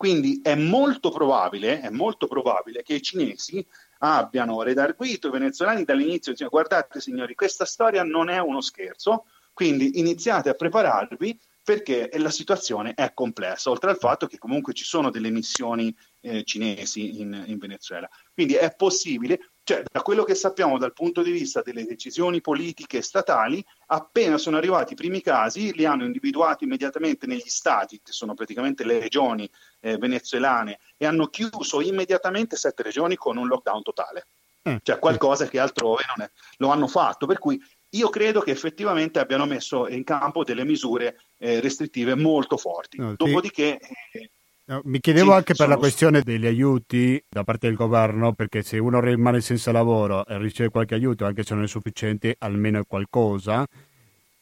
Quindi 0.04 0.42
è 0.42 0.54
molto 0.54 1.10
probabile, 1.10 1.80
è 1.80 1.88
molto 1.88 2.26
probabile 2.26 2.82
che 2.82 2.92
i 2.92 3.00
cinesi 3.00 3.66
abbiano 4.00 4.60
redarguito 4.60 5.28
i 5.28 5.30
venezuelani 5.30 5.84
dall'inizio. 5.84 6.32
Dicendo 6.32 6.52
guardate 6.52 7.00
signori, 7.00 7.34
questa 7.34 7.64
storia 7.64 8.02
non 8.02 8.28
è 8.28 8.38
uno 8.38 8.60
scherzo, 8.60 9.24
quindi 9.54 9.98
iniziate 9.98 10.50
a 10.50 10.52
prepararvi 10.52 11.40
perché 11.62 12.10
la 12.16 12.28
situazione 12.28 12.92
è 12.92 13.14
complessa, 13.14 13.70
oltre 13.70 13.88
al 13.88 13.96
fatto 13.96 14.26
che 14.26 14.36
comunque 14.36 14.74
ci 14.74 14.84
sono 14.84 15.08
delle 15.08 15.30
missioni 15.30 15.96
eh, 16.24 16.42
cinesi 16.44 17.20
in, 17.20 17.44
in 17.46 17.58
Venezuela. 17.58 18.08
Quindi 18.32 18.54
è 18.54 18.74
possibile, 18.74 19.50
cioè, 19.62 19.82
da 19.90 20.00
quello 20.00 20.24
che 20.24 20.34
sappiamo 20.34 20.78
dal 20.78 20.92
punto 20.92 21.22
di 21.22 21.30
vista 21.30 21.60
delle 21.62 21.84
decisioni 21.84 22.40
politiche 22.40 23.02
statali, 23.02 23.64
appena 23.86 24.38
sono 24.38 24.56
arrivati 24.56 24.94
i 24.94 24.96
primi 24.96 25.20
casi, 25.20 25.74
li 25.74 25.84
hanno 25.84 26.04
individuati 26.04 26.64
immediatamente 26.64 27.26
negli 27.26 27.42
stati, 27.46 28.00
che 28.02 28.12
sono 28.12 28.34
praticamente 28.34 28.84
le 28.84 28.98
regioni 28.98 29.48
eh, 29.80 29.98
venezuelane, 29.98 30.78
e 30.96 31.06
hanno 31.06 31.26
chiuso 31.26 31.80
immediatamente 31.80 32.56
sette 32.56 32.82
regioni 32.82 33.16
con 33.16 33.36
un 33.36 33.46
lockdown 33.46 33.82
totale. 33.82 34.26
Mm. 34.68 34.76
Cioè 34.82 34.98
qualcosa 34.98 35.46
che 35.46 35.58
altrove 35.58 36.04
non 36.16 36.26
è. 36.26 36.30
Lo 36.56 36.70
hanno 36.70 36.86
fatto, 36.86 37.26
per 37.26 37.38
cui 37.38 37.62
io 37.90 38.08
credo 38.08 38.40
che 38.40 38.50
effettivamente 38.50 39.18
abbiano 39.18 39.44
messo 39.44 39.86
in 39.88 40.04
campo 40.04 40.42
delle 40.42 40.64
misure 40.64 41.20
eh, 41.36 41.60
restrittive 41.60 42.14
molto 42.14 42.56
forti. 42.56 42.96
No, 42.96 43.14
Dopodiché... 43.14 43.78
Eh, 44.12 44.30
No, 44.66 44.80
mi 44.84 44.98
chiedevo 44.98 45.30
sì, 45.30 45.36
anche 45.36 45.54
per 45.54 45.68
la 45.68 45.76
questione 45.76 46.22
degli 46.22 46.46
aiuti 46.46 47.22
da 47.28 47.44
parte 47.44 47.66
del 47.66 47.76
governo, 47.76 48.32
perché 48.32 48.62
se 48.62 48.78
uno 48.78 48.98
rimane 48.98 49.42
senza 49.42 49.72
lavoro 49.72 50.24
e 50.26 50.38
riceve 50.38 50.70
qualche 50.70 50.94
aiuto, 50.94 51.26
anche 51.26 51.42
se 51.42 51.54
non 51.54 51.64
è 51.64 51.68
sufficiente, 51.68 52.36
almeno 52.38 52.80
è 52.80 52.86
qualcosa. 52.86 53.66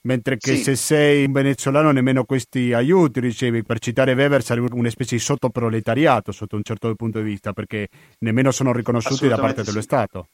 Mentre 0.05 0.37
che 0.37 0.57
sì. 0.57 0.63
se 0.63 0.77
sei 0.77 1.25
un 1.27 1.33
venezuelano 1.33 1.91
nemmeno 1.91 2.25
questi 2.25 2.73
aiuti 2.73 3.21
ricevi, 3.21 3.63
per 3.65 3.81
citare 3.81 4.15
Weber 4.15 4.43
sarebbe 4.43 4.69
una 4.73 4.91
specie 4.91 5.17
di 5.17 5.21
sottoproletariato 5.21 6.33
sotto 6.33 6.57
un 6.57 6.63
certo 6.63 6.95
punto 6.95 7.19
di 7.19 7.25
vista, 7.25 7.53
perché 7.53 7.89
nemmeno 8.19 8.53
sono 8.53 8.73
riconosciuti 8.73 9.27
da 9.27 9.39
parte 9.39 9.65
sì. 9.65 9.71
dello 9.71 9.83
Stato. 9.83 10.27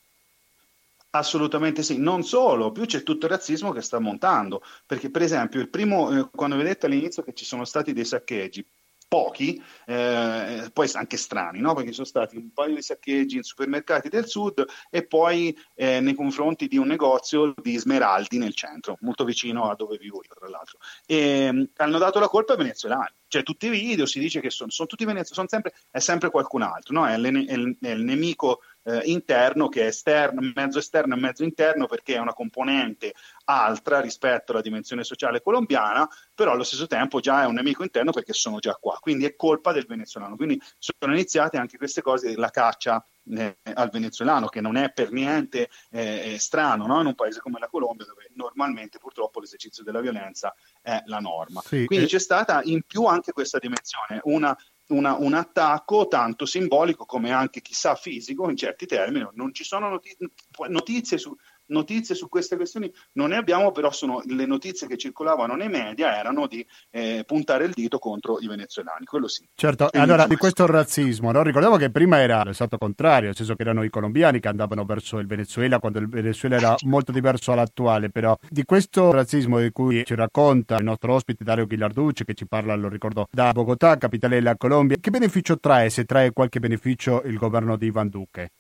Assolutamente 1.11 1.83
sì, 1.83 1.99
non 1.99 2.23
solo, 2.23 2.73
più 2.73 2.85
c'è 2.85 3.03
tutto 3.03 3.25
il 3.25 3.33
razzismo 3.33 3.73
che 3.73 3.81
sta 3.81 3.99
montando, 3.99 4.63
perché 4.85 5.11
per 5.11 5.23
esempio 5.23 5.61
il 5.61 5.69
primo, 5.69 6.19
eh, 6.19 6.29
quando 6.31 6.57
vedete 6.57 6.85
all'inizio 6.85 7.23
che 7.23 7.33
ci 7.33 7.47
sono 7.47 7.65
stati 7.65 7.95
dei 7.95 8.05
saccheggi, 8.05 8.65
pochi, 9.09 9.61
eh, 9.87 10.71
poi 10.73 10.91
anche 10.93 11.17
strani, 11.17 11.61
no? 11.61 11.75
perché 11.75 11.93
sono 11.93 12.07
stati 12.07 12.37
un 12.37 12.53
paio 12.53 12.75
di 12.75 12.83
saccheggi 12.83 13.37
in 13.37 13.43
supermercati 13.43 14.11
del 14.11 14.29
sud 14.29 14.65
e 14.91 15.07
poi 15.07 15.57
eh, 15.75 16.01
nei 16.01 16.15
confronti 16.15 16.69
di 16.69 16.77
un 16.77 16.87
negozio 16.87 17.55
di 17.61 17.77
smeraldi 17.79 18.37
nel 18.37 18.55
centro, 18.55 18.99
molto 19.01 19.25
vicino 19.25 19.71
a 19.71 19.75
dove 19.75 19.97
vivo 19.97 20.21
io, 20.23 20.35
tra 20.35 20.49
l'altro. 20.49 20.79
E, 21.07 21.71
hanno 21.77 21.99
dato 21.99 22.21
la 22.21 22.29
colpa 22.29 22.53
ai 22.53 22.59
venezuelani. 22.59 23.15
Cioè, 23.29 23.43
tutti 23.43 23.67
i 23.67 23.71
video 23.71 24.07
si 24.07 24.21
dice 24.21 24.41
che 24.41 24.51
sono, 24.51 24.71
sono 24.71 24.89
tutti 24.89 25.05
venezuelani, 25.05 25.49
sono 25.49 25.63
sempre, 25.63 25.73
è 25.91 25.99
sempre 25.99 26.31
qualcun 26.31 26.63
altro, 26.63 26.95
no? 26.95 27.07
è, 27.07 27.13
è, 27.13 27.17
il, 27.55 27.77
è 27.81 27.89
il 27.89 28.03
nemico 28.03 28.61
eh, 28.89 29.03
interno 29.05 29.69
che 29.69 29.83
è 29.83 29.87
esterno, 29.87 30.41
mezzo 30.55 30.79
esterno 30.79 31.15
e 31.15 31.21
mezzo 31.21 31.45
interno 31.45 31.87
perché 31.87 32.15
è 32.15 32.19
una 32.19 32.33
componente 32.33 33.15
altra 33.45 34.01
rispetto 34.01 34.53
alla 34.53 34.63
dimensione 34.63 35.05
sociale 35.05 35.43
colombiana, 35.43 36.09
però 36.35 36.53
allo 36.53 36.65
stesso 36.65 36.87
tempo 36.87 37.21
già 37.21 37.43
è 37.43 37.47
un 37.47 37.55
nemico 37.55 37.83
interno 37.83 38.13
perché 38.13 38.33
sono 38.33 38.59
già 38.59 38.75
qua, 38.75 38.97
quindi 39.01 39.27
è 39.27 39.37
colpa 39.37 39.73
del 39.73 39.87
venezuelano. 39.87 40.37
Quindi 40.37 40.61
sono 40.79 41.13
iniziate 41.13 41.59
anche 41.59 41.77
queste 41.77 42.01
cose 42.01 42.31
della 42.31 42.51
caccia 42.51 43.05
eh, 43.31 43.59
al 43.75 43.91
venezuelano, 43.91 44.49
che 44.49 44.63
non 44.63 44.77
è 44.77 44.91
per 44.91 45.13
niente 45.13 45.69
eh, 45.91 46.37
strano 46.39 46.87
no? 46.87 47.01
in 47.01 47.07
un 47.07 47.15
paese 47.15 47.41
come 47.41 47.59
la 47.59 47.69
Colombia, 47.69 48.07
dove 48.07 48.31
normalmente 48.35 48.99
purtroppo 48.99 49.41
l'esercizio 49.41 49.85
della 49.85 50.01
violenza 50.01 50.55
è 50.81 51.03
la 51.07 51.19
norma. 51.19 51.61
Sì, 51.63 51.85
Quindi 51.85 52.07
eh... 52.07 52.09
c'è 52.09 52.21
stata 52.21 52.61
in 52.65 52.83
più 52.87 53.05
anche 53.05 53.33
questa 53.33 53.59
dimensione, 53.59 54.21
una 54.25 54.57
una, 54.89 55.17
un 55.17 55.35
attacco 55.35 56.09
tanto 56.09 56.47
simbolico 56.47 57.05
come 57.05 57.33
anche 57.33 57.61
chissà 57.61 57.95
fisico 57.95 58.49
in 58.49 58.57
certi 58.57 58.87
termini. 58.87 59.27
Non 59.35 59.53
ci 59.53 59.65
sono 59.65 59.89
notizie, 59.89 60.31
notizie 60.69 61.19
su, 61.19 61.37
notizie 61.69 62.15
su 62.15 62.29
queste 62.29 62.57
questioni 62.57 62.93
non 63.13 63.31
ne 63.31 63.37
abbiamo, 63.37 63.73
però 63.73 63.91
sono, 63.91 64.23
le 64.27 64.47
notizie 64.47 64.87
che 64.87 64.97
circolavano 64.97 65.55
nei 65.55 65.69
media 65.69 66.17
erano 66.17 66.47
di 66.47 66.67
eh, 66.91 67.25
puntare 67.27 67.65
il 67.65 67.73
dito 67.73 67.99
contro 67.99 68.39
i 68.41 68.47
venezuelani, 68.47 69.05
quello 69.05 69.29
sì. 69.29 69.47
Certo, 69.55 69.91
e 69.93 69.99
allora 69.99 70.27
di 70.27 70.37
questo 70.37 70.67
razzismo, 70.67 71.33
no? 71.33 71.43
ricordavo 71.43 71.77
che 71.77 71.91
prima 71.91 72.21
era 72.21 72.43
lo 72.45 72.53
stato 72.53 72.79
contrario, 72.79 73.27
nel 73.27 73.37
senso 73.37 73.55
che 73.55 73.63
erano 73.63 73.83
i 73.83 73.91
colombiani 73.91 74.41
che 74.41 74.49
andavano 74.49 74.85
verso 74.85 75.19
il 75.19 75.27
Venezuela 75.27 75.79
quando 75.79 75.99
il 75.99 76.09
Venezuela 76.09 76.57
era 76.57 76.75
molto 76.83 77.13
diverso 77.13 77.51
dall'attuale, 77.51 78.11
però 78.11 78.37
di 78.49 78.65
questo 78.65 79.11
razzismo 79.11 79.61
di 79.61 79.71
cui 79.71 80.05
ci 80.05 80.15
racconta 80.15 80.77
il 80.77 80.85
nostro 80.85 81.15
ospite 81.15 81.45
Dario 81.45 81.67
Ghilarducci, 81.67 82.25
che 82.25 82.35
ci 82.35 82.47
parla, 82.47 82.75
lo 82.75 82.89
ricordo, 82.89 83.27
da 83.31 83.53
Bogotà, 83.53 83.97
capitale 83.97 84.37
della 84.37 84.57
Colombia, 84.57 84.97
che 85.01 85.11
beneficio 85.11 85.59
trae, 85.59 85.91
se 85.91 86.05
trae 86.05 86.33
qualche 86.33 86.61
beneficio 86.61 87.23
il 87.25 87.37
governo 87.37 87.77
di 87.77 87.87
Ivan 87.87 88.09
Duque? 88.09 88.51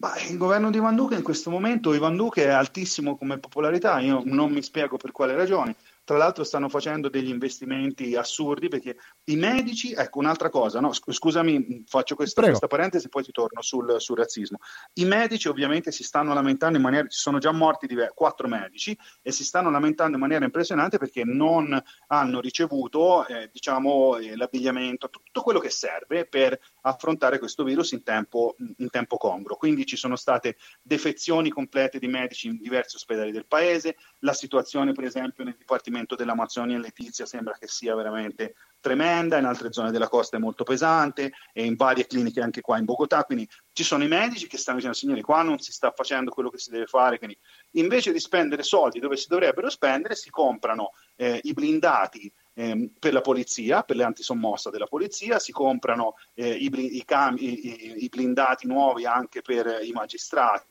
Bah, 0.00 0.16
il 0.30 0.36
governo 0.36 0.70
di 0.70 0.76
Ivan 0.76 0.94
Duque 0.94 1.16
in 1.16 1.24
questo 1.24 1.50
momento, 1.50 1.92
Ivan 1.92 2.14
Duque 2.14 2.44
è 2.44 2.50
altissimo 2.50 3.16
come 3.16 3.38
popolarità, 3.38 3.98
io 3.98 4.22
non 4.24 4.52
mi 4.52 4.62
spiego 4.62 4.96
per 4.96 5.10
quale 5.10 5.34
ragione. 5.34 5.74
Tra 6.08 6.16
l'altro 6.16 6.42
stanno 6.42 6.70
facendo 6.70 7.10
degli 7.10 7.28
investimenti 7.28 8.16
assurdi 8.16 8.68
perché 8.68 8.96
i 9.24 9.36
medici, 9.36 9.92
ecco 9.92 10.20
un'altra 10.20 10.48
cosa, 10.48 10.80
no? 10.80 10.90
scusami, 10.94 11.84
faccio 11.86 12.14
questa, 12.14 12.40
questa 12.40 12.66
parentesi 12.66 13.04
e 13.04 13.08
poi 13.10 13.24
ti 13.24 13.30
torno 13.30 13.60
sul, 13.60 14.00
sul, 14.00 14.16
razzismo. 14.16 14.56
I 14.94 15.04
medici 15.04 15.48
ovviamente 15.48 15.92
si 15.92 16.02
stanno 16.02 16.32
lamentando 16.32 16.78
in 16.78 16.82
maniera, 16.82 17.06
ci 17.08 17.18
sono 17.18 17.36
già 17.36 17.52
morti 17.52 17.86
quattro 18.14 18.48
medici 18.48 18.98
e 19.20 19.32
si 19.32 19.44
stanno 19.44 19.70
lamentando 19.70 20.14
in 20.14 20.20
maniera 20.22 20.46
impressionante 20.46 20.96
perché 20.96 21.24
non 21.26 21.78
hanno 22.06 22.40
ricevuto 22.40 23.26
eh, 23.26 23.50
diciamo, 23.52 24.16
eh, 24.16 24.34
l'abbigliamento, 24.34 25.10
tutto 25.10 25.42
quello 25.42 25.58
che 25.58 25.68
serve 25.68 26.24
per 26.24 26.58
affrontare 26.80 27.38
questo 27.38 27.64
virus 27.64 27.92
in 27.92 28.02
tempo, 28.02 28.56
in 28.78 28.88
tempo 28.88 29.18
congruo. 29.18 29.56
Quindi 29.56 29.84
ci 29.84 29.96
sono 29.96 30.16
state 30.16 30.56
defezioni 30.80 31.50
complete 31.50 31.98
di 31.98 32.08
medici 32.08 32.46
in 32.46 32.56
diversi 32.56 32.96
ospedali 32.96 33.30
del 33.30 33.44
paese, 33.44 33.96
la 34.20 34.32
situazione 34.32 34.92
per 34.92 35.04
esempio 35.04 35.44
nel 35.44 35.56
Dipartimento 35.56 36.14
dell'Amazzonia 36.14 36.78
Letizia 36.78 37.26
sembra 37.26 37.56
che 37.58 37.68
sia 37.68 37.94
veramente 37.94 38.54
tremenda, 38.80 39.38
in 39.38 39.44
altre 39.44 39.72
zone 39.72 39.90
della 39.90 40.08
costa 40.08 40.36
è 40.36 40.40
molto 40.40 40.64
pesante 40.64 41.32
e 41.52 41.64
in 41.64 41.76
varie 41.76 42.06
cliniche 42.06 42.40
anche 42.40 42.60
qua 42.60 42.78
in 42.78 42.84
Bogotà, 42.84 43.24
quindi 43.24 43.48
ci 43.72 43.84
sono 43.84 44.04
i 44.04 44.08
medici 44.08 44.46
che 44.46 44.56
stanno 44.56 44.76
dicendo 44.76 44.96
signori 44.96 45.22
qua 45.22 45.42
non 45.42 45.58
si 45.58 45.72
sta 45.72 45.92
facendo 45.94 46.30
quello 46.30 46.50
che 46.50 46.58
si 46.58 46.70
deve 46.70 46.86
fare, 46.86 47.18
quindi 47.18 47.38
invece 47.72 48.12
di 48.12 48.20
spendere 48.20 48.62
soldi 48.62 48.98
dove 49.00 49.16
si 49.16 49.26
dovrebbero 49.28 49.70
spendere 49.70 50.14
si 50.14 50.30
comprano 50.30 50.92
eh, 51.16 51.40
i 51.42 51.52
blindati 51.52 52.32
eh, 52.54 52.90
per 52.98 53.12
la 53.12 53.20
polizia, 53.20 53.82
per 53.82 53.96
le 53.96 54.04
antisommossa 54.04 54.70
della 54.70 54.86
polizia, 54.86 55.38
si 55.38 55.52
comprano 55.52 56.14
eh, 56.34 56.50
i, 56.50 56.70
i, 56.72 57.04
i, 57.04 58.04
i 58.04 58.08
blindati 58.08 58.66
nuovi 58.66 59.06
anche 59.06 59.42
per 59.42 59.80
i 59.82 59.92
magistrati 59.92 60.66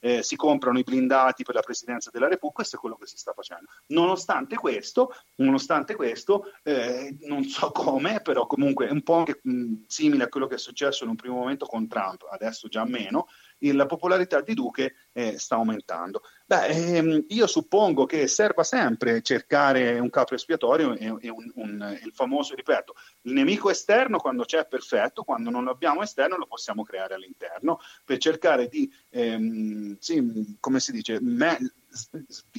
eh, 0.00 0.22
si 0.22 0.36
comprano 0.36 0.78
i 0.78 0.82
blindati 0.82 1.44
per 1.44 1.54
la 1.54 1.62
Presidenza 1.62 2.10
della 2.10 2.28
Repubblica, 2.28 2.56
questo 2.56 2.76
è 2.76 2.78
quello 2.78 2.96
che 2.96 3.06
si 3.06 3.16
sta 3.16 3.32
facendo. 3.32 3.70
Nonostante 3.88 4.56
questo, 4.56 5.14
nonostante 5.36 5.94
questo 5.94 6.52
eh, 6.62 7.16
non 7.22 7.44
so 7.44 7.70
come, 7.70 8.20
però 8.20 8.46
comunque 8.46 8.88
è 8.88 8.90
un 8.90 9.02
po' 9.02 9.14
anche, 9.14 9.40
mh, 9.42 9.84
simile 9.86 10.24
a 10.24 10.28
quello 10.28 10.46
che 10.46 10.56
è 10.56 10.58
successo 10.58 11.04
in 11.04 11.10
un 11.10 11.16
primo 11.16 11.36
momento 11.36 11.66
con 11.66 11.86
Trump, 11.86 12.26
adesso 12.30 12.68
già 12.68 12.84
meno, 12.84 13.28
la 13.60 13.86
popolarità 13.86 14.40
di 14.40 14.54
Duque 14.54 14.94
eh, 15.12 15.38
sta 15.38 15.56
aumentando. 15.56 16.22
Beh, 16.46 16.66
ehm, 16.66 17.24
io 17.28 17.46
suppongo 17.46 18.04
che 18.04 18.26
serva 18.26 18.62
sempre 18.62 19.22
cercare 19.22 19.98
un 19.98 20.10
capo 20.10 20.34
espiatorio 20.34 20.94
e, 20.94 21.14
e 21.20 21.28
un, 21.30 21.50
un, 21.54 21.98
il 22.02 22.12
famoso, 22.12 22.54
ripeto, 22.54 22.94
il 23.22 23.32
nemico 23.32 23.70
esterno 23.70 24.18
quando 24.18 24.44
c'è 24.44 24.58
è 24.58 24.66
perfetto, 24.66 25.22
quando 25.22 25.50
non 25.50 25.64
lo 25.64 25.70
abbiamo 25.70 26.02
esterno 26.02 26.36
lo 26.36 26.46
possiamo 26.46 26.82
creare 26.82 27.14
all'interno 27.14 27.80
per 28.04 28.18
cercare 28.18 28.68
di, 28.68 28.92
ehm, 29.10 29.96
sì, 29.98 30.56
come 30.60 30.80
si 30.80 30.92
dice, 30.92 31.18
me, 31.20 31.58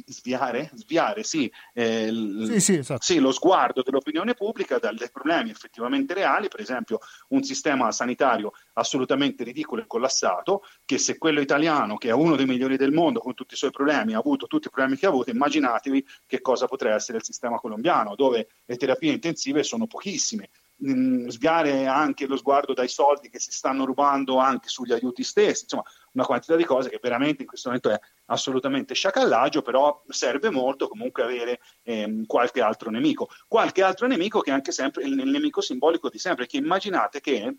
sviare, 0.05 0.71
sviare 0.73 1.23
sì, 1.23 1.51
eh, 1.73 2.09
sì, 2.47 2.59
sì, 2.59 2.77
esatto. 2.77 3.01
sì, 3.01 3.19
lo 3.19 3.31
sguardo 3.31 3.81
dell'opinione 3.83 4.33
pubblica 4.33 4.79
dai 4.79 4.95
problemi 5.11 5.49
effettivamente 5.49 6.13
reali, 6.13 6.47
per 6.47 6.61
esempio 6.61 6.99
un 7.29 7.43
sistema 7.43 7.91
sanitario 7.91 8.53
assolutamente 8.73 9.43
ridicolo 9.43 9.81
e 9.81 9.87
collassato, 9.87 10.63
che 10.85 10.97
se 10.97 11.17
quello 11.17 11.41
italiano, 11.41 11.97
che 11.97 12.09
è 12.09 12.13
uno 12.13 12.35
dei 12.35 12.45
migliori 12.45 12.77
del 12.77 12.91
mondo 12.91 13.19
con 13.19 13.33
tutti 13.33 13.53
i 13.53 13.57
suoi 13.57 13.71
problemi, 13.71 14.13
ha 14.13 14.19
avuto 14.19 14.47
tutti 14.47 14.67
i 14.67 14.71
problemi 14.71 14.97
che 14.97 15.05
ha 15.05 15.09
avuto, 15.09 15.29
immaginatevi 15.29 16.05
che 16.25 16.41
cosa 16.41 16.67
potrebbe 16.67 16.95
essere 16.95 17.17
il 17.17 17.23
sistema 17.23 17.59
colombiano, 17.59 18.15
dove 18.15 18.47
le 18.65 18.77
terapie 18.77 19.11
intensive 19.11 19.63
sono 19.63 19.87
pochissime 19.87 20.49
mh, 20.77 21.27
sviare 21.27 21.85
anche 21.85 22.27
lo 22.27 22.37
sguardo 22.37 22.73
dai 22.73 22.87
soldi 22.87 23.29
che 23.29 23.39
si 23.39 23.51
stanno 23.51 23.85
rubando 23.85 24.37
anche 24.37 24.69
sugli 24.69 24.91
aiuti 24.91 25.23
stessi, 25.23 25.63
insomma 25.63 25.83
una 26.13 26.25
quantità 26.25 26.55
di 26.55 26.63
cose 26.63 26.89
che 26.89 26.99
veramente 27.01 27.41
in 27.41 27.47
questo 27.47 27.69
momento 27.69 27.89
è 27.89 27.99
assolutamente 28.25 28.93
sciacallaggio, 28.93 29.61
però 29.61 30.03
serve 30.07 30.49
molto 30.49 30.87
comunque 30.87 31.23
avere 31.23 31.59
ehm, 31.83 32.25
qualche 32.25 32.61
altro 32.61 32.89
nemico. 32.89 33.29
Qualche 33.47 33.83
altro 33.83 34.07
nemico 34.07 34.39
che 34.39 34.49
è 34.51 34.53
anche 34.53 34.71
sempre 34.71 35.03
il, 35.03 35.19
il 35.19 35.29
nemico 35.29 35.61
simbolico 35.61 36.09
di 36.09 36.17
sempre, 36.17 36.47
che 36.47 36.57
immaginate 36.57 37.19
che 37.19 37.57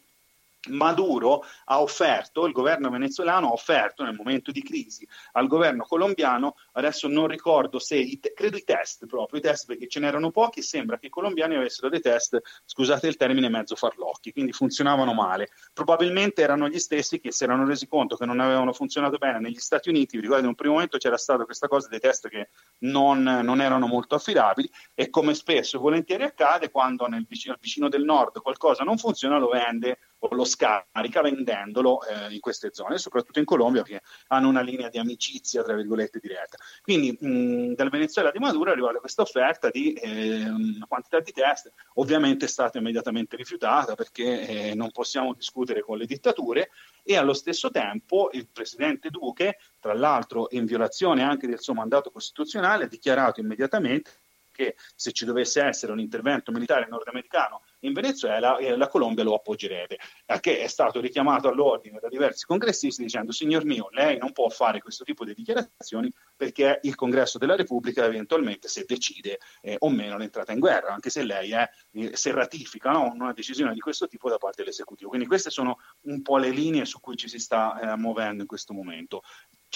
Maduro 0.69 1.45
ha 1.67 1.81
offerto, 1.81 2.47
il 2.47 2.53
governo 2.53 2.91
venezuelano 2.91 3.49
ha 3.49 3.53
offerto 3.53 4.05
nel 4.05 4.15
momento 4.15 4.51
di 4.51 4.63
crisi 4.63 5.07
al 5.33 5.47
governo 5.47 5.85
colombiano, 5.85 6.57
adesso 6.73 7.09
non 7.09 7.27
ricordo 7.27 7.79
se, 7.79 7.97
i 7.97 8.19
te- 8.19 8.33
credo 8.35 8.57
i 8.57 8.65
test 8.65 9.07
proprio, 9.07 9.39
i 9.39 9.43
test 9.43 9.67
perché 9.67 9.89
ce 9.89 10.01
n'erano 10.01 10.31
pochi, 10.31 10.63
sembra 10.63 10.99
che 10.99 11.07
i 11.07 11.11
colombiani 11.11 11.57
avessero 11.57 11.89
dei 11.89 12.01
test, 12.01 12.41
scusate 12.65 13.07
il 13.07 13.17
termine, 13.17 13.49
mezzo 13.49 13.77
farlocchi, 13.77 14.33
quindi 14.33 14.53
funzionavano 14.53 15.13
male. 15.13 15.51
Probabilmente 15.73 16.43
erano 16.43 16.69
gli 16.69 16.79
stessi 16.79 17.21
che 17.21 17.33
si 17.33 17.45
erano 17.45 17.67
resi 17.67 17.87
conto 17.87 18.17
che 18.17 18.27
non 18.27 18.41
avevano 18.41 18.73
funzionato 18.73 19.19
bene 19.19 19.41
negli 19.41 19.59
Stati 19.59 19.89
Uniti, 19.89 20.17
vi 20.17 20.23
ricordo 20.23 20.43
in 20.43 20.49
un 20.49 20.55
primo 20.55 20.75
momento 20.75 20.99
c'era 20.99 21.17
stata 21.17 21.45
questa 21.45 21.69
cosa 21.69 21.89
dei 21.89 22.01
test 22.01 22.29
che 22.29 22.51
non, 22.81 23.23
non 23.23 23.61
erano 23.61 23.87
molto 23.87 24.15
affidabili 24.15 24.71
e 24.95 25.11
come 25.11 25.35
spesso 25.35 25.77
e 25.77 25.81
volentieri 25.81 26.25
accade 26.25 26.71
quando 26.71 27.07
nel 27.07 27.25
vicino, 27.27 27.57
vicino 27.61 27.89
del 27.89 28.05
nord 28.05 28.41
qualcosa 28.41 28.85
non 28.85 28.99
funziona 28.99 29.39
lo 29.39 29.49
vende 29.49 29.99
lo 30.31 30.45
scarica 30.45 31.21
vendendolo 31.23 32.01
eh, 32.05 32.33
in 32.33 32.41
queste 32.41 32.71
zone, 32.73 32.99
soprattutto 32.99 33.39
in 33.39 33.45
Colombia 33.45 33.83
che 33.83 34.01
hanno 34.29 34.49
una 34.49 34.61
linea 34.61 34.89
di 34.89 34.99
amicizia, 34.99 35.63
tra 35.63 35.75
virgolette, 35.75 36.19
diretta. 36.21 36.57
Quindi 36.83 37.17
mh, 37.19 37.75
dal 37.75 37.91
Venezuela 37.91 38.31
di 38.31 38.39
Maduro 38.39 38.71
arriva 38.71 38.93
questa 38.95 39.23
offerta 39.23 39.71
di 39.71 39.93
eh, 39.95 40.49
una 40.49 40.87
quantità 40.89 41.21
di 41.21 41.33
test, 41.33 41.73
ovviamente 41.95 42.47
è 42.47 42.49
stata 42.49 42.79
immediatamente 42.79 43.37
rifiutata 43.37 43.95
perché 43.95 44.71
eh, 44.71 44.75
non 44.75 44.91
possiamo 44.91 45.35
discutere 45.35 45.83
con 45.83 45.99
le 45.99 46.07
dittature 46.07 46.71
e 47.03 47.17
allo 47.17 47.35
stesso 47.35 47.71
tempo 47.71 48.31
il 48.33 48.49
presidente 48.53 49.11
Duque, 49.11 49.59
tra 49.81 49.95
l'altro 49.95 50.49
in 50.51 50.65
violazione 50.65 51.23
anche 51.23 51.47
del 51.47 51.61
suo 51.61 51.75
mandato 51.75 52.11
costituzionale, 52.11 52.85
ha 52.85 52.89
dichiarato 52.89 53.41
immediatamente 53.41 54.11
che 54.57 54.75
se 54.95 55.13
ci 55.13 55.25
dovesse 55.25 55.63
essere 55.63 55.93
un 55.93 56.01
intervento 56.01 56.51
militare 56.51 56.89
nordamericano 56.89 57.63
in 57.81 57.93
Venezuela 57.93 58.57
eh, 58.57 58.77
la 58.77 58.89
Colombia 58.89 59.23
lo 59.23 59.35
appoggerebbe, 59.35 59.99
che 60.41 60.61
è 60.61 60.67
stato 60.67 61.01
richiamato 61.01 61.49
all'ordine 61.49 61.99
da 62.01 62.09
diversi 62.09 62.47
congressisti 62.47 63.03
dicendo 63.03 63.33
signor 63.33 63.65
mio, 63.65 63.89
lei 63.91 64.19
non 64.19 64.33
può 64.33 64.49
fare 64.49 64.81
questo 64.81 65.05
tipo 65.05 65.25
di 65.25 65.35
dichiarazioni 65.35 66.11
perché 66.35 66.81
il 66.83 66.95
Congresso 66.95 67.39
della 67.39 67.55
Repubblica 67.55 68.05
eventualmente 68.05 68.69
se 68.69 68.85
decide 68.87 69.39
eh, 69.61 69.77
o 69.79 69.91
meno 69.91 70.17
l'entrata 70.17 70.53
in 70.53 70.59
guerra, 70.59 70.93
anche 70.93 71.11
se 71.11 71.23
lei 71.23 71.53
è, 71.53 71.69
eh, 71.93 72.17
se 72.17 72.33
ratifica 72.33 72.91
no, 72.91 73.13
una 73.13 73.33
decisione 73.33 73.73
di 73.73 73.81
questo 73.81 74.09
tipo 74.09 74.29
da 74.29 74.39
parte 74.39 74.63
dell'esecutivo. 74.63 75.11
Quindi 75.11 75.27
queste 75.27 75.51
sono 75.51 75.79
un 76.03 76.23
po' 76.23 76.39
le 76.39 76.51
linee 76.51 76.85
su 76.85 76.99
cui 77.01 77.17
ci 77.17 77.29
si 77.29 77.39
sta 77.39 77.79
eh, 77.93 77.97
muovendo 77.97 78.43
in 78.43 78.49
questo 78.49 78.73
momento. 78.73 79.23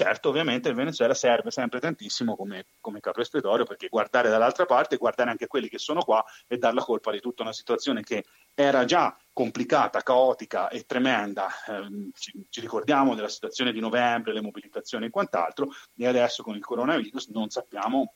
Certo, 0.02 0.30
ovviamente 0.30 0.70
il 0.70 0.74
Venezuela 0.74 1.12
serve 1.12 1.50
sempre 1.50 1.78
tantissimo 1.78 2.34
come, 2.34 2.68
come 2.80 3.00
capo 3.00 3.20
espiatorio 3.20 3.66
perché 3.66 3.88
guardare 3.88 4.30
dall'altra 4.30 4.64
parte, 4.64 4.96
guardare 4.96 5.28
anche 5.28 5.46
quelli 5.46 5.68
che 5.68 5.76
sono 5.76 6.00
qua 6.00 6.24
e 6.46 6.56
dar 6.56 6.72
la 6.72 6.82
colpa 6.82 7.10
di 7.10 7.20
tutta 7.20 7.42
una 7.42 7.52
situazione 7.52 8.02
che 8.02 8.24
era 8.54 8.86
già 8.86 9.14
complicata, 9.30 10.00
caotica 10.00 10.70
e 10.70 10.86
tremenda. 10.86 11.48
Eh, 11.66 12.12
ci, 12.14 12.32
ci, 12.48 12.62
ricordiamo 12.62 13.14
della 13.14 13.28
situazione 13.28 13.72
di 13.72 13.80
novembre, 13.80 14.32
le 14.32 14.40
mobilitazioni 14.40 15.04
e 15.04 15.10
quant'altro, 15.10 15.68
e 15.94 16.06
adesso 16.06 16.42
con 16.42 16.56
il 16.56 16.64
coronavirus 16.64 17.28
non 17.28 17.50
sappiamo 17.50 18.14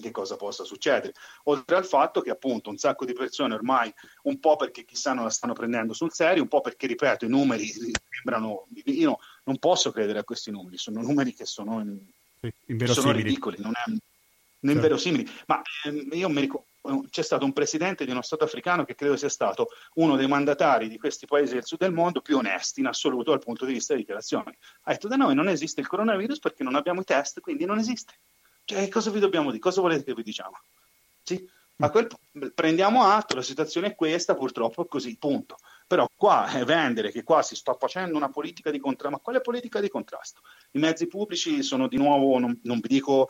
che 0.00 0.10
cosa 0.10 0.34
possa 0.34 0.64
succedere. 0.64 1.12
Oltre 1.44 1.76
al 1.76 1.86
fatto 1.86 2.22
che 2.22 2.30
appunto 2.30 2.70
un 2.70 2.76
sacco 2.76 3.04
di 3.04 3.12
persone 3.12 3.54
ormai, 3.54 3.94
un 4.22 4.40
po' 4.40 4.56
perché 4.56 4.84
chissà 4.84 5.12
non 5.12 5.22
la 5.22 5.30
stanno 5.30 5.52
prendendo 5.52 5.92
sul 5.92 6.12
serio, 6.12 6.42
un 6.42 6.48
po' 6.48 6.60
perché, 6.60 6.88
ripeto, 6.88 7.24
i 7.24 7.28
numeri 7.28 7.68
sembrano... 7.68 8.66
Io 8.86 9.18
non 9.44 9.58
posso 9.58 9.90
credere 9.92 10.18
a 10.18 10.24
questi 10.24 10.50
numeri, 10.50 10.78
sono 10.78 11.00
numeri 11.00 11.34
che 11.34 11.46
sono, 11.46 11.84
sì, 12.40 12.52
sono 12.86 13.12
ridicoli, 13.12 13.56
non 13.60 13.72
è, 13.72 13.88
non 13.88 13.98
certo. 13.98 14.70
inverosimili. 14.70 15.30
Ma 15.46 15.62
ehm, 15.84 16.08
io 16.12 16.28
mi 16.28 16.40
ricordo 16.40 16.66
c'è 17.08 17.22
stato 17.22 17.44
un 17.46 17.52
presidente 17.52 18.04
di 18.04 18.10
uno 18.10 18.20
Stato 18.20 18.44
africano 18.44 18.84
che 18.84 18.94
credo 18.94 19.16
sia 19.16 19.30
stato 19.30 19.68
uno 19.94 20.16
dei 20.16 20.28
mandatari 20.28 20.88
di 20.88 20.98
questi 20.98 21.26
paesi 21.26 21.54
del 21.54 21.64
sud 21.64 21.78
del 21.78 21.92
mondo 21.92 22.20
più 22.20 22.36
onesti 22.36 22.80
in 22.80 22.86
assoluto 22.86 23.30
dal 23.30 23.40
punto 23.40 23.64
di 23.64 23.72
vista 23.72 23.94
delle 23.94 24.04
dichiarazioni. 24.04 24.56
Ha 24.82 24.92
detto 24.92 25.08
da 25.08 25.16
noi 25.16 25.34
non 25.34 25.48
esiste 25.48 25.80
il 25.80 25.86
coronavirus 25.86 26.40
perché 26.40 26.62
non 26.62 26.74
abbiamo 26.74 27.00
i 27.00 27.04
test, 27.04 27.40
quindi 27.40 27.64
non 27.64 27.78
esiste. 27.78 28.12
Cioè, 28.66 28.88
cosa 28.88 29.10
vi 29.10 29.20
dobbiamo 29.20 29.48
dire? 29.48 29.60
Cosa 29.60 29.80
volete 29.80 30.04
che 30.04 30.14
vi 30.14 30.22
diciamo? 30.22 30.58
Sì? 31.22 31.48
A 31.78 31.90
quel 31.90 32.06
prendiamo 32.54 33.04
atto, 33.04 33.34
la 33.34 33.42
situazione 33.42 33.88
è 33.88 33.94
questa, 33.94 34.34
purtroppo 34.34 34.84
è 34.84 34.86
così, 34.86 35.16
punto. 35.16 35.56
Però 35.86 36.08
qua 36.16 36.50
è 36.50 36.64
vendere 36.64 37.10
che 37.10 37.22
qua 37.22 37.42
si 37.42 37.54
sta 37.54 37.74
facendo 37.74 38.16
una 38.16 38.30
politica 38.30 38.70
di 38.70 38.78
contrasto, 38.78 39.16
ma 39.16 39.22
quale 39.22 39.40
politica 39.42 39.80
di 39.80 39.90
contrasto? 39.90 40.40
I 40.72 40.78
mezzi 40.78 41.06
pubblici 41.06 41.62
sono 41.62 41.88
di 41.88 41.98
nuovo, 41.98 42.38
non, 42.38 42.58
non 42.62 42.80
vi 42.80 42.88
dico 42.88 43.28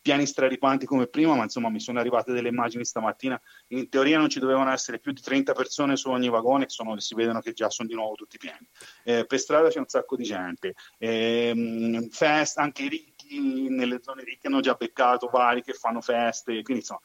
piani 0.00 0.24
straripanti 0.24 0.86
come 0.86 1.08
prima, 1.08 1.34
ma 1.34 1.42
insomma 1.42 1.68
mi 1.68 1.80
sono 1.80 1.98
arrivate 1.98 2.32
delle 2.32 2.48
immagini 2.48 2.84
stamattina, 2.84 3.40
in 3.68 3.88
teoria 3.88 4.18
non 4.18 4.28
ci 4.28 4.38
dovevano 4.38 4.70
essere 4.70 5.00
più 5.00 5.12
di 5.12 5.20
30 5.20 5.52
persone 5.52 5.96
su 5.96 6.08
ogni 6.10 6.28
vagone, 6.28 6.68
sono, 6.68 6.96
si 7.00 7.14
vedono 7.16 7.40
che 7.40 7.52
già 7.52 7.70
sono 7.70 7.88
di 7.88 7.94
nuovo 7.94 8.14
tutti 8.14 8.38
pieni. 8.38 8.68
Eh, 9.02 9.26
per 9.26 9.40
strada 9.40 9.68
c'è 9.68 9.80
un 9.80 9.88
sacco 9.88 10.14
di 10.14 10.24
gente, 10.24 10.74
eh, 10.98 12.08
fest, 12.10 12.58
anche 12.58 12.84
i 12.84 12.88
ricchi 12.88 13.68
nelle 13.68 14.00
zone 14.00 14.22
ricche 14.22 14.46
hanno 14.46 14.60
già 14.60 14.74
beccato 14.74 15.28
vari 15.28 15.62
che 15.62 15.72
fanno 15.72 16.00
feste, 16.00 16.62
quindi 16.62 16.82
insomma 16.82 17.00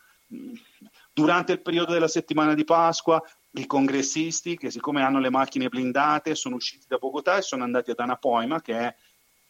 Durante 1.13 1.51
il 1.51 1.61
periodo 1.61 1.91
della 1.91 2.07
settimana 2.07 2.53
di 2.53 2.63
Pasqua, 2.63 3.21
i 3.53 3.65
congressisti, 3.65 4.57
che 4.57 4.71
siccome 4.71 5.03
hanno 5.03 5.19
le 5.19 5.29
macchine 5.29 5.69
blindate, 5.69 6.35
sono 6.35 6.55
usciti 6.55 6.85
da 6.87 6.97
Bogotà 6.97 7.37
e 7.37 7.41
sono 7.41 7.63
andati 7.63 7.91
ad 7.91 7.99
Anapoima, 7.99 8.61
che 8.61 8.77
è 8.77 8.95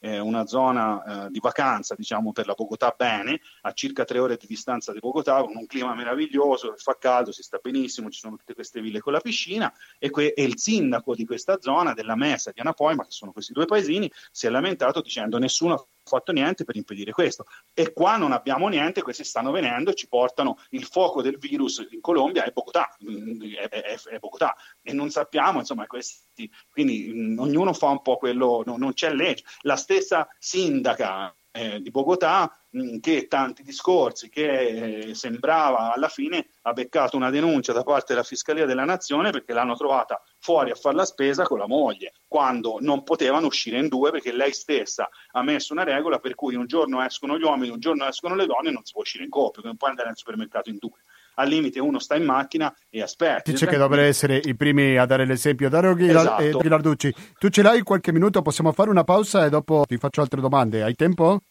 eh, 0.01 0.19
una 0.19 0.45
zona 0.47 1.25
eh, 1.25 1.29
di 1.29 1.39
vacanza, 1.39 1.95
diciamo, 1.95 2.31
per 2.31 2.47
la 2.47 2.53
Bogotà 2.53 2.93
bene, 2.97 3.39
a 3.61 3.73
circa 3.73 4.03
tre 4.03 4.19
ore 4.19 4.37
di 4.37 4.47
distanza 4.47 4.91
di 4.91 4.99
Bogotà, 4.99 5.43
con 5.43 5.55
un 5.55 5.67
clima 5.67 5.93
meraviglioso, 5.93 6.73
fa 6.77 6.97
caldo, 6.97 7.31
si 7.31 7.43
sta 7.43 7.59
benissimo, 7.61 8.09
ci 8.09 8.19
sono 8.19 8.35
tutte 8.35 8.55
queste 8.55 8.81
ville 8.81 8.99
con 8.99 9.13
la 9.13 9.19
piscina 9.19 9.71
e, 9.99 10.09
que- 10.09 10.33
e 10.33 10.43
il 10.43 10.57
sindaco 10.57 11.13
di 11.13 11.25
questa 11.25 11.59
zona, 11.61 11.93
della 11.93 12.15
Mesa 12.15 12.51
di 12.51 12.59
Anapoima, 12.59 13.03
che 13.03 13.11
sono 13.11 13.31
questi 13.31 13.53
due 13.53 13.65
paesini, 13.65 14.11
si 14.31 14.47
è 14.47 14.49
lamentato 14.49 15.01
dicendo 15.01 15.37
nessuno 15.37 15.87
fatto 16.03 16.31
niente 16.31 16.63
per 16.63 16.75
impedire 16.75 17.11
questo. 17.11 17.45
E 17.73 17.93
qua 17.93 18.17
non 18.17 18.31
abbiamo 18.31 18.67
niente, 18.67 19.01
questi 19.01 19.23
stanno 19.23 19.51
venendo 19.51 19.91
e 19.91 19.95
ci 19.95 20.07
portano 20.07 20.57
il 20.71 20.85
fuoco 20.85 21.21
del 21.21 21.37
virus 21.37 21.85
in 21.89 22.01
Colombia 22.01 22.43
è 22.43 22.51
Bogotà, 22.51 22.95
mm, 23.03 23.41
è, 23.55 23.69
è, 23.69 23.99
è 23.99 24.19
Bogotà. 24.19 24.55
e 24.81 24.93
non 24.93 25.09
sappiamo, 25.09 25.59
insomma, 25.59 25.87
questi, 25.87 26.49
quindi 26.69 27.11
mh, 27.13 27.33
mm, 27.33 27.39
ognuno 27.39 27.73
fa 27.73 27.87
un 27.87 28.01
po' 28.01 28.17
quello, 28.17 28.63
no, 28.65 28.77
non 28.77 28.93
c'è 28.93 29.13
legge. 29.13 29.43
La 29.61 29.75
stessa 29.75 30.27
sindaca 30.37 31.33
eh, 31.51 31.81
di 31.81 31.91
Bogotà 31.91 32.57
mh, 32.69 32.99
che 32.99 33.27
tanti 33.27 33.63
discorsi 33.63 34.29
che 34.29 35.09
eh, 35.09 35.15
sembrava 35.15 35.93
alla 35.93 36.07
fine 36.07 36.47
ha 36.63 36.73
beccato 36.73 37.17
una 37.17 37.29
denuncia 37.29 37.73
da 37.73 37.83
parte 37.83 38.13
della 38.13 38.25
Fiscalia 38.25 38.65
della 38.65 38.85
Nazione 38.85 39.31
perché 39.31 39.53
l'hanno 39.53 39.75
trovata 39.75 40.21
fuori 40.39 40.71
a 40.71 40.75
fare 40.75 40.95
la 40.95 41.05
spesa 41.05 41.43
con 41.43 41.59
la 41.59 41.67
moglie 41.67 42.13
quando 42.27 42.77
non 42.79 43.03
potevano 43.03 43.47
uscire 43.47 43.77
in 43.77 43.89
due 43.89 44.11
perché 44.11 44.31
lei 44.31 44.53
stessa 44.53 45.09
ha 45.31 45.43
messo 45.43 45.73
una 45.73 45.83
regola 45.83 46.19
per 46.19 46.35
cui 46.35 46.55
un 46.55 46.65
giorno 46.65 47.03
escono 47.03 47.37
gli 47.37 47.43
uomini, 47.43 47.71
un 47.71 47.79
giorno 47.79 48.07
escono 48.07 48.35
le 48.35 48.45
donne 48.45 48.69
e 48.69 48.71
non 48.71 48.85
si 48.85 48.93
può 48.93 49.01
uscire 49.01 49.23
in 49.23 49.29
coppia, 49.29 49.61
non 49.63 49.77
puoi 49.77 49.89
andare 49.89 50.09
al 50.09 50.17
supermercato 50.17 50.69
in 50.69 50.77
due 50.79 50.99
al 51.35 51.47
limite 51.47 51.79
uno 51.79 51.99
sta 51.99 52.15
in 52.15 52.23
macchina 52.23 52.73
e 52.89 53.01
aspetta. 53.01 53.51
Dice 53.51 53.65
che 53.65 53.77
dovrebbero 53.77 54.07
essere 54.07 54.41
i 54.43 54.55
primi 54.55 54.97
a 54.97 55.05
dare 55.05 55.25
l'esempio. 55.25 55.69
Dario 55.69 55.95
esatto. 55.97 56.57
Ghilarducci, 56.59 57.13
tu 57.39 57.49
ce 57.49 57.61
l'hai 57.61 57.81
qualche 57.81 58.11
minuto? 58.11 58.41
Possiamo 58.41 58.71
fare 58.71 58.89
una 58.89 59.03
pausa 59.03 59.45
e 59.45 59.49
dopo 59.49 59.83
ti 59.87 59.97
faccio 59.97 60.21
altre 60.21 60.41
domande. 60.41 60.83
Hai 60.83 60.95
tempo? 60.95 61.41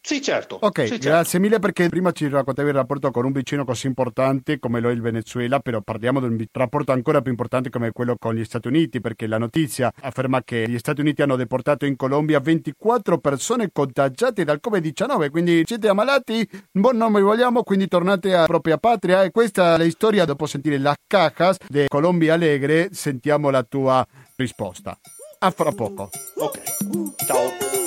Sì, 0.00 0.22
certo. 0.22 0.58
Ok, 0.60 0.82
sì, 0.82 0.88
certo. 0.88 1.08
grazie 1.08 1.38
mille 1.38 1.58
perché 1.58 1.88
prima 1.88 2.12
ci 2.12 2.28
raccontavi 2.28 2.68
il 2.68 2.74
rapporto 2.74 3.10
con 3.10 3.24
un 3.24 3.32
vicino 3.32 3.64
così 3.64 3.88
importante 3.88 4.58
come 4.58 4.80
lo 4.80 4.88
è 4.88 4.92
il 4.92 5.00
Venezuela, 5.00 5.60
però 5.60 5.80
parliamo 5.80 6.20
di 6.20 6.26
un 6.26 6.44
rapporto 6.52 6.92
ancora 6.92 7.20
più 7.20 7.30
importante 7.30 7.68
come 7.68 7.90
quello 7.92 8.16
con 8.18 8.34
gli 8.34 8.44
Stati 8.44 8.68
Uniti, 8.68 9.00
perché 9.00 9.26
la 9.26 9.38
notizia 9.38 9.92
afferma 10.00 10.42
che 10.42 10.64
gli 10.68 10.78
Stati 10.78 11.00
Uniti 11.00 11.22
hanno 11.22 11.36
deportato 11.36 11.84
in 11.84 11.96
Colombia 11.96 12.40
24 12.40 13.18
persone 13.18 13.70
contagiate 13.72 14.44
dal 14.44 14.60
Covid-19, 14.66 15.30
quindi 15.30 15.62
siete 15.66 15.88
ammalati, 15.88 16.48
buon 16.70 16.96
nome 16.96 17.20
vogliamo, 17.20 17.62
quindi 17.62 17.88
tornate 17.88 18.34
a 18.34 18.46
propria 18.46 18.78
patria 18.78 19.24
e 19.24 19.30
questa 19.30 19.74
è 19.74 19.78
la 19.78 19.90
storia 19.90 20.24
dopo 20.24 20.46
sentire 20.46 20.78
las 20.78 20.96
cajas 21.06 21.56
di 21.68 21.84
Colombia 21.88 22.34
Alegre, 22.34 22.88
sentiamo 22.92 23.50
la 23.50 23.62
tua 23.62 24.06
risposta. 24.36 24.98
A 25.40 25.50
fra 25.50 25.70
poco. 25.70 26.10
Ok, 26.36 26.60
ciao. 27.26 27.77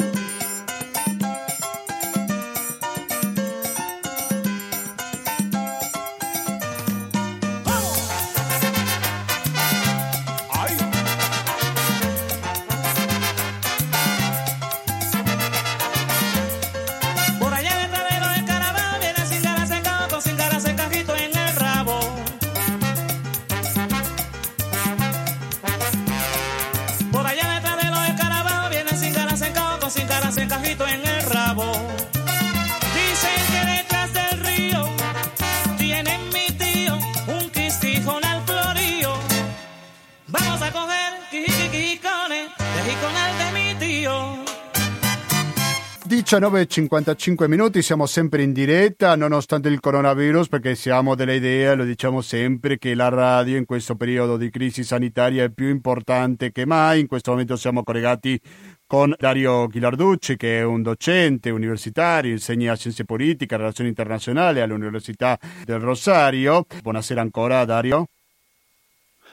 19.55 46.21 47.47
minuti, 47.47 47.81
siamo 47.81 48.05
sempre 48.05 48.43
in 48.43 48.53
diretta 48.53 49.15
nonostante 49.15 49.69
il 49.69 49.79
coronavirus 49.79 50.49
perché 50.49 50.75
siamo 50.75 51.15
delle 51.15 51.37
idee, 51.37 51.73
lo 51.73 51.83
diciamo 51.83 52.21
sempre, 52.21 52.77
che 52.77 52.93
la 52.93 53.09
radio 53.09 53.57
in 53.57 53.65
questo 53.65 53.95
periodo 53.95 54.37
di 54.37 54.51
crisi 54.51 54.83
sanitaria 54.83 55.45
è 55.45 55.49
più 55.49 55.69
importante 55.69 56.51
che 56.51 56.67
mai. 56.67 56.99
In 56.99 57.07
questo 57.07 57.31
momento 57.31 57.55
siamo 57.55 57.81
collegati 57.81 58.39
con 58.85 59.15
Dario 59.17 59.65
Ghilarducci 59.65 60.37
che 60.37 60.59
è 60.59 60.63
un 60.63 60.83
docente 60.83 61.49
universitario, 61.49 62.31
insegna 62.31 62.75
scienze 62.75 63.03
politiche 63.03 63.55
e 63.55 63.57
relazioni 63.57 63.89
internazionali 63.89 64.59
all'Università 64.59 65.39
del 65.65 65.79
Rosario. 65.79 66.67
Buonasera 66.83 67.19
ancora 67.19 67.65
Dario. 67.65 68.05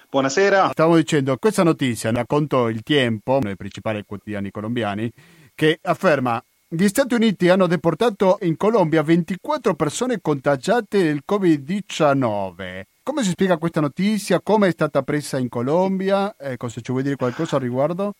Buonasera. 0.08 0.70
Stavo 0.70 0.96
dicendo, 0.96 1.36
questa 1.36 1.62
notizia 1.62 2.10
raccontò 2.12 2.70
il 2.70 2.82
tempo, 2.82 3.40
nei 3.42 3.56
principali 3.56 4.02
quotidiani 4.06 4.50
colombiani, 4.50 5.12
che 5.54 5.78
afferma 5.82 6.42
gli 6.70 6.86
Stati 6.86 7.14
Uniti 7.14 7.48
hanno 7.48 7.66
deportato 7.66 8.36
in 8.42 8.58
Colombia 8.58 9.02
24 9.02 9.74
persone 9.74 10.20
contagiate 10.20 11.02
del 11.02 11.22
Covid-19. 11.26 12.82
Come 13.02 13.22
si 13.22 13.30
spiega 13.30 13.56
questa 13.56 13.80
notizia? 13.80 14.42
Come 14.42 14.68
è 14.68 14.70
stata 14.70 15.00
presa 15.00 15.38
in 15.38 15.48
Colombia? 15.48 16.34
Ecco, 16.36 16.68
se 16.68 16.82
ci 16.82 16.92
vuoi 16.92 17.04
dire 17.04 17.16
qualcosa 17.16 17.56
al 17.56 17.62
riguardo? 17.62 18.12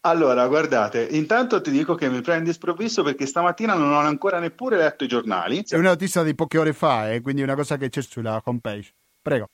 Allora, 0.00 0.46
guardate, 0.46 1.08
intanto 1.10 1.62
ti 1.62 1.70
dico 1.70 1.94
che 1.94 2.10
mi 2.10 2.20
prendi 2.20 2.52
sprovvisto 2.52 3.02
perché 3.02 3.24
stamattina 3.24 3.74
non 3.74 3.92
ho 3.92 3.98
ancora 3.98 4.38
neppure 4.38 4.76
letto 4.76 5.04
i 5.04 5.08
giornali. 5.08 5.64
È 5.66 5.76
una 5.76 5.88
notizia 5.88 6.22
di 6.22 6.34
poche 6.34 6.58
ore 6.58 6.74
fa, 6.74 7.10
eh, 7.10 7.22
quindi 7.22 7.40
è 7.40 7.44
una 7.44 7.54
cosa 7.54 7.78
che 7.78 7.88
c'è 7.88 8.02
sulla 8.02 8.42
homepage. 8.44 8.92
Prego. 9.22 9.48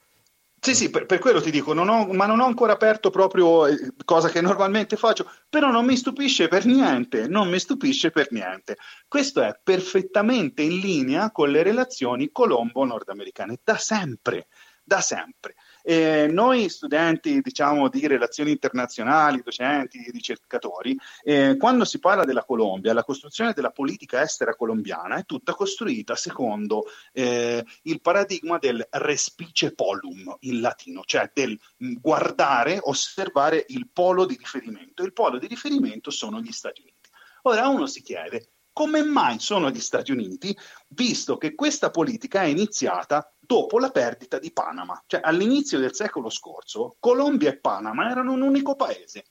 Sì, 0.64 0.74
sì, 0.74 0.88
per, 0.88 1.04
per, 1.04 1.18
quello 1.18 1.42
ti 1.42 1.50
dico, 1.50 1.74
non 1.74 1.90
ho, 1.90 2.06
ma 2.14 2.24
non 2.24 2.40
ho 2.40 2.46
ancora 2.46 2.72
aperto 2.72 3.10
proprio 3.10 3.66
eh, 3.66 3.92
cosa 4.02 4.30
che 4.30 4.40
normalmente 4.40 4.96
faccio, 4.96 5.30
però 5.50 5.70
non 5.70 5.84
mi 5.84 5.94
stupisce 5.94 6.48
per 6.48 6.64
niente, 6.64 7.28
non 7.28 7.50
mi 7.50 7.58
stupisce 7.58 8.10
per 8.10 8.28
niente. 8.32 8.78
Questo 9.06 9.42
è 9.42 9.60
perfettamente 9.62 10.62
in 10.62 10.78
linea 10.78 11.30
con 11.32 11.50
le 11.50 11.62
relazioni 11.62 12.30
colombo-nordamericane, 12.32 13.58
da 13.62 13.76
sempre, 13.76 14.46
da 14.82 15.02
sempre. 15.02 15.54
Eh, 15.86 16.26
noi 16.28 16.70
studenti 16.70 17.42
diciamo, 17.42 17.90
di 17.90 18.06
relazioni 18.06 18.52
internazionali, 18.52 19.42
docenti, 19.44 20.10
ricercatori, 20.10 20.96
eh, 21.22 21.56
quando 21.58 21.84
si 21.84 21.98
parla 21.98 22.24
della 22.24 22.44
Colombia, 22.44 22.94
la 22.94 23.04
costruzione 23.04 23.52
della 23.52 23.70
politica 23.70 24.22
estera 24.22 24.56
colombiana 24.56 25.16
è 25.16 25.26
tutta 25.26 25.52
costruita 25.52 26.16
secondo 26.16 26.86
eh, 27.12 27.62
il 27.82 28.00
paradigma 28.00 28.56
del 28.56 28.86
respice 28.92 29.74
polum 29.74 30.34
in 30.40 30.62
latino, 30.62 31.02
cioè 31.04 31.30
del 31.34 31.58
guardare, 31.76 32.78
osservare 32.80 33.66
il 33.68 33.90
polo 33.92 34.24
di 34.24 34.36
riferimento. 34.38 35.02
Il 35.02 35.12
polo 35.12 35.38
di 35.38 35.46
riferimento 35.46 36.10
sono 36.10 36.40
gli 36.40 36.52
Stati 36.52 36.80
Uniti. 36.80 37.10
Ora 37.42 37.68
uno 37.68 37.84
si 37.86 38.00
chiede 38.00 38.53
come 38.74 39.02
mai 39.04 39.38
sono 39.38 39.70
gli 39.70 39.80
Stati 39.80 40.10
Uniti, 40.10 40.54
visto 40.88 41.38
che 41.38 41.54
questa 41.54 41.90
politica 41.90 42.42
è 42.42 42.46
iniziata 42.46 43.32
dopo 43.38 43.78
la 43.78 43.90
perdita 43.90 44.38
di 44.38 44.52
Panama. 44.52 45.00
Cioè 45.06 45.20
all'inizio 45.22 45.78
del 45.78 45.94
secolo 45.94 46.28
scorso 46.28 46.96
Colombia 46.98 47.50
e 47.50 47.58
Panama 47.58 48.10
erano 48.10 48.32
un 48.32 48.42
unico 48.42 48.74
paese. 48.74 49.26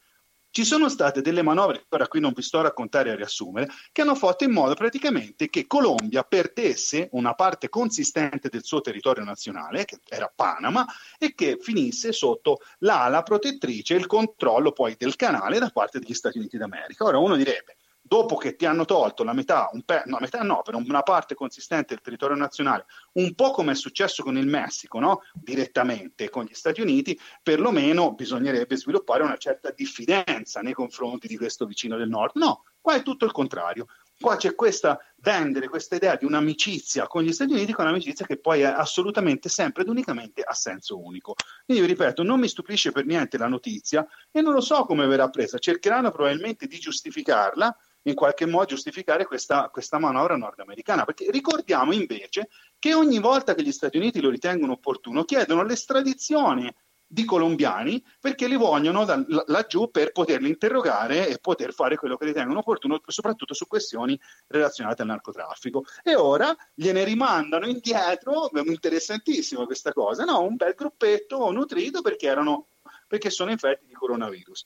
Ci 0.49 0.63
sono 0.65 0.87
state 0.87 1.21
delle 1.21 1.41
manovre, 1.41 1.83
ora 1.89 2.07
qui 2.07 2.19
non 2.19 2.31
vi 2.31 2.43
sto 2.43 2.59
a 2.59 2.61
raccontare 2.61 3.09
e 3.09 3.13
a 3.13 3.15
riassumere, 3.15 3.67
che 3.91 4.01
hanno 4.01 4.13
fatto 4.13 4.43
in 4.43 4.51
modo 4.51 4.75
praticamente 4.75 5.49
che 5.49 5.65
Colombia 5.65 6.21
perdesse 6.21 7.09
una 7.13 7.33
parte 7.33 7.69
consistente 7.69 8.49
del 8.49 8.63
suo 8.63 8.79
territorio 8.79 9.23
nazionale, 9.23 9.83
che 9.83 9.97
era 10.07 10.31
Panama, 10.33 10.85
e 11.17 11.33
che 11.33 11.57
finisse 11.59 12.11
sotto 12.11 12.59
l'ala 12.79 13.23
protettrice 13.23 13.95
e 13.95 13.97
il 13.97 14.05
controllo 14.05 14.73
poi 14.73 14.95
del 14.95 15.15
canale 15.15 15.57
da 15.57 15.71
parte 15.71 15.97
degli 15.97 16.13
Stati 16.13 16.37
Uniti 16.37 16.57
d'America. 16.57 17.03
Ora 17.03 17.17
uno 17.17 17.35
direbbe, 17.35 17.77
dopo 18.13 18.35
che 18.35 18.55
ti 18.55 18.67
hanno 18.67 18.85
tolto 18.85 19.23
la 19.23 19.33
metà, 19.33 19.71
un 19.73 19.81
pe- 19.81 20.03
no, 20.05 20.19
metà 20.19 20.43
no, 20.43 20.61
per 20.61 20.75
una 20.75 21.01
parte 21.01 21.33
consistente 21.33 21.95
del 21.95 22.03
territorio 22.03 22.35
nazionale, 22.35 22.85
un 23.13 23.33
po' 23.33 23.49
come 23.49 23.71
è 23.71 23.75
successo 23.75 24.21
con 24.21 24.37
il 24.37 24.45
Messico, 24.45 24.99
no? 24.99 25.23
direttamente 25.33 26.29
con 26.29 26.43
gli 26.43 26.53
Stati 26.53 26.79
Uniti, 26.79 27.19
perlomeno 27.41 28.13
bisognerebbe 28.13 28.77
sviluppare 28.77 29.23
una 29.23 29.37
certa 29.37 29.71
diffidenza 29.71 30.61
nei 30.61 30.73
confronti 30.73 31.27
di 31.27 31.37
questo 31.37 31.65
vicino 31.65 31.97
del 31.97 32.07
nord. 32.07 32.33
No, 32.35 32.65
qua 32.79 32.93
è 32.93 33.01
tutto 33.01 33.25
il 33.25 33.31
contrario. 33.31 33.87
Qua 34.19 34.35
c'è 34.35 34.53
questa 34.53 34.99
vendere 35.15 35.67
questa 35.67 35.95
idea 35.95 36.15
di 36.15 36.25
un'amicizia 36.25 37.07
con 37.07 37.23
gli 37.23 37.33
Stati 37.33 37.53
Uniti, 37.53 37.73
con 37.73 37.85
un'amicizia 37.85 38.27
che 38.27 38.37
poi 38.37 38.61
è 38.61 38.65
assolutamente 38.65 39.49
sempre 39.49 39.81
ed 39.81 39.89
unicamente 39.89 40.43
a 40.43 40.53
senso 40.53 41.03
unico. 41.03 41.33
Quindi, 41.65 41.83
ripeto, 41.83 42.21
non 42.21 42.39
mi 42.39 42.47
stupisce 42.47 42.91
per 42.91 43.05
niente 43.05 43.39
la 43.39 43.47
notizia 43.47 44.07
e 44.29 44.41
non 44.41 44.53
lo 44.53 44.61
so 44.61 44.85
come 44.85 45.07
verrà 45.07 45.29
presa. 45.29 45.57
Cercheranno 45.57 46.11
probabilmente 46.11 46.67
di 46.67 46.77
giustificarla 46.77 47.75
in 48.03 48.15
qualche 48.15 48.45
modo 48.45 48.65
giustificare 48.65 49.25
questa, 49.25 49.69
questa 49.69 49.99
manovra 49.99 50.35
nordamericana, 50.35 51.05
perché 51.05 51.29
ricordiamo 51.31 51.93
invece 51.93 52.49
che 52.79 52.93
ogni 52.93 53.19
volta 53.19 53.53
che 53.55 53.63
gli 53.63 53.71
Stati 53.71 53.97
Uniti 53.97 54.21
lo 54.21 54.29
ritengono 54.29 54.73
opportuno 54.73 55.23
chiedono 55.23 55.63
l'estradizione 55.63 56.75
di 57.13 57.25
colombiani 57.25 58.03
perché 58.19 58.47
li 58.47 58.55
vogliono 58.55 59.05
da, 59.05 59.23
laggiù 59.45 59.91
per 59.91 60.11
poterli 60.11 60.49
interrogare 60.49 61.27
e 61.27 61.37
poter 61.37 61.71
fare 61.71 61.95
quello 61.95 62.17
che 62.17 62.25
ritengono 62.25 62.59
opportuno, 62.59 62.99
soprattutto 63.05 63.53
su 63.53 63.67
questioni 63.67 64.19
relazionate 64.47 65.03
al 65.03 65.09
narcotraffico. 65.09 65.83
E 66.01 66.15
ora 66.15 66.55
gliene 66.73 67.03
rimandano 67.03 67.67
indietro, 67.67 68.51
è 68.51 68.61
interessantissimo 68.65 69.65
questa 69.65 69.93
cosa, 69.93 70.23
no? 70.23 70.41
un 70.41 70.55
bel 70.55 70.73
gruppetto 70.73 71.51
nutrito 71.51 72.01
perché 72.01 72.27
erano 72.27 72.67
perché 73.07 73.29
sono 73.29 73.51
infetti 73.51 73.85
di 73.85 73.93
coronavirus. 73.93 74.65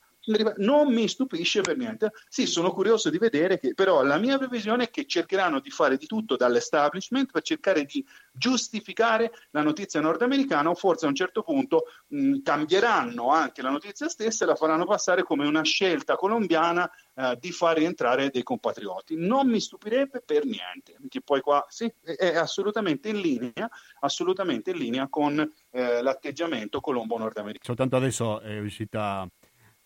Non 0.56 0.92
mi 0.92 1.08
stupisce 1.08 1.60
per 1.62 1.76
niente. 1.76 2.12
Sì, 2.28 2.46
sono 2.46 2.70
curioso 2.70 3.10
di 3.10 3.18
vedere 3.18 3.58
che 3.58 3.74
però 3.74 4.02
la 4.02 4.18
mia 4.18 4.38
previsione 4.38 4.84
è 4.84 4.90
che 4.90 5.06
cercheranno 5.06 5.60
di 5.60 5.70
fare 5.70 5.96
di 5.96 6.06
tutto 6.06 6.36
dall'establishment 6.36 7.30
per 7.30 7.42
cercare 7.42 7.84
di 7.84 8.04
giustificare 8.32 9.32
la 9.50 9.62
notizia 9.62 10.00
nordamericana 10.00 10.70
o 10.70 10.74
forse 10.74 11.06
a 11.06 11.08
un 11.08 11.14
certo 11.14 11.42
punto 11.42 11.84
mh, 12.08 12.38
cambieranno 12.42 13.30
anche 13.30 13.62
la 13.62 13.70
notizia 13.70 14.08
stessa 14.08 14.44
e 14.44 14.46
la 14.46 14.54
faranno 14.54 14.84
passare 14.86 15.22
come 15.22 15.46
una 15.46 15.62
scelta 15.62 16.16
colombiana 16.16 16.90
eh, 17.14 17.36
di 17.40 17.50
far 17.50 17.76
rientrare 17.76 18.30
dei 18.30 18.42
compatrioti. 18.42 19.16
Non 19.16 19.48
mi 19.48 19.60
stupirebbe 19.60 20.22
per 20.24 20.44
niente, 20.44 20.96
perché 21.00 21.20
poi 21.20 21.40
qua 21.40 21.64
sì, 21.68 21.92
è 22.02 22.36
assolutamente 22.36 23.08
in 23.08 23.20
linea, 23.20 23.68
assolutamente 24.00 24.70
in 24.70 24.76
linea 24.76 25.08
con 25.08 25.38
eh, 25.70 26.02
l'atteggiamento 26.02 26.80
colombo-nordamericano. 26.80 27.64
Soltanto 27.64 27.96
adesso 27.96 28.40
è 28.40 28.58
uscita 28.60 29.28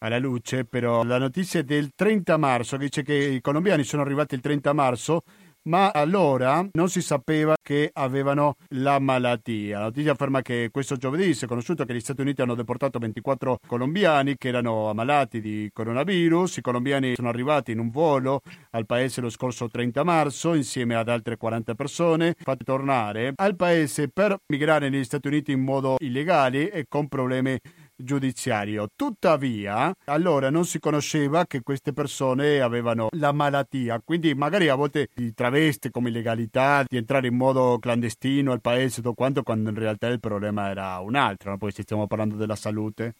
alla 0.02 0.18
luce, 0.18 0.64
però 0.64 1.04
la 1.04 1.18
notizia 1.18 1.60
è 1.60 1.64
del 1.64 1.92
30 1.94 2.36
marzo, 2.36 2.76
che 2.76 2.84
dice 2.84 3.02
che 3.02 3.14
i 3.14 3.40
colombiani 3.40 3.84
sono 3.84 4.02
arrivati 4.02 4.34
il 4.34 4.40
30 4.40 4.72
marzo, 4.72 5.22
ma 5.64 5.92
allora 5.92 6.66
non 6.72 6.88
si 6.88 7.00
sapeva 7.00 7.54
che 7.62 7.90
avevano 7.92 8.56
la 8.70 8.98
malattia. 8.98 9.78
La 9.78 9.84
notizia 9.84 10.10
afferma 10.10 10.42
che 10.42 10.70
questo 10.72 10.96
giovedì 10.96 11.34
si 11.34 11.44
è 11.44 11.48
conosciuto 11.48 11.84
che 11.84 11.94
gli 11.94 12.00
Stati 12.00 12.20
Uniti 12.20 12.42
hanno 12.42 12.56
deportato 12.56 12.98
24 12.98 13.58
colombiani 13.64 14.36
che 14.36 14.48
erano 14.48 14.90
ammalati 14.90 15.40
di 15.40 15.70
coronavirus. 15.72 16.56
I 16.56 16.60
colombiani 16.62 17.14
sono 17.14 17.28
arrivati 17.28 17.70
in 17.70 17.78
un 17.78 17.90
volo 17.90 18.40
al 18.70 18.86
paese 18.86 19.20
lo 19.20 19.30
scorso 19.30 19.68
30 19.68 20.02
marzo 20.02 20.54
insieme 20.54 20.96
ad 20.96 21.08
altre 21.08 21.36
40 21.36 21.74
persone, 21.76 22.34
fatti 22.36 22.64
tornare 22.64 23.32
al 23.36 23.54
paese 23.54 24.08
per 24.08 24.36
migrare 24.48 24.88
negli 24.88 25.04
Stati 25.04 25.28
Uniti 25.28 25.52
in 25.52 25.60
modo 25.60 25.94
illegale 26.00 26.72
e 26.72 26.86
con 26.88 27.06
problemi 27.06 27.56
giudiziario. 27.96 28.88
Tuttavia, 28.94 29.92
allora 30.06 30.50
non 30.50 30.64
si 30.64 30.78
conosceva 30.78 31.46
che 31.46 31.62
queste 31.62 31.92
persone 31.92 32.60
avevano 32.60 33.08
la 33.16 33.32
malattia, 33.32 34.00
quindi 34.04 34.34
magari 34.34 34.68
a 34.68 34.74
volte 34.74 35.08
si 35.14 35.32
traveste 35.34 35.90
come 35.90 36.08
illegalità 36.08 36.84
di 36.86 36.96
entrare 36.96 37.28
in 37.28 37.36
modo 37.36 37.78
clandestino 37.78 38.52
al 38.52 38.60
paese 38.60 38.96
tutto 38.96 39.14
quanto, 39.14 39.42
quando 39.42 39.70
in 39.70 39.76
realtà 39.76 40.08
il 40.08 40.20
problema 40.20 40.68
era 40.68 40.98
un 40.98 41.14
altro, 41.14 41.50
no? 41.50 41.58
poi 41.58 41.70
stiamo 41.72 42.06
parlando 42.06 42.36
della 42.36 42.56
salute. 42.56 43.14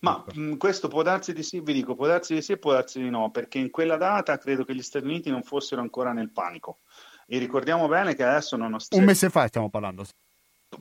Ma 0.00 0.24
mh, 0.32 0.56
questo 0.56 0.86
può 0.88 1.02
darsi 1.02 1.32
di 1.32 1.42
sì, 1.42 1.60
vi 1.60 1.72
dico, 1.72 1.96
può 1.96 2.06
darsi 2.06 2.34
di 2.34 2.42
sì 2.42 2.52
e 2.52 2.58
può 2.58 2.72
darsi 2.72 3.00
di 3.00 3.10
no, 3.10 3.30
perché 3.30 3.58
in 3.58 3.70
quella 3.70 3.96
data 3.96 4.38
credo 4.38 4.64
che 4.64 4.74
gli 4.74 4.82
Stati 4.82 5.04
Uniti 5.04 5.30
non 5.30 5.42
fossero 5.42 5.80
ancora 5.80 6.12
nel 6.12 6.30
panico. 6.30 6.78
E 7.26 7.38
ricordiamo 7.38 7.88
bene 7.88 8.14
che 8.14 8.22
adesso 8.22 8.56
nonostante... 8.56 9.04
Un 9.04 9.10
mese 9.10 9.28
fa 9.28 9.46
stiamo 9.48 9.68
parlando. 9.68 10.06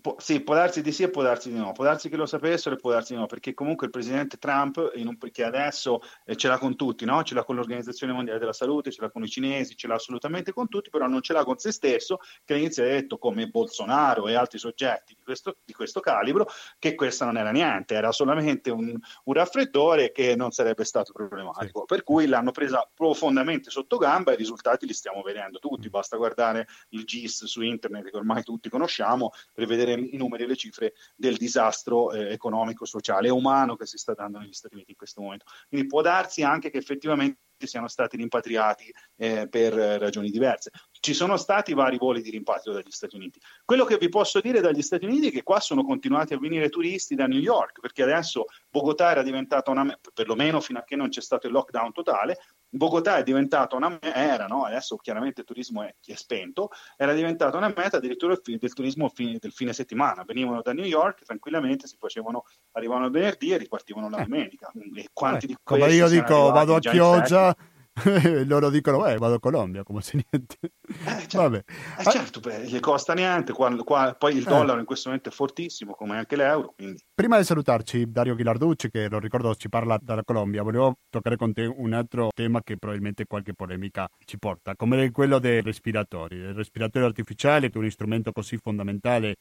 Pu- 0.01 0.15
sì, 0.19 0.41
può 0.41 0.53
darsi 0.53 0.81
di 0.81 0.91
sì 0.91 1.03
e 1.03 1.09
può 1.09 1.23
darsi 1.23 1.49
di 1.49 1.57
no, 1.57 1.71
può 1.71 1.85
darsi 1.85 2.09
che 2.09 2.17
lo 2.17 2.25
sapessero 2.25 2.75
e 2.75 2.77
può 2.77 2.91
darsi 2.91 3.13
di 3.13 3.19
no, 3.19 3.25
perché 3.25 3.53
comunque 3.53 3.85
il 3.85 3.91
presidente 3.91 4.37
Trump, 4.37 4.91
un, 4.95 5.17
che 5.31 5.43
adesso 5.45 6.01
eh, 6.25 6.35
ce 6.35 6.49
l'ha 6.49 6.57
con 6.57 6.75
tutti, 6.75 7.05
no? 7.05 7.23
ce 7.23 7.33
l'ha 7.33 7.45
con 7.45 7.55
l'Organizzazione 7.55 8.11
Mondiale 8.11 8.37
della 8.37 8.51
Salute, 8.51 8.91
ce 8.91 9.01
l'ha 9.01 9.09
con 9.09 9.23
i 9.23 9.29
cinesi, 9.29 9.77
ce 9.77 9.87
l'ha 9.87 9.95
assolutamente 9.95 10.51
con 10.51 10.67
tutti, 10.67 10.89
però 10.89 11.07
non 11.07 11.21
ce 11.21 11.31
l'ha 11.31 11.45
con 11.45 11.57
se 11.57 11.71
stesso, 11.71 12.19
che 12.43 12.53
all'inizio 12.53 12.83
ha 12.83 12.87
detto 12.87 13.17
come 13.17 13.47
Bolsonaro 13.47 14.27
e 14.27 14.35
altri 14.35 14.59
soggetti 14.59 15.16
questo, 15.27 15.57
di 15.63 15.73
questo 15.73 15.99
calibro, 15.99 16.47
che 16.77 16.95
questo 16.95 17.25
non 17.25 17.37
era 17.37 17.51
niente, 17.51 17.95
era 17.95 18.11
solamente 18.11 18.69
un, 18.69 18.97
un 19.23 19.33
raffreddore 19.33 20.11
che 20.11 20.35
non 20.35 20.51
sarebbe 20.51 20.83
stato 20.83 21.11
problematico, 21.13 21.79
sì. 21.79 21.85
per 21.85 22.03
cui 22.03 22.27
l'hanno 22.27 22.51
presa 22.51 22.87
profondamente 22.93 23.69
sotto 23.69 23.97
gamba 23.97 24.31
e 24.31 24.33
i 24.35 24.37
risultati 24.37 24.85
li 24.85 24.93
stiamo 24.93 25.21
vedendo 25.21 25.59
tutti, 25.59 25.89
basta 25.89 26.17
guardare 26.17 26.67
il 26.89 27.05
GIS 27.05 27.45
su 27.45 27.61
internet 27.61 28.09
che 28.09 28.17
ormai 28.17 28.43
tutti 28.43 28.69
conosciamo 28.69 29.31
per 29.53 29.65
vedere 29.65 29.77
vedere 29.77 30.01
i 30.01 30.17
numeri 30.17 30.43
e 30.43 30.47
le 30.47 30.55
cifre 30.55 30.93
del 31.15 31.37
disastro 31.37 32.11
eh, 32.11 32.31
economico, 32.31 32.85
sociale 32.85 33.27
e 33.27 33.31
umano 33.31 33.75
che 33.75 33.85
si 33.85 33.97
sta 33.97 34.13
dando 34.13 34.39
negli 34.39 34.53
Stati 34.53 34.73
Uniti 34.75 34.91
in 34.91 34.97
questo 34.97 35.21
momento. 35.21 35.45
Quindi 35.69 35.87
può 35.87 36.01
darsi 36.01 36.43
anche 36.43 36.69
che 36.69 36.77
effettivamente 36.77 37.39
siano 37.65 37.87
stati 37.87 38.17
rimpatriati 38.17 38.93
eh, 39.15 39.47
per 39.49 39.73
ragioni 39.73 40.29
diverse. 40.29 40.69
Ci 40.99 41.13
sono 41.13 41.37
stati 41.37 41.73
vari 41.73 41.97
voli 41.97 42.21
di 42.21 42.29
rimpatrio 42.29 42.73
dagli 42.73 42.91
Stati 42.91 43.15
Uniti. 43.15 43.39
Quello 43.65 43.85
che 43.85 43.97
vi 43.97 44.09
posso 44.09 44.39
dire 44.41 44.61
dagli 44.61 44.81
Stati 44.81 45.05
Uniti 45.05 45.29
è 45.29 45.31
che 45.31 45.43
qua 45.43 45.59
sono 45.59 45.83
continuati 45.83 46.33
a 46.33 46.39
venire 46.39 46.69
turisti 46.69 47.15
da 47.15 47.25
New 47.25 47.39
York, 47.39 47.79
perché 47.79 48.03
adesso 48.03 48.45
Bogotà 48.69 49.11
era 49.11 49.23
diventata 49.23 49.71
una, 49.71 49.97
perlomeno 50.13 50.59
fino 50.59 50.79
a 50.79 50.83
che 50.83 50.95
non 50.95 51.09
c'è 51.09 51.21
stato 51.21 51.47
il 51.47 51.53
lockdown 51.53 51.91
totale, 51.93 52.37
Bogotà 52.69 53.17
è 53.17 53.23
diventata 53.23 53.75
una 53.75 53.97
era, 54.01 54.47
no? 54.47 54.65
adesso 54.65 54.97
chiaramente 54.97 55.41
il 55.41 55.47
turismo 55.47 55.83
è, 55.83 55.95
è, 56.05 56.15
spento, 56.15 56.69
era 56.97 57.13
diventata 57.13 57.57
una 57.57 57.73
meta 57.75 57.97
addirittura 57.97 58.37
del 58.43 58.73
turismo 58.73 59.09
fine, 59.09 59.37
del 59.39 59.51
fine 59.51 59.73
settimana. 59.73 60.23
Venivano 60.25 60.61
da 60.61 60.73
New 60.73 60.85
York 60.85 61.23
tranquillamente, 61.23 61.87
si 61.87 61.95
facevano, 61.97 62.43
arrivavano 62.71 63.05
il 63.05 63.11
venerdì 63.11 63.51
e 63.51 63.57
ripartivano 63.57 64.09
la 64.09 64.17
eh. 64.17 64.23
domenica. 64.23 64.71
E 64.95 65.07
quanti 65.13 65.45
eh, 65.45 65.47
di 65.49 65.57
come 65.63 65.91
io 65.93 66.07
dico, 66.07 66.51
vado 66.51 66.75
a 66.75 66.79
Chioggia 66.79 67.55
loro 68.45 68.69
dicono, 68.69 69.05
eh, 69.07 69.17
vado 69.17 69.35
a 69.35 69.39
Colombia, 69.39 69.83
come 69.83 70.01
se 70.01 70.23
niente. 70.29 70.57
Eh, 70.61 71.27
certo, 71.27 71.37
Vabbè. 71.41 71.63
Eh, 71.99 72.03
certo 72.03 72.39
beh, 72.39 72.65
gli 72.65 72.79
costa 72.79 73.13
niente, 73.13 73.53
qua, 73.53 73.75
qua, 73.83 74.15
poi 74.17 74.35
il 74.35 74.45
eh. 74.45 74.49
dollaro 74.49 74.79
in 74.79 74.85
questo 74.85 75.09
momento 75.09 75.29
è 75.29 75.31
fortissimo, 75.31 75.93
come 75.93 76.17
anche 76.17 76.35
l'euro. 76.35 76.73
Quindi. 76.75 77.01
Prima 77.13 77.37
di 77.37 77.43
salutarci, 77.43 78.11
Dario 78.11 78.35
Ghilarducci, 78.35 78.89
che 78.89 79.09
lo 79.09 79.19
ricordo 79.19 79.55
ci 79.55 79.69
parla 79.69 79.97
dalla 80.01 80.23
Colombia, 80.23 80.61
volevo 80.61 80.99
toccare 81.09 81.35
con 81.35 81.53
te 81.53 81.65
un 81.65 81.93
altro 81.93 82.29
tema 82.33 82.61
che 82.61 82.77
probabilmente 82.77 83.25
qualche 83.25 83.53
polemica 83.53 84.07
ci 84.25 84.37
porta, 84.37 84.75
come 84.75 85.11
quello 85.11 85.39
dei 85.39 85.61
respiratori. 85.61 86.35
Il 86.35 86.53
respiratore 86.53 87.05
artificiale, 87.05 87.69
che 87.69 87.79
è 87.79 87.81
un 87.81 87.89
strumento 87.89 88.31
così 88.31 88.57
fondamentale 88.57 89.37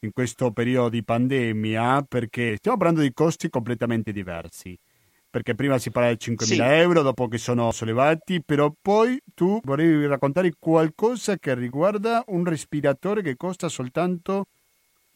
in 0.00 0.12
questo 0.12 0.50
periodo 0.52 0.90
di 0.90 1.02
pandemia, 1.04 2.04
perché 2.06 2.56
stiamo 2.56 2.76
parlando 2.76 3.02
di 3.02 3.12
costi 3.12 3.48
completamente 3.48 4.12
diversi 4.12 4.76
perché 5.34 5.56
prima 5.56 5.78
si 5.78 5.90
parla 5.90 6.10
di 6.10 6.16
5.000 6.16 6.44
sì. 6.44 6.60
euro 6.60 7.02
dopo 7.02 7.26
che 7.26 7.38
sono 7.38 7.72
sollevati, 7.72 8.40
però 8.40 8.72
poi 8.80 9.20
tu 9.34 9.58
volevi 9.64 10.06
raccontare 10.06 10.52
qualcosa 10.56 11.38
che 11.38 11.56
riguarda 11.56 12.22
un 12.28 12.44
respiratore 12.44 13.20
che 13.20 13.34
costa 13.34 13.68
soltanto 13.68 14.44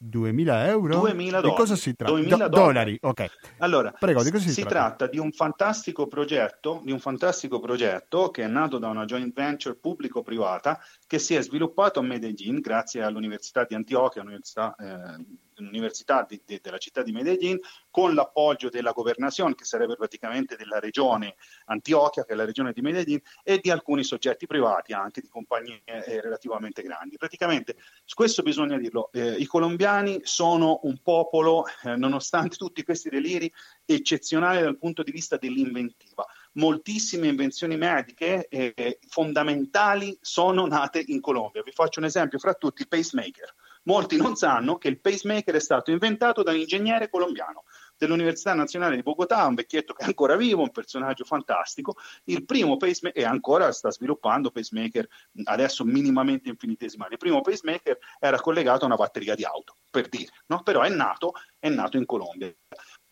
2.000 0.05 0.67
euro? 0.67 1.05
2.000 1.05 1.15
dollari. 1.15 1.49
Di 1.49 1.55
cosa 1.55 1.77
si 1.77 1.95
tratta? 1.95 2.15
2.000 2.15 2.37
Do- 2.37 2.49
dollari. 2.49 2.99
ok. 3.01 3.27
Allora, 3.59 3.93
Prego, 3.93 4.25
di 4.25 4.33
cosa 4.33 4.43
si, 4.43 4.55
si 4.55 4.63
tratta? 4.63 4.97
tratta? 4.97 5.07
di 5.07 5.19
un 5.19 5.31
fantastico 5.31 6.09
progetto, 6.09 6.81
di 6.83 6.91
un 6.91 6.99
fantastico 6.99 7.61
progetto 7.61 8.33
che 8.33 8.43
è 8.43 8.49
nato 8.49 8.79
da 8.79 8.89
una 8.89 9.05
joint 9.05 9.33
venture 9.33 9.77
pubblico-privata 9.77 10.81
che 11.07 11.21
si 11.21 11.37
è 11.37 11.43
sviluppato 11.43 12.01
a 12.01 12.03
Medellin 12.03 12.59
grazie 12.59 13.05
all'Università 13.05 13.65
di 13.65 13.77
Antiochia, 13.77 14.23
l'Università 14.23 14.75
eh, 14.75 15.25
l'Università 15.59 16.25
di, 16.29 16.41
di, 16.45 16.59
della 16.63 16.79
città 16.79 17.03
di 17.03 17.13
Medellin 17.13 17.59
con 17.91 18.15
l'appoggio 18.15 18.69
della 18.69 18.93
governazione, 18.93 19.55
che 19.55 19.65
sarebbe 19.65 19.97
praticamente 19.97 20.57
della 20.57 20.79
regione 20.79 21.37
Antiochia, 21.67 22.25
che 22.25 22.33
è 22.33 22.37
la 22.37 22.45
regione 22.45 22.73
di 22.73 22.81
Medellin, 22.81 23.21
e 23.43 23.59
di 23.59 23.71
alcuni 23.71 24.05
soggetti 24.05 24.47
privati, 24.47 24.93
anche 24.93 25.21
di 25.21 25.29
compagnie 25.29 25.83
eh, 25.85 26.21
relativamente 26.21 26.83
grandi. 26.83 27.17
Praticamente, 27.17 27.77
questo 28.15 28.43
bisogna 28.43 28.79
dirlo, 28.79 29.11
eh, 29.13 29.33
i 29.33 29.47
colombiani 29.47 30.21
sono 30.23 30.81
un 30.83 30.99
popolo, 31.03 31.65
eh, 31.83 31.97
nonostante 31.97 32.57
tutti 32.57 32.83
questi 32.83 33.09
deliri, 33.09 33.53
eccezionale 33.85 34.63
dal 34.63 34.79
punto 34.79 35.03
di 35.03 35.11
vista 35.11 35.37
dell'inventiva 35.37 36.27
moltissime 36.59 37.29
invenzioni 37.29 37.77
mediche 37.77 38.49
eh, 38.49 38.99
fondamentali 39.09 40.17
sono 40.21 40.67
nate 40.67 41.03
in 41.07 41.21
Colombia. 41.21 41.63
Vi 41.63 41.73
faccio 41.73 42.01
un 42.01 42.07
esempio 42.07 42.39
fra 42.39 42.55
tutti, 42.55 42.83
il 42.83 42.89
pacemaker. 42.89 43.55
Molti 43.89 44.19
non 44.19 44.37
sanno 44.37 44.77
che 44.77 44.89
il 44.89 45.01
pacemaker 45.01 45.55
è 45.55 45.61
stato 45.61 45.91
inventato 45.91 46.43
da 46.43 46.51
un 46.51 46.59
ingegnere 46.59 47.09
colombiano 47.09 47.65
dell'Università 47.97 48.53
Nazionale 48.53 48.97
di 48.97 49.03
Bogotà, 49.03 49.47
un 49.47 49.55
vecchietto 49.55 49.95
che 49.95 50.03
è 50.03 50.07
ancora 50.07 50.37
vivo, 50.37 50.61
un 50.61 50.71
personaggio 50.71 51.25
fantastico, 51.25 51.97
il 52.25 52.45
primo 52.45 52.77
pacemaker, 52.77 53.23
e 53.23 53.25
ancora 53.25 53.73
sta 53.73 53.91
sviluppando 53.91 54.51
pacemaker 54.51 55.09
adesso 55.45 55.87
minimamente 55.87 56.51
infinitesimali, 56.51 57.13
il 57.13 57.19
primo 57.19 57.41
pacemaker 57.41 57.97
era 58.21 58.39
collegato 58.39 58.85
a 58.85 58.89
una 58.89 58.97
batteria 58.97 59.35
di 59.35 59.45
auto, 59.45 59.77
per 59.89 60.11
dire, 60.11 60.33
no? 60.49 60.63
però 60.63 60.83
è 60.83 60.91
nato, 60.91 61.33
è 61.59 61.71
nato 61.71 61.97
in 61.97 62.05
Colombia. 62.05 62.55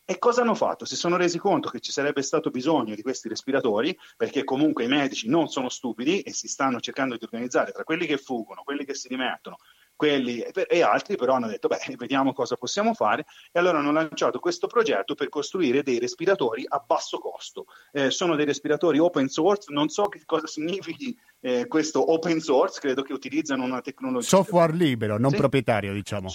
E 0.09 0.19
cosa 0.19 0.43
hanno 0.43 0.55
fatto? 0.55 0.85
Si 0.85 0.95
sono 0.95 1.17
resi 1.17 1.37
conto 1.37 1.69
che 1.69 1.81
ci 1.81 1.91
sarebbe 1.91 2.23
stato 2.23 2.51
bisogno 2.51 2.95
di 2.95 3.03
questi 3.03 3.29
respiratori, 3.29 3.99
perché 4.17 4.45
comunque 4.45 4.85
i 4.85 4.89
medici 4.89 5.27
non 5.27 5.49
sono 5.49 5.69
stupidi 5.69 6.21
e 6.21 6.33
si 6.33 6.47
stanno 6.47 6.79
cercando 6.79 7.17
di 7.17 7.25
organizzare 7.25 7.73
tra 7.73 7.83
quelli 7.83 8.07
che 8.07 8.17
fuggono, 8.17 8.63
quelli 8.63 8.85
che 8.85 8.95
si 8.95 9.09
rimettono, 9.09 9.57
quelli 9.97 10.41
e 10.41 10.83
altri 10.83 11.17
però 11.17 11.35
hanno 11.35 11.49
detto 11.49 11.69
beh 11.69 11.97
vediamo 11.97 12.33
cosa 12.33 12.57
possiamo 12.57 12.95
fare. 12.95 13.25
E 13.51 13.59
allora 13.59 13.79
hanno 13.79 13.93
lanciato 13.93 14.39
questo 14.39 14.67
progetto 14.67 15.15
per 15.15 15.29
costruire 15.29 15.83
dei 15.83 15.99
respiratori 15.99 16.65
a 16.69 16.79
basso 16.79 17.19
costo. 17.19 17.67
Eh, 17.93 18.11
sono 18.11 18.37
dei 18.37 18.45
respiratori 18.45 18.99
open 18.99 19.29
source 19.29 19.73
non 19.73 19.89
so 19.89 20.05
che 20.05 20.23
cosa 20.25 20.47
significhi 20.47 21.17
eh, 21.41 21.67
questo 21.67 22.13
open 22.13 22.41
source 22.41 22.79
credo 22.81 23.03
che 23.03 23.13
utilizzano 23.13 23.65
una 23.65 23.81
tecnologia 23.81 24.27
software 24.27 24.73
libero 24.73 25.19
non 25.19 25.31
sì? 25.31 25.37
proprietario 25.37 25.93
diciamo. 25.93 26.29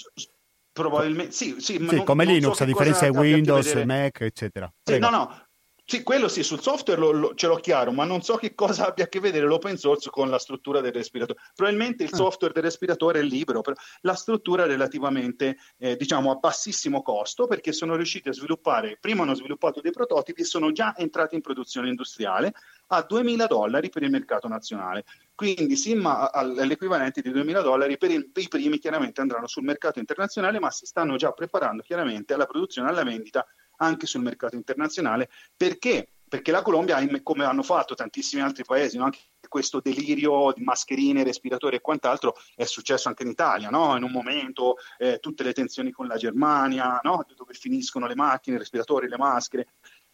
Probabilmente 0.74 1.34
sì, 1.34 1.55
sì, 1.59 1.78
sì 1.78 1.78
non, 1.78 2.03
come 2.03 2.24
non 2.24 2.34
Linux 2.34 2.55
so 2.55 2.64
a 2.64 2.66
differenza 2.66 3.09
di 3.09 3.18
Windows, 3.18 3.74
Mac 3.84 4.22
eccetera. 4.22 4.72
Sì, 4.84 4.97
no 4.99 5.09
no 5.09 5.49
sì, 5.92 6.04
quello 6.04 6.30
sì, 6.30 6.42
sul 6.42 6.62
software 6.62 7.02
lo, 7.02 7.12
lo, 7.12 7.36
ce 7.36 7.48
l'ho 7.48 7.58
chiaro, 7.58 7.92
ma 7.92 8.06
non 8.06 8.22
so 8.22 8.38
che 8.38 8.56
cosa 8.56 8.88
abbia 8.88 9.04
a 9.04 9.08
che 9.10 9.20
vedere 9.20 9.46
l'open 9.46 9.76
source 9.76 10.10
con 10.10 10.30
la 10.30 10.39
struttura 10.39 10.80
del 10.80 10.94
respiratore. 10.94 11.42
Probabilmente 11.54 12.04
il 12.04 12.10
ah. 12.14 12.16
software 12.16 12.54
del 12.54 12.64
respiratore 12.64 13.20
è 13.20 13.24
libero, 13.24 13.60
però 13.60 13.76
la 14.04 14.14
struttura 14.14 14.64
è 14.64 14.68
relativamente, 14.68 15.58
eh, 15.78 15.98
diciamo, 15.98 16.32
a 16.32 16.36
bassissimo 16.36 17.02
costo 17.02 17.46
perché 17.46 17.74
sono 17.74 17.98
riusciti 17.98 18.30
a 18.30 18.32
sviluppare, 18.32 19.00
prima 19.02 19.24
hanno 19.24 19.34
sviluppato 19.34 19.82
dei 19.82 19.92
prototipi 19.92 20.39
e 20.39 20.46
sono 20.46 20.72
già 20.72 20.96
entrati 20.96 21.36
in 21.36 21.42
produzione 21.42 21.89
industriale 21.89 22.54
a 22.88 23.06
2.000 23.06 23.48
dollari 23.48 23.89
per 23.89 24.04
il 24.04 24.12
mercato 24.12 24.48
nazionale. 24.48 25.04
Quindi 25.36 25.76
Simma 25.76 26.32
all'equivalente 26.32 27.20
di 27.20 27.32
2.000 27.32 27.64
dollari 27.64 27.98
per 27.98 28.12
il, 28.12 28.32
i 28.34 28.48
primi 28.48 28.80
chiaramente 28.80 29.20
andranno 29.20 29.48
sul 29.48 29.64
mercato 29.64 30.00
internazionale, 30.00 30.58
ma 30.60 30.72
si 30.72 30.86
stanno 30.86 31.18
già 31.18 31.32
preparando 31.34 31.82
chiaramente 31.82 32.34
alla 32.34 32.46
produzione 32.46 32.88
alla 32.88 33.04
vendita 33.04 33.46
anche 33.82 34.06
sul 34.06 34.22
mercato 34.22 34.56
internazionale. 34.56 35.30
Perché? 35.56 36.08
Perché 36.32 36.52
la 36.52 36.62
Colombia, 36.62 36.98
come 37.22 37.44
hanno 37.44 37.62
fatto 37.62 37.94
tantissimi 37.94 38.42
altri 38.42 38.64
paesi, 38.64 38.98
no? 38.98 39.04
anche 39.04 39.20
questo 39.50 39.82
delirio 39.82 40.54
di 40.56 40.64
mascherine, 40.64 41.26
respiratori 41.26 41.76
e 41.76 41.82
quant'altro 41.82 42.36
è 42.56 42.64
successo 42.64 43.10
anche 43.10 43.24
in 43.24 43.30
Italia, 43.30 43.70
no? 43.70 43.98
in 43.98 44.04
un 44.04 44.12
momento 44.12 44.76
eh, 44.98 45.20
tutte 45.20 45.44
le 45.44 45.52
tensioni 45.52 45.92
con 45.92 46.08
la 46.08 46.16
Germania, 46.16 47.02
no? 47.04 47.26
dove 47.36 47.54
finiscono 47.54 48.08
le 48.08 48.16
macchine, 48.16 48.56
i 48.56 48.60
respiratori, 48.60 49.10
le 49.10 49.18
maschere 49.18 49.68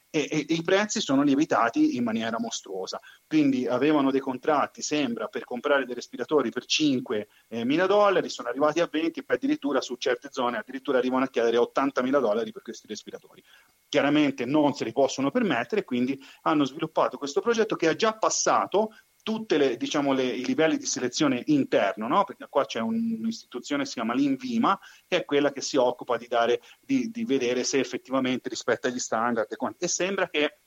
e, 0.10 0.28
e, 0.30 0.54
i 0.54 0.62
prezzi 0.62 1.02
sono 1.02 1.22
lievitati 1.22 1.96
in 1.96 2.04
maniera 2.04 2.40
mostruosa. 2.40 3.00
Quindi 3.28 3.68
avevano 3.68 4.12
dei 4.12 4.20
contratti, 4.20 4.82
sembra, 4.82 5.28
per 5.28 5.44
comprare 5.44 5.86
dei 5.86 5.96
respiratori 5.96 6.50
per 6.50 6.66
5 6.66 7.28
eh, 7.50 7.66
mila 7.66 7.86
dollari, 7.86 8.30
sono 8.30 8.50
arrivati 8.50 8.80
a 8.80 8.88
20 8.90 9.20
e 9.20 9.24
poi 9.24 9.36
addirittura 9.36 9.82
su 9.82 9.96
certe 9.96 10.30
zone 10.32 10.58
addirittura 10.58 10.98
arrivano 10.98 11.26
a 11.26 11.30
chiedere 11.30 11.58
80 11.58 12.02
mila 12.02 12.20
dollari 12.20 12.52
per 12.52 12.62
questi 12.62 12.88
respiratori. 12.88 13.44
Chiaramente 13.90 14.46
non 14.46 14.74
se 14.74 14.84
li 14.84 14.92
possono 14.92 15.32
permettere, 15.32 15.84
quindi 15.84 16.20
hanno 16.42 16.66
sviluppato 16.66 17.18
questo 17.18 17.42
progetto 17.42 17.76
che 17.76 17.88
ha 17.88 17.96
già 17.96 18.14
passato 18.14 18.90
tutti 19.28 19.76
diciamo, 19.76 20.18
i 20.18 20.46
livelli 20.46 20.78
di 20.78 20.86
selezione 20.86 21.44
interno, 21.48 22.08
no? 22.08 22.24
perché 22.24 22.48
qua 22.48 22.64
c'è 22.64 22.80
un'istituzione 22.80 23.84
che 23.84 23.90
si 23.90 23.96
chiama 23.96 24.14
l'Invima, 24.14 24.80
che 25.06 25.18
è 25.18 25.26
quella 25.26 25.52
che 25.52 25.60
si 25.60 25.76
occupa 25.76 26.16
di, 26.16 26.28
dare, 26.28 26.62
di, 26.80 27.12
di 27.12 27.26
vedere 27.26 27.66
se 27.66 27.78
effettivamente 27.78 28.48
rispetta 28.48 28.88
gli 28.88 29.00
standard 29.00 29.52
e, 29.52 29.58
e 29.78 29.88
sembra 29.90 30.30
che 30.30 30.60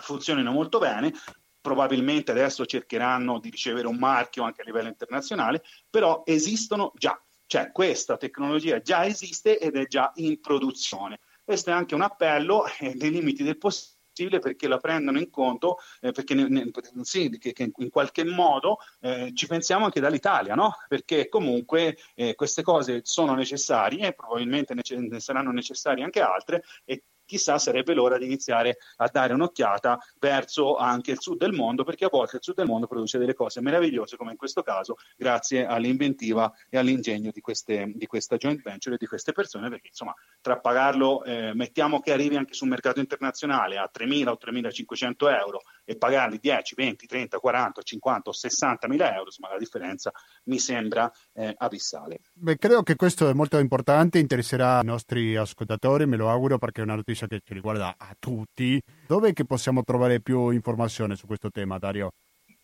funzionino 0.00 0.50
molto 0.50 0.78
bene, 0.78 1.12
probabilmente 1.60 2.30
adesso 2.30 2.64
cercheranno 2.64 3.38
di 3.38 3.50
ricevere 3.50 3.86
un 3.86 3.98
marchio 3.98 4.44
anche 4.44 4.62
a 4.62 4.64
livello 4.64 4.88
internazionale, 4.88 5.62
però 5.90 6.22
esistono 6.24 6.92
già, 6.94 7.22
cioè 7.44 7.70
questa 7.70 8.16
tecnologia 8.16 8.80
già 8.80 9.04
esiste 9.04 9.58
ed 9.58 9.76
è 9.76 9.86
già 9.86 10.10
in 10.14 10.40
produzione. 10.40 11.20
Questo 11.44 11.68
è 11.68 11.74
anche 11.74 11.94
un 11.94 12.00
appello 12.00 12.64
eh, 12.78 12.94
dei 12.94 13.10
limiti 13.10 13.42
del 13.42 13.58
possibile 13.58 13.98
possibile 14.20 14.38
perché 14.38 14.68
la 14.68 14.78
prendano 14.78 15.18
in 15.18 15.30
conto, 15.30 15.78
eh, 16.00 16.12
perché 16.12 16.34
ne, 16.34 16.48
ne, 16.48 16.70
sì, 17.02 17.30
che, 17.38 17.52
che, 17.52 17.72
in 17.74 17.90
qualche 17.90 18.24
modo 18.24 18.78
eh, 19.00 19.30
ci 19.34 19.46
pensiamo 19.46 19.84
anche 19.84 20.00
dall'Italia, 20.00 20.54
no? 20.54 20.74
perché 20.88 21.28
comunque 21.28 21.96
eh, 22.14 22.34
queste 22.34 22.62
cose 22.62 23.00
sono 23.04 23.34
necessarie, 23.34 24.12
probabilmente 24.12 24.74
ne, 24.74 24.82
ne 25.08 25.20
saranno 25.20 25.52
necessarie 25.52 26.04
anche 26.04 26.20
altre 26.20 26.62
e 26.84 27.04
chissà 27.30 27.58
sarebbe 27.58 27.94
l'ora 27.94 28.18
di 28.18 28.24
iniziare 28.24 28.78
a 28.96 29.08
dare 29.10 29.34
un'occhiata 29.34 30.00
verso 30.18 30.76
anche 30.76 31.12
il 31.12 31.20
sud 31.20 31.38
del 31.38 31.52
mondo, 31.52 31.84
perché 31.84 32.06
a 32.06 32.08
volte 32.10 32.36
il 32.36 32.42
sud 32.42 32.56
del 32.56 32.66
mondo 32.66 32.88
produce 32.88 33.18
delle 33.18 33.34
cose 33.34 33.60
meravigliose, 33.60 34.16
come 34.16 34.32
in 34.32 34.36
questo 34.36 34.62
caso, 34.62 34.96
grazie 35.16 35.64
all'inventiva 35.64 36.52
e 36.68 36.76
all'ingegno 36.76 37.30
di, 37.32 37.40
queste, 37.40 37.92
di 37.94 38.06
questa 38.06 38.36
joint 38.36 38.60
venture 38.62 38.96
e 38.96 38.98
di 38.98 39.06
queste 39.06 39.30
persone, 39.30 39.68
perché 39.68 39.88
insomma, 39.88 40.12
tra 40.40 40.58
pagarlo, 40.58 41.22
eh, 41.22 41.52
mettiamo 41.54 42.00
che 42.00 42.12
arrivi 42.12 42.36
anche 42.36 42.54
sul 42.54 42.66
mercato 42.66 42.98
internazionale 42.98 43.78
a 43.78 43.88
3.000 43.96 44.28
o 44.28 44.38
3.500 44.44 45.38
euro 45.38 45.60
e 45.84 45.96
pagarli 45.96 46.38
10, 46.40 46.74
20, 46.74 47.06
30, 47.06 47.38
40, 47.38 47.82
50 47.82 48.30
o 48.30 48.32
60 48.32 48.88
mila 48.88 49.12
euro, 49.12 49.26
insomma 49.26 49.52
la 49.52 49.58
differenza 49.58 50.10
mi 50.44 50.58
sembra 50.58 51.10
eh, 51.34 51.54
abissale. 51.56 52.20
Beh, 52.32 52.56
credo 52.58 52.82
che 52.82 52.96
questo 52.96 53.28
è 53.28 53.32
molto 53.34 53.58
importante, 53.58 54.18
interesserà 54.18 54.80
i 54.80 54.84
nostri 54.84 55.36
ascoltatori, 55.36 56.06
me 56.06 56.16
lo 56.16 56.28
auguro 56.28 56.58
perché 56.58 56.80
è 56.80 56.84
una 56.84 56.96
notizia 56.96 57.19
notizia 57.20 57.26
che 57.26 57.40
ci 57.44 57.54
riguarda 57.54 57.94
a 57.98 58.14
tutti. 58.18 58.80
Dove 59.06 59.32
che 59.32 59.44
possiamo 59.44 59.82
trovare 59.82 60.20
più 60.20 60.50
informazioni 60.50 61.16
su 61.16 61.26
questo 61.26 61.50
tema, 61.50 61.78
Dario? 61.78 62.12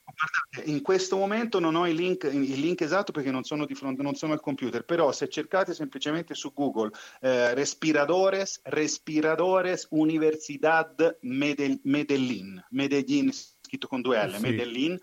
Guardate, 0.06 0.70
in 0.70 0.82
questo 0.82 1.16
momento 1.16 1.58
non 1.58 1.74
ho 1.74 1.86
il 1.88 1.96
link, 1.96 2.24
il 2.24 2.60
link, 2.60 2.80
esatto 2.80 3.10
perché 3.10 3.30
non 3.30 3.42
sono, 3.42 3.66
di 3.66 3.74
fronte, 3.74 4.02
non 4.02 4.14
sono 4.14 4.32
al 4.32 4.40
computer, 4.40 4.84
però 4.84 5.10
se 5.10 5.28
cercate 5.28 5.74
semplicemente 5.74 6.34
su 6.34 6.52
Google 6.52 6.92
eh, 7.20 7.54
Respiradores, 7.54 8.60
Respiradores 8.62 9.88
Universidad 9.90 11.18
Medell- 11.22 11.80
Medellin, 11.82 12.64
Medellin 12.70 13.32
scritto 13.32 13.88
con 13.88 14.00
due 14.00 14.24
L, 14.24 14.36
sì. 14.36 14.42
Medellin, 14.42 14.98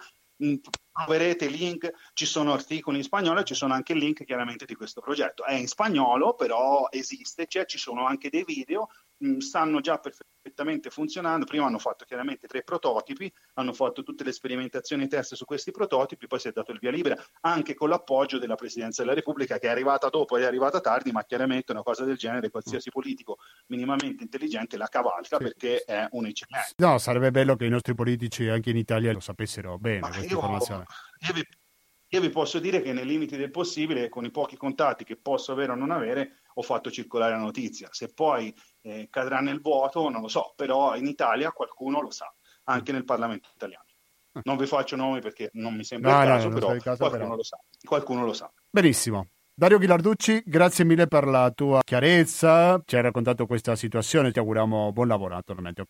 troverete 0.92 1.48
link, 1.48 1.92
ci 2.14 2.26
sono 2.26 2.54
articoli 2.54 2.98
in 2.98 3.04
spagnolo 3.04 3.40
e 3.40 3.44
ci 3.44 3.56
sono 3.56 3.74
anche 3.74 3.94
link 3.94 4.24
chiaramente 4.24 4.66
di 4.66 4.76
questo 4.76 5.02
progetto. 5.02 5.44
È 5.44 5.54
in 5.54 5.68
spagnolo, 5.68 6.34
però 6.36 6.88
esiste, 6.90 7.48
cioè, 7.48 7.66
ci 7.66 7.78
sono 7.78 8.06
anche 8.06 8.30
dei 8.30 8.44
video, 8.44 8.90
mh, 9.24 9.38
stanno 9.38 9.80
già 9.80 9.98
perfettamente 9.98 10.90
funzionando. 10.90 11.46
Prima 11.46 11.66
hanno 11.66 11.80
fatto 11.80 12.06
chiaramente 12.06 12.48
tre 12.48 12.64
prototipi, 12.64 13.32
hanno 13.54 13.74
fatto 13.74 14.04
tutte 14.04 14.24
le 14.24 14.32
sperimentazioni 14.32 15.08
test 15.08 15.36
su 15.36 15.46
questi 15.46 15.72
prototipi, 15.72 16.28
poi 16.28 16.40
si 16.40 16.50
è 16.50 16.52
dato 16.52 16.72
il 16.72 16.80
via 16.80 16.92
libera 16.92 17.16
anche 17.42 17.74
con 17.74 17.90
l'appoggio 17.90 18.38
della 18.38 18.56
Presidenza 18.56 19.02
della 19.02 19.16
Repubblica 19.16 19.58
che 19.58 19.68
è 19.68 19.70
arrivata 19.70 20.10
dopo 20.10 20.38
e 20.38 20.42
è 20.42 20.46
arrivata 20.46 20.82
tardi, 20.82 21.12
ma 21.12 21.24
chiaramente 21.24 21.72
una 21.72 21.84
cosa 21.84 22.04
del 22.04 22.18
genere 22.18 22.50
qualsiasi 22.50 22.90
politico 22.90 23.38
minimamente 23.68 24.24
intelligente 24.24 24.78
la 24.78 24.88
cavalca 24.88 25.38
sì. 25.38 25.44
perché 25.44 25.84
è 25.84 26.08
un'eccellenza. 26.12 26.74
No, 26.78 26.98
sarebbe 26.98 27.32
bello 27.32 27.56
che 27.56 27.66
i 27.66 27.70
nostri 27.70 27.94
politici 27.94 28.48
anche 28.48 28.70
in 28.70 28.78
Italia 28.78 29.14
lo 29.14 29.20
sapessero 29.20 29.78
bene 29.78 30.00
ma 30.00 30.08
questa 30.10 30.26
io, 30.26 30.36
informazione. 30.36 30.86
Io 31.28 31.34
vi, 31.34 31.48
io 32.14 32.22
vi 32.22 32.30
posso 32.30 32.60
dire 32.60 32.82
che 32.82 32.94
nei 32.94 33.06
limiti 33.06 33.38
del 33.38 33.50
possibile, 33.50 34.10
con 34.10 34.26
i 34.26 34.32
pochi 34.32 34.58
contatti 34.58 35.04
che 35.04 35.16
posso 35.16 35.52
avere 35.52 35.72
o 35.72 35.76
non 35.76 35.92
avere, 35.92 36.42
ho 36.54 36.62
fatto 36.62 36.92
circolare 36.92 37.34
la 37.34 37.40
notizia. 37.40 37.88
Se 37.92 38.14
poi 38.14 38.54
eh, 38.82 39.08
cadrà 39.10 39.40
nel 39.40 39.62
vuoto, 39.62 40.10
non 40.10 40.22
lo 40.22 40.28
so, 40.28 40.54
però 40.56 40.96
in 40.96 41.08
Italia 41.08 41.52
qualcuno 41.52 42.02
lo 42.02 42.12
sa, 42.12 42.34
anche 42.66 42.92
nel 42.92 43.06
Parlamento 43.06 43.50
italiano. 43.54 43.86
Ah. 44.34 44.42
Non 44.44 44.58
vi 44.58 44.66
faccio 44.66 44.96
nomi 44.96 45.22
perché 45.22 45.50
non 45.54 45.76
mi 45.76 45.84
sembra 45.84 46.14
no, 46.14 46.22
il 46.22 46.28
caso, 46.28 46.48
no, 46.50 46.54
però, 46.54 46.74
il 46.74 46.82
caso 46.82 46.98
qualcuno, 46.98 47.24
però. 47.24 47.36
Lo 47.36 47.44
sa. 47.44 47.60
qualcuno 47.84 48.26
lo 48.26 48.34
sa. 48.34 48.52
Benissimo. 48.70 49.28
Dario 49.56 49.78
Ghilarducci, 49.78 50.42
grazie 50.46 50.84
mille 50.84 51.06
per 51.06 51.26
la 51.26 51.52
tua 51.52 51.82
chiarezza, 51.84 52.82
ci 52.86 52.96
hai 52.96 53.04
raccontato 53.04 53.46
questa 53.46 53.76
situazione, 53.76 54.32
ti 54.32 54.40
auguriamo 54.40 54.92
buon 54.92 55.08
lavoro 55.08 55.36
naturalmente. 55.36 55.86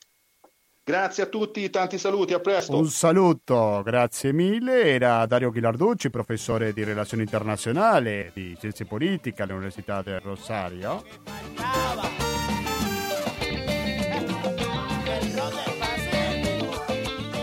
Grazie 0.85 1.23
a 1.23 1.25
tutti, 1.27 1.69
tanti 1.69 1.97
saluti, 1.97 2.33
a 2.33 2.41
presto. 2.41 2.77
Un 2.77 2.89
saluto, 2.89 3.81
grazie 3.85 4.33
mille. 4.33 4.83
Era 4.83 5.25
Dario 5.25 5.49
Ghilarducci, 5.49 6.09
professore 6.09 6.73
di 6.73 6.83
relazioni 6.83 7.23
internazionali 7.23 8.29
di 8.33 8.53
scienze 8.57 8.83
politiche 8.83 9.43
all'Università 9.43 10.01
del 10.01 10.19
Rosario. 10.19 11.01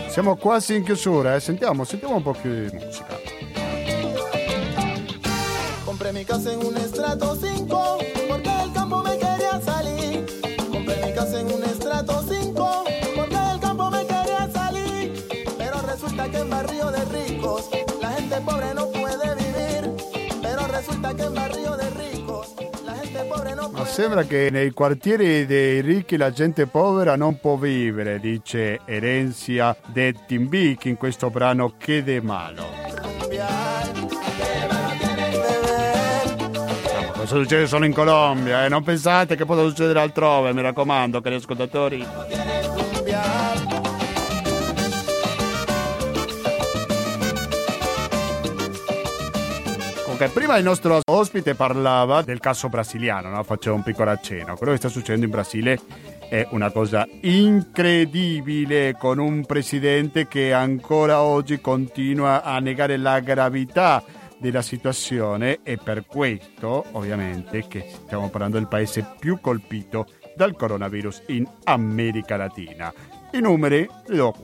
Siamo 0.09 0.35
quasi 0.35 0.75
in 0.75 0.83
chiusura, 0.83 1.33
eh? 1.33 1.39
sentiamo, 1.39 1.83
sentiamo 1.83 2.17
un 2.17 2.21
po' 2.21 2.33
più 2.39 2.51
di 2.51 2.77
musica. 2.77 3.19
Compré 5.83 6.11
mi 6.11 6.23
casa 6.23 6.51
en 6.51 6.61
un 6.61 6.75
estrato 6.75 7.35
5 7.35 8.20
gente 18.31 18.45
pobre 18.45 18.73
no 18.73 18.87
puede 18.87 19.35
vivir, 19.35 19.93
pero 20.41 20.65
resulta 20.67 21.13
che 21.13 21.23
in 21.23 21.33
barrio 21.33 21.75
de 21.75 21.89
ricos 21.89 22.53
la 22.85 22.93
gente 22.93 23.23
pobre 23.25 23.53
può 23.55 23.69
Ma 23.71 23.85
sembra 23.85 24.23
che 24.23 24.49
nei 24.49 24.71
quartieri 24.71 25.45
dei 25.45 25.81
ricchi 25.81 26.15
la 26.15 26.31
gente 26.31 26.65
povera 26.65 27.17
non 27.17 27.41
può 27.41 27.57
vivere, 27.57 28.21
dice 28.21 28.79
Erenzia 28.85 29.75
de 29.87 30.15
Timbic 30.25 30.85
in 30.85 30.95
questo 30.95 31.29
brano 31.29 31.73
Che 31.77 32.03
de 32.03 32.21
malo. 32.21 32.63
Questo 37.17 37.41
succede 37.41 37.67
solo 37.67 37.85
in 37.85 37.93
Colombia, 37.93 38.63
eh? 38.63 38.69
non 38.69 38.81
pensate 38.81 39.35
che 39.35 39.43
possa 39.43 39.67
succedere 39.67 39.99
altrove, 39.99 40.53
mi 40.53 40.61
raccomando, 40.61 41.19
cari 41.19 41.35
ascoltatori. 41.35 42.07
Comunque, 50.21 50.39
prima 50.39 50.59
il 50.59 50.63
nostro 50.63 50.99
ospite 51.09 51.55
parlava 51.55 52.21
del 52.21 52.39
caso 52.39 52.69
brasiliano, 52.69 53.29
no? 53.29 53.41
faceva 53.41 53.75
un 53.75 53.81
piccolo 53.81 54.11
accenno. 54.11 54.55
Quello 54.55 54.73
che 54.73 54.77
sta 54.77 54.87
succedendo 54.87 55.25
in 55.25 55.31
Brasile 55.31 55.79
è 56.29 56.47
una 56.51 56.69
cosa 56.69 57.07
incredibile 57.21 58.95
con 58.99 59.17
un 59.17 59.43
presidente 59.45 60.27
che 60.27 60.53
ancora 60.53 61.23
oggi 61.23 61.59
continua 61.59 62.43
a 62.43 62.59
negare 62.59 62.97
la 62.97 63.19
gravità 63.19 64.03
della 64.37 64.61
situazione 64.61 65.61
e 65.63 65.79
per 65.83 66.05
questo 66.05 66.85
ovviamente 66.91 67.65
che 67.67 67.83
stiamo 68.03 68.29
parlando 68.29 68.59
del 68.59 68.67
paese 68.67 69.03
più 69.17 69.39
colpito 69.41 70.05
dal 70.35 70.55
coronavirus 70.55 71.23
in 71.29 71.49
America 71.63 72.37
Latina. 72.37 72.93
I 73.31 73.39
numeri 73.39 73.89
li 74.05 74.17
do 74.17 74.35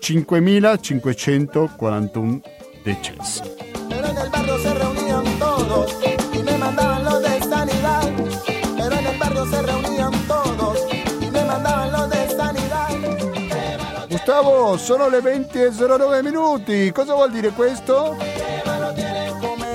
5.541 0.00 2.40
decessi. 2.82 3.71
Pero 3.92 4.08
en 4.08 4.18
el 4.18 4.30
barrio 4.30 4.58
se 4.58 4.74
reunían 4.74 5.38
todos 5.38 5.96
y 6.32 6.42
me 6.42 6.56
mandaban 6.56 7.04
los 7.04 7.22
de 7.22 7.40
sanidad. 7.42 8.10
Pero 8.76 8.94
en 8.96 9.06
el 9.06 9.18
barrio 9.18 9.46
se 9.46 9.62
reunían 9.62 10.12
todos 10.26 10.78
y 11.20 11.30
me 11.30 11.44
mandaban 11.44 11.92
los 11.92 12.08
de 12.08 12.28
sanidad. 12.30 12.88
Gustavo, 14.08 14.78
sono 14.78 15.08
le 15.10 15.20
20.09 15.20 16.22
minuti. 16.22 16.90
Cosa 16.90 17.14
vuol 17.14 17.30
dire 17.30 17.50
questo? 17.50 18.16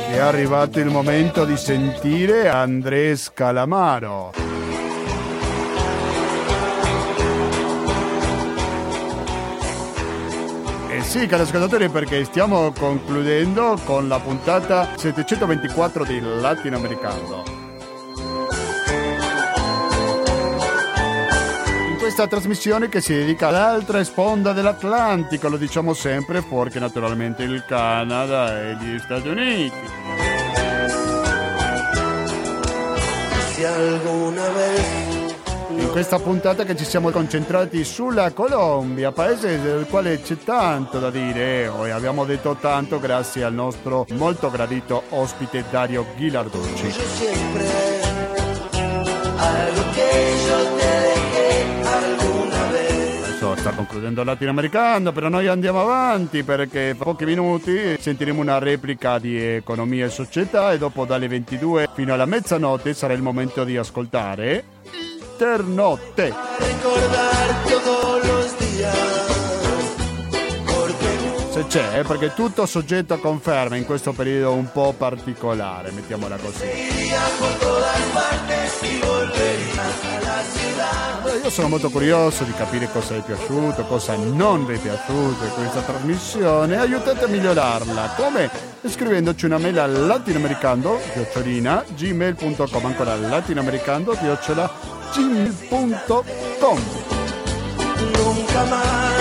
È 0.09 0.17
arrivato 0.17 0.79
il 0.79 0.87
momento 0.87 1.45
di 1.45 1.55
sentire 1.57 2.49
Andrés 2.49 3.31
Calamaro. 3.31 4.31
Sì, 11.01 11.27
cari 11.27 11.43
ascoltatori, 11.43 11.89
perché 11.89 12.23
stiamo 12.23 12.71
concludendo 12.71 13.79
con 13.83 14.07
la 14.07 14.19
puntata 14.19 14.89
724 14.95 16.05
di 16.05 16.21
Latinoamericano. 16.21 17.43
In 21.89 21.97
questa 21.97 22.27
trasmissione 22.27 22.89
che 22.89 23.01
si 23.01 23.13
dedica 23.13 23.49
all'altra 23.49 24.03
sponda 24.03 24.53
dell'Atlantico, 24.53 25.49
lo 25.49 25.57
diciamo 25.57 25.93
sempre, 25.93 26.41
fuori 26.41 26.71
naturalmente 26.79 27.43
il 27.43 27.65
Canada 27.67 28.61
e 28.61 28.75
gli 28.75 28.97
Stati 28.99 29.27
Uniti. 29.27 29.75
Si 33.53 33.63
alguna 33.63 34.47
vez 34.49 35.06
in 35.79 35.89
questa 35.91 36.19
puntata 36.19 36.63
che 36.63 36.75
ci 36.75 36.85
siamo 36.85 37.09
concentrati 37.09 37.83
sulla 37.83 38.31
Colombia, 38.31 39.11
paese 39.11 39.61
del 39.61 39.85
quale 39.87 40.21
c'è 40.21 40.37
tanto 40.37 40.99
da 40.99 41.09
dire 41.09 41.63
e 41.65 41.89
abbiamo 41.89 42.25
detto 42.25 42.55
tanto 42.59 42.99
grazie 42.99 43.43
al 43.43 43.53
nostro 43.53 44.05
molto 44.11 44.49
gradito 44.49 45.03
ospite 45.09 45.63
Dario 45.69 46.05
Ghilarducci. 46.15 46.93
Adesso 53.21 53.55
sta 53.57 53.71
concludendo 53.71 54.21
il 54.21 54.27
latinoamericano, 54.27 55.11
però 55.11 55.29
noi 55.29 55.47
andiamo 55.47 55.81
avanti 55.81 56.43
perché 56.43 56.95
fra 56.95 57.05
pochi 57.05 57.25
minuti 57.25 57.95
sentiremo 57.99 58.41
una 58.41 58.57
replica 58.57 59.19
di 59.19 59.39
economia 59.39 60.05
e 60.05 60.09
società 60.09 60.71
e 60.71 60.79
dopo 60.79 61.05
dalle 61.05 61.27
22 61.27 61.89
fino 61.93 62.13
alla 62.13 62.25
mezzanotte 62.25 62.95
sarà 62.95 63.13
il 63.13 63.21
momento 63.21 63.63
di 63.63 63.77
ascoltare 63.77 64.63
Internotte. 65.39 66.33
Se 71.57 71.65
c'è, 71.65 71.99
eh, 71.99 72.03
perché 72.03 72.35
tutto 72.35 72.67
soggetto 72.67 73.15
a 73.15 73.17
conferma 73.17 73.77
in 73.77 73.85
questo 73.85 74.13
periodo 74.13 74.53
un 74.53 74.71
po' 74.71 74.93
particolare, 74.95 75.89
mettiamola 75.89 76.37
così. 76.37 76.65
Io 81.41 81.49
sono 81.49 81.67
molto 81.67 81.89
curioso 81.89 82.43
di 82.43 82.53
capire 82.53 82.87
cosa 82.91 83.15
vi 83.15 83.21
è 83.21 83.23
piaciuto, 83.23 83.85
cosa 83.85 84.15
non 84.15 84.67
vi 84.67 84.75
è 84.75 84.77
piaciuto 84.77 85.45
in 85.45 85.51
questa 85.55 85.81
trasmissione. 85.81 86.77
Aiutate 86.77 87.25
a 87.25 87.27
migliorarla. 87.27 88.13
Come? 88.15 88.51
Scrivendoci 88.87 89.45
una 89.45 89.57
mail 89.57 89.79
a 89.79 89.87
latinoamericando, 89.87 90.99
gmail.com, 91.95 92.85
ancora 92.85 93.15
latinoamericando, 93.15 94.11
chiocciola 94.11 94.71
gmail.com. 95.11 96.81
Nunca 98.13 99.16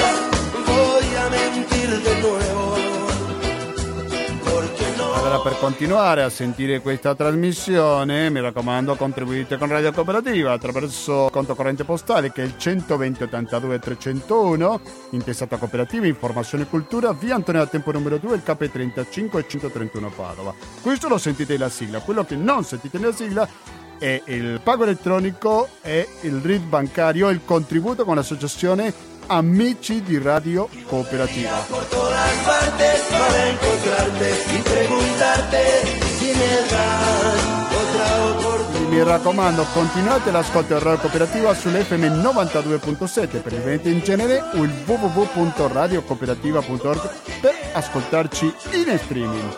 Allora 5.26 5.42
per 5.42 5.58
continuare 5.58 6.22
a 6.22 6.30
sentire 6.30 6.80
questa 6.80 7.16
trasmissione 7.16 8.30
mi 8.30 8.40
raccomando 8.40 8.94
contribuite 8.94 9.56
con 9.56 9.66
Radio 9.66 9.90
Cooperativa 9.90 10.52
attraverso 10.52 11.28
conto 11.32 11.56
corrente 11.56 11.82
postale 11.82 12.30
che 12.30 12.42
è 12.42 12.44
il 12.44 12.56
120 12.56 13.24
82 13.24 13.78
301 13.80 14.80
intestata 15.10 15.56
cooperativa 15.56 16.06
informazione 16.06 16.62
e 16.62 16.68
cultura 16.68 17.12
via 17.12 17.34
Antonio 17.34 17.66
Tempo 17.66 17.90
numero 17.90 18.18
2 18.18 18.36
il 18.36 18.42
KP35 18.46 19.38
e 19.38 19.48
131 19.48 20.10
Padova. 20.10 20.54
Questo 20.80 21.08
lo 21.08 21.18
sentite 21.18 21.54
nella 21.54 21.70
sigla, 21.70 21.98
quello 21.98 22.24
che 22.24 22.36
non 22.36 22.62
sentite 22.62 22.96
nella 22.96 23.12
sigla 23.12 23.48
è 23.98 24.22
il 24.26 24.60
pago 24.62 24.84
elettronico 24.84 25.70
e 25.82 26.06
il 26.20 26.40
RID 26.40 26.62
bancario, 26.62 27.30
il 27.30 27.40
contributo 27.44 28.04
con 28.04 28.14
l'associazione 28.14 29.14
Amici 29.26 30.02
di 30.02 30.18
Radio 30.18 30.68
Cooperativa. 30.86 31.64
Preguntarte 35.16 35.64
si 36.18 36.30
otra. 37.72 38.04
Mi 38.88 39.02
raccomando, 39.02 39.64
continuate 39.72 40.30
l'ascolto 40.30 40.76
di 40.76 40.84
Radio 40.84 41.00
Cooperativa 41.00 41.54
sull'FM 41.54 42.20
92.7 42.20 43.40
per 43.40 43.54
il 43.54 43.60
Veneto 43.60 43.88
in 43.88 44.00
genere 44.00 44.42
o 44.52 44.62
il 44.62 44.70
www.radiocooperativa.org 44.84 47.10
per 47.40 47.54
ascoltarci 47.72 48.54
in 48.72 49.00
streaming. 49.02 49.56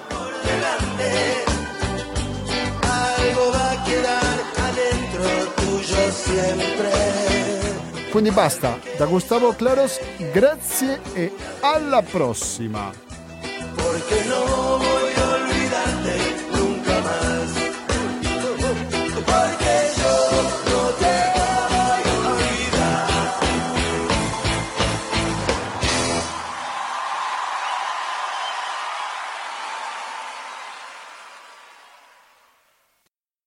Quindi 8.11 8.31
basta, 8.31 8.79
da 8.97 9.07
Gustavo 9.07 9.55
Claros, 9.55 9.99
grazie 10.33 11.01
e 11.15 11.35
alla 11.61 12.03
prossima! 12.03 12.93
Porque 13.75 14.23
no 14.25 15.08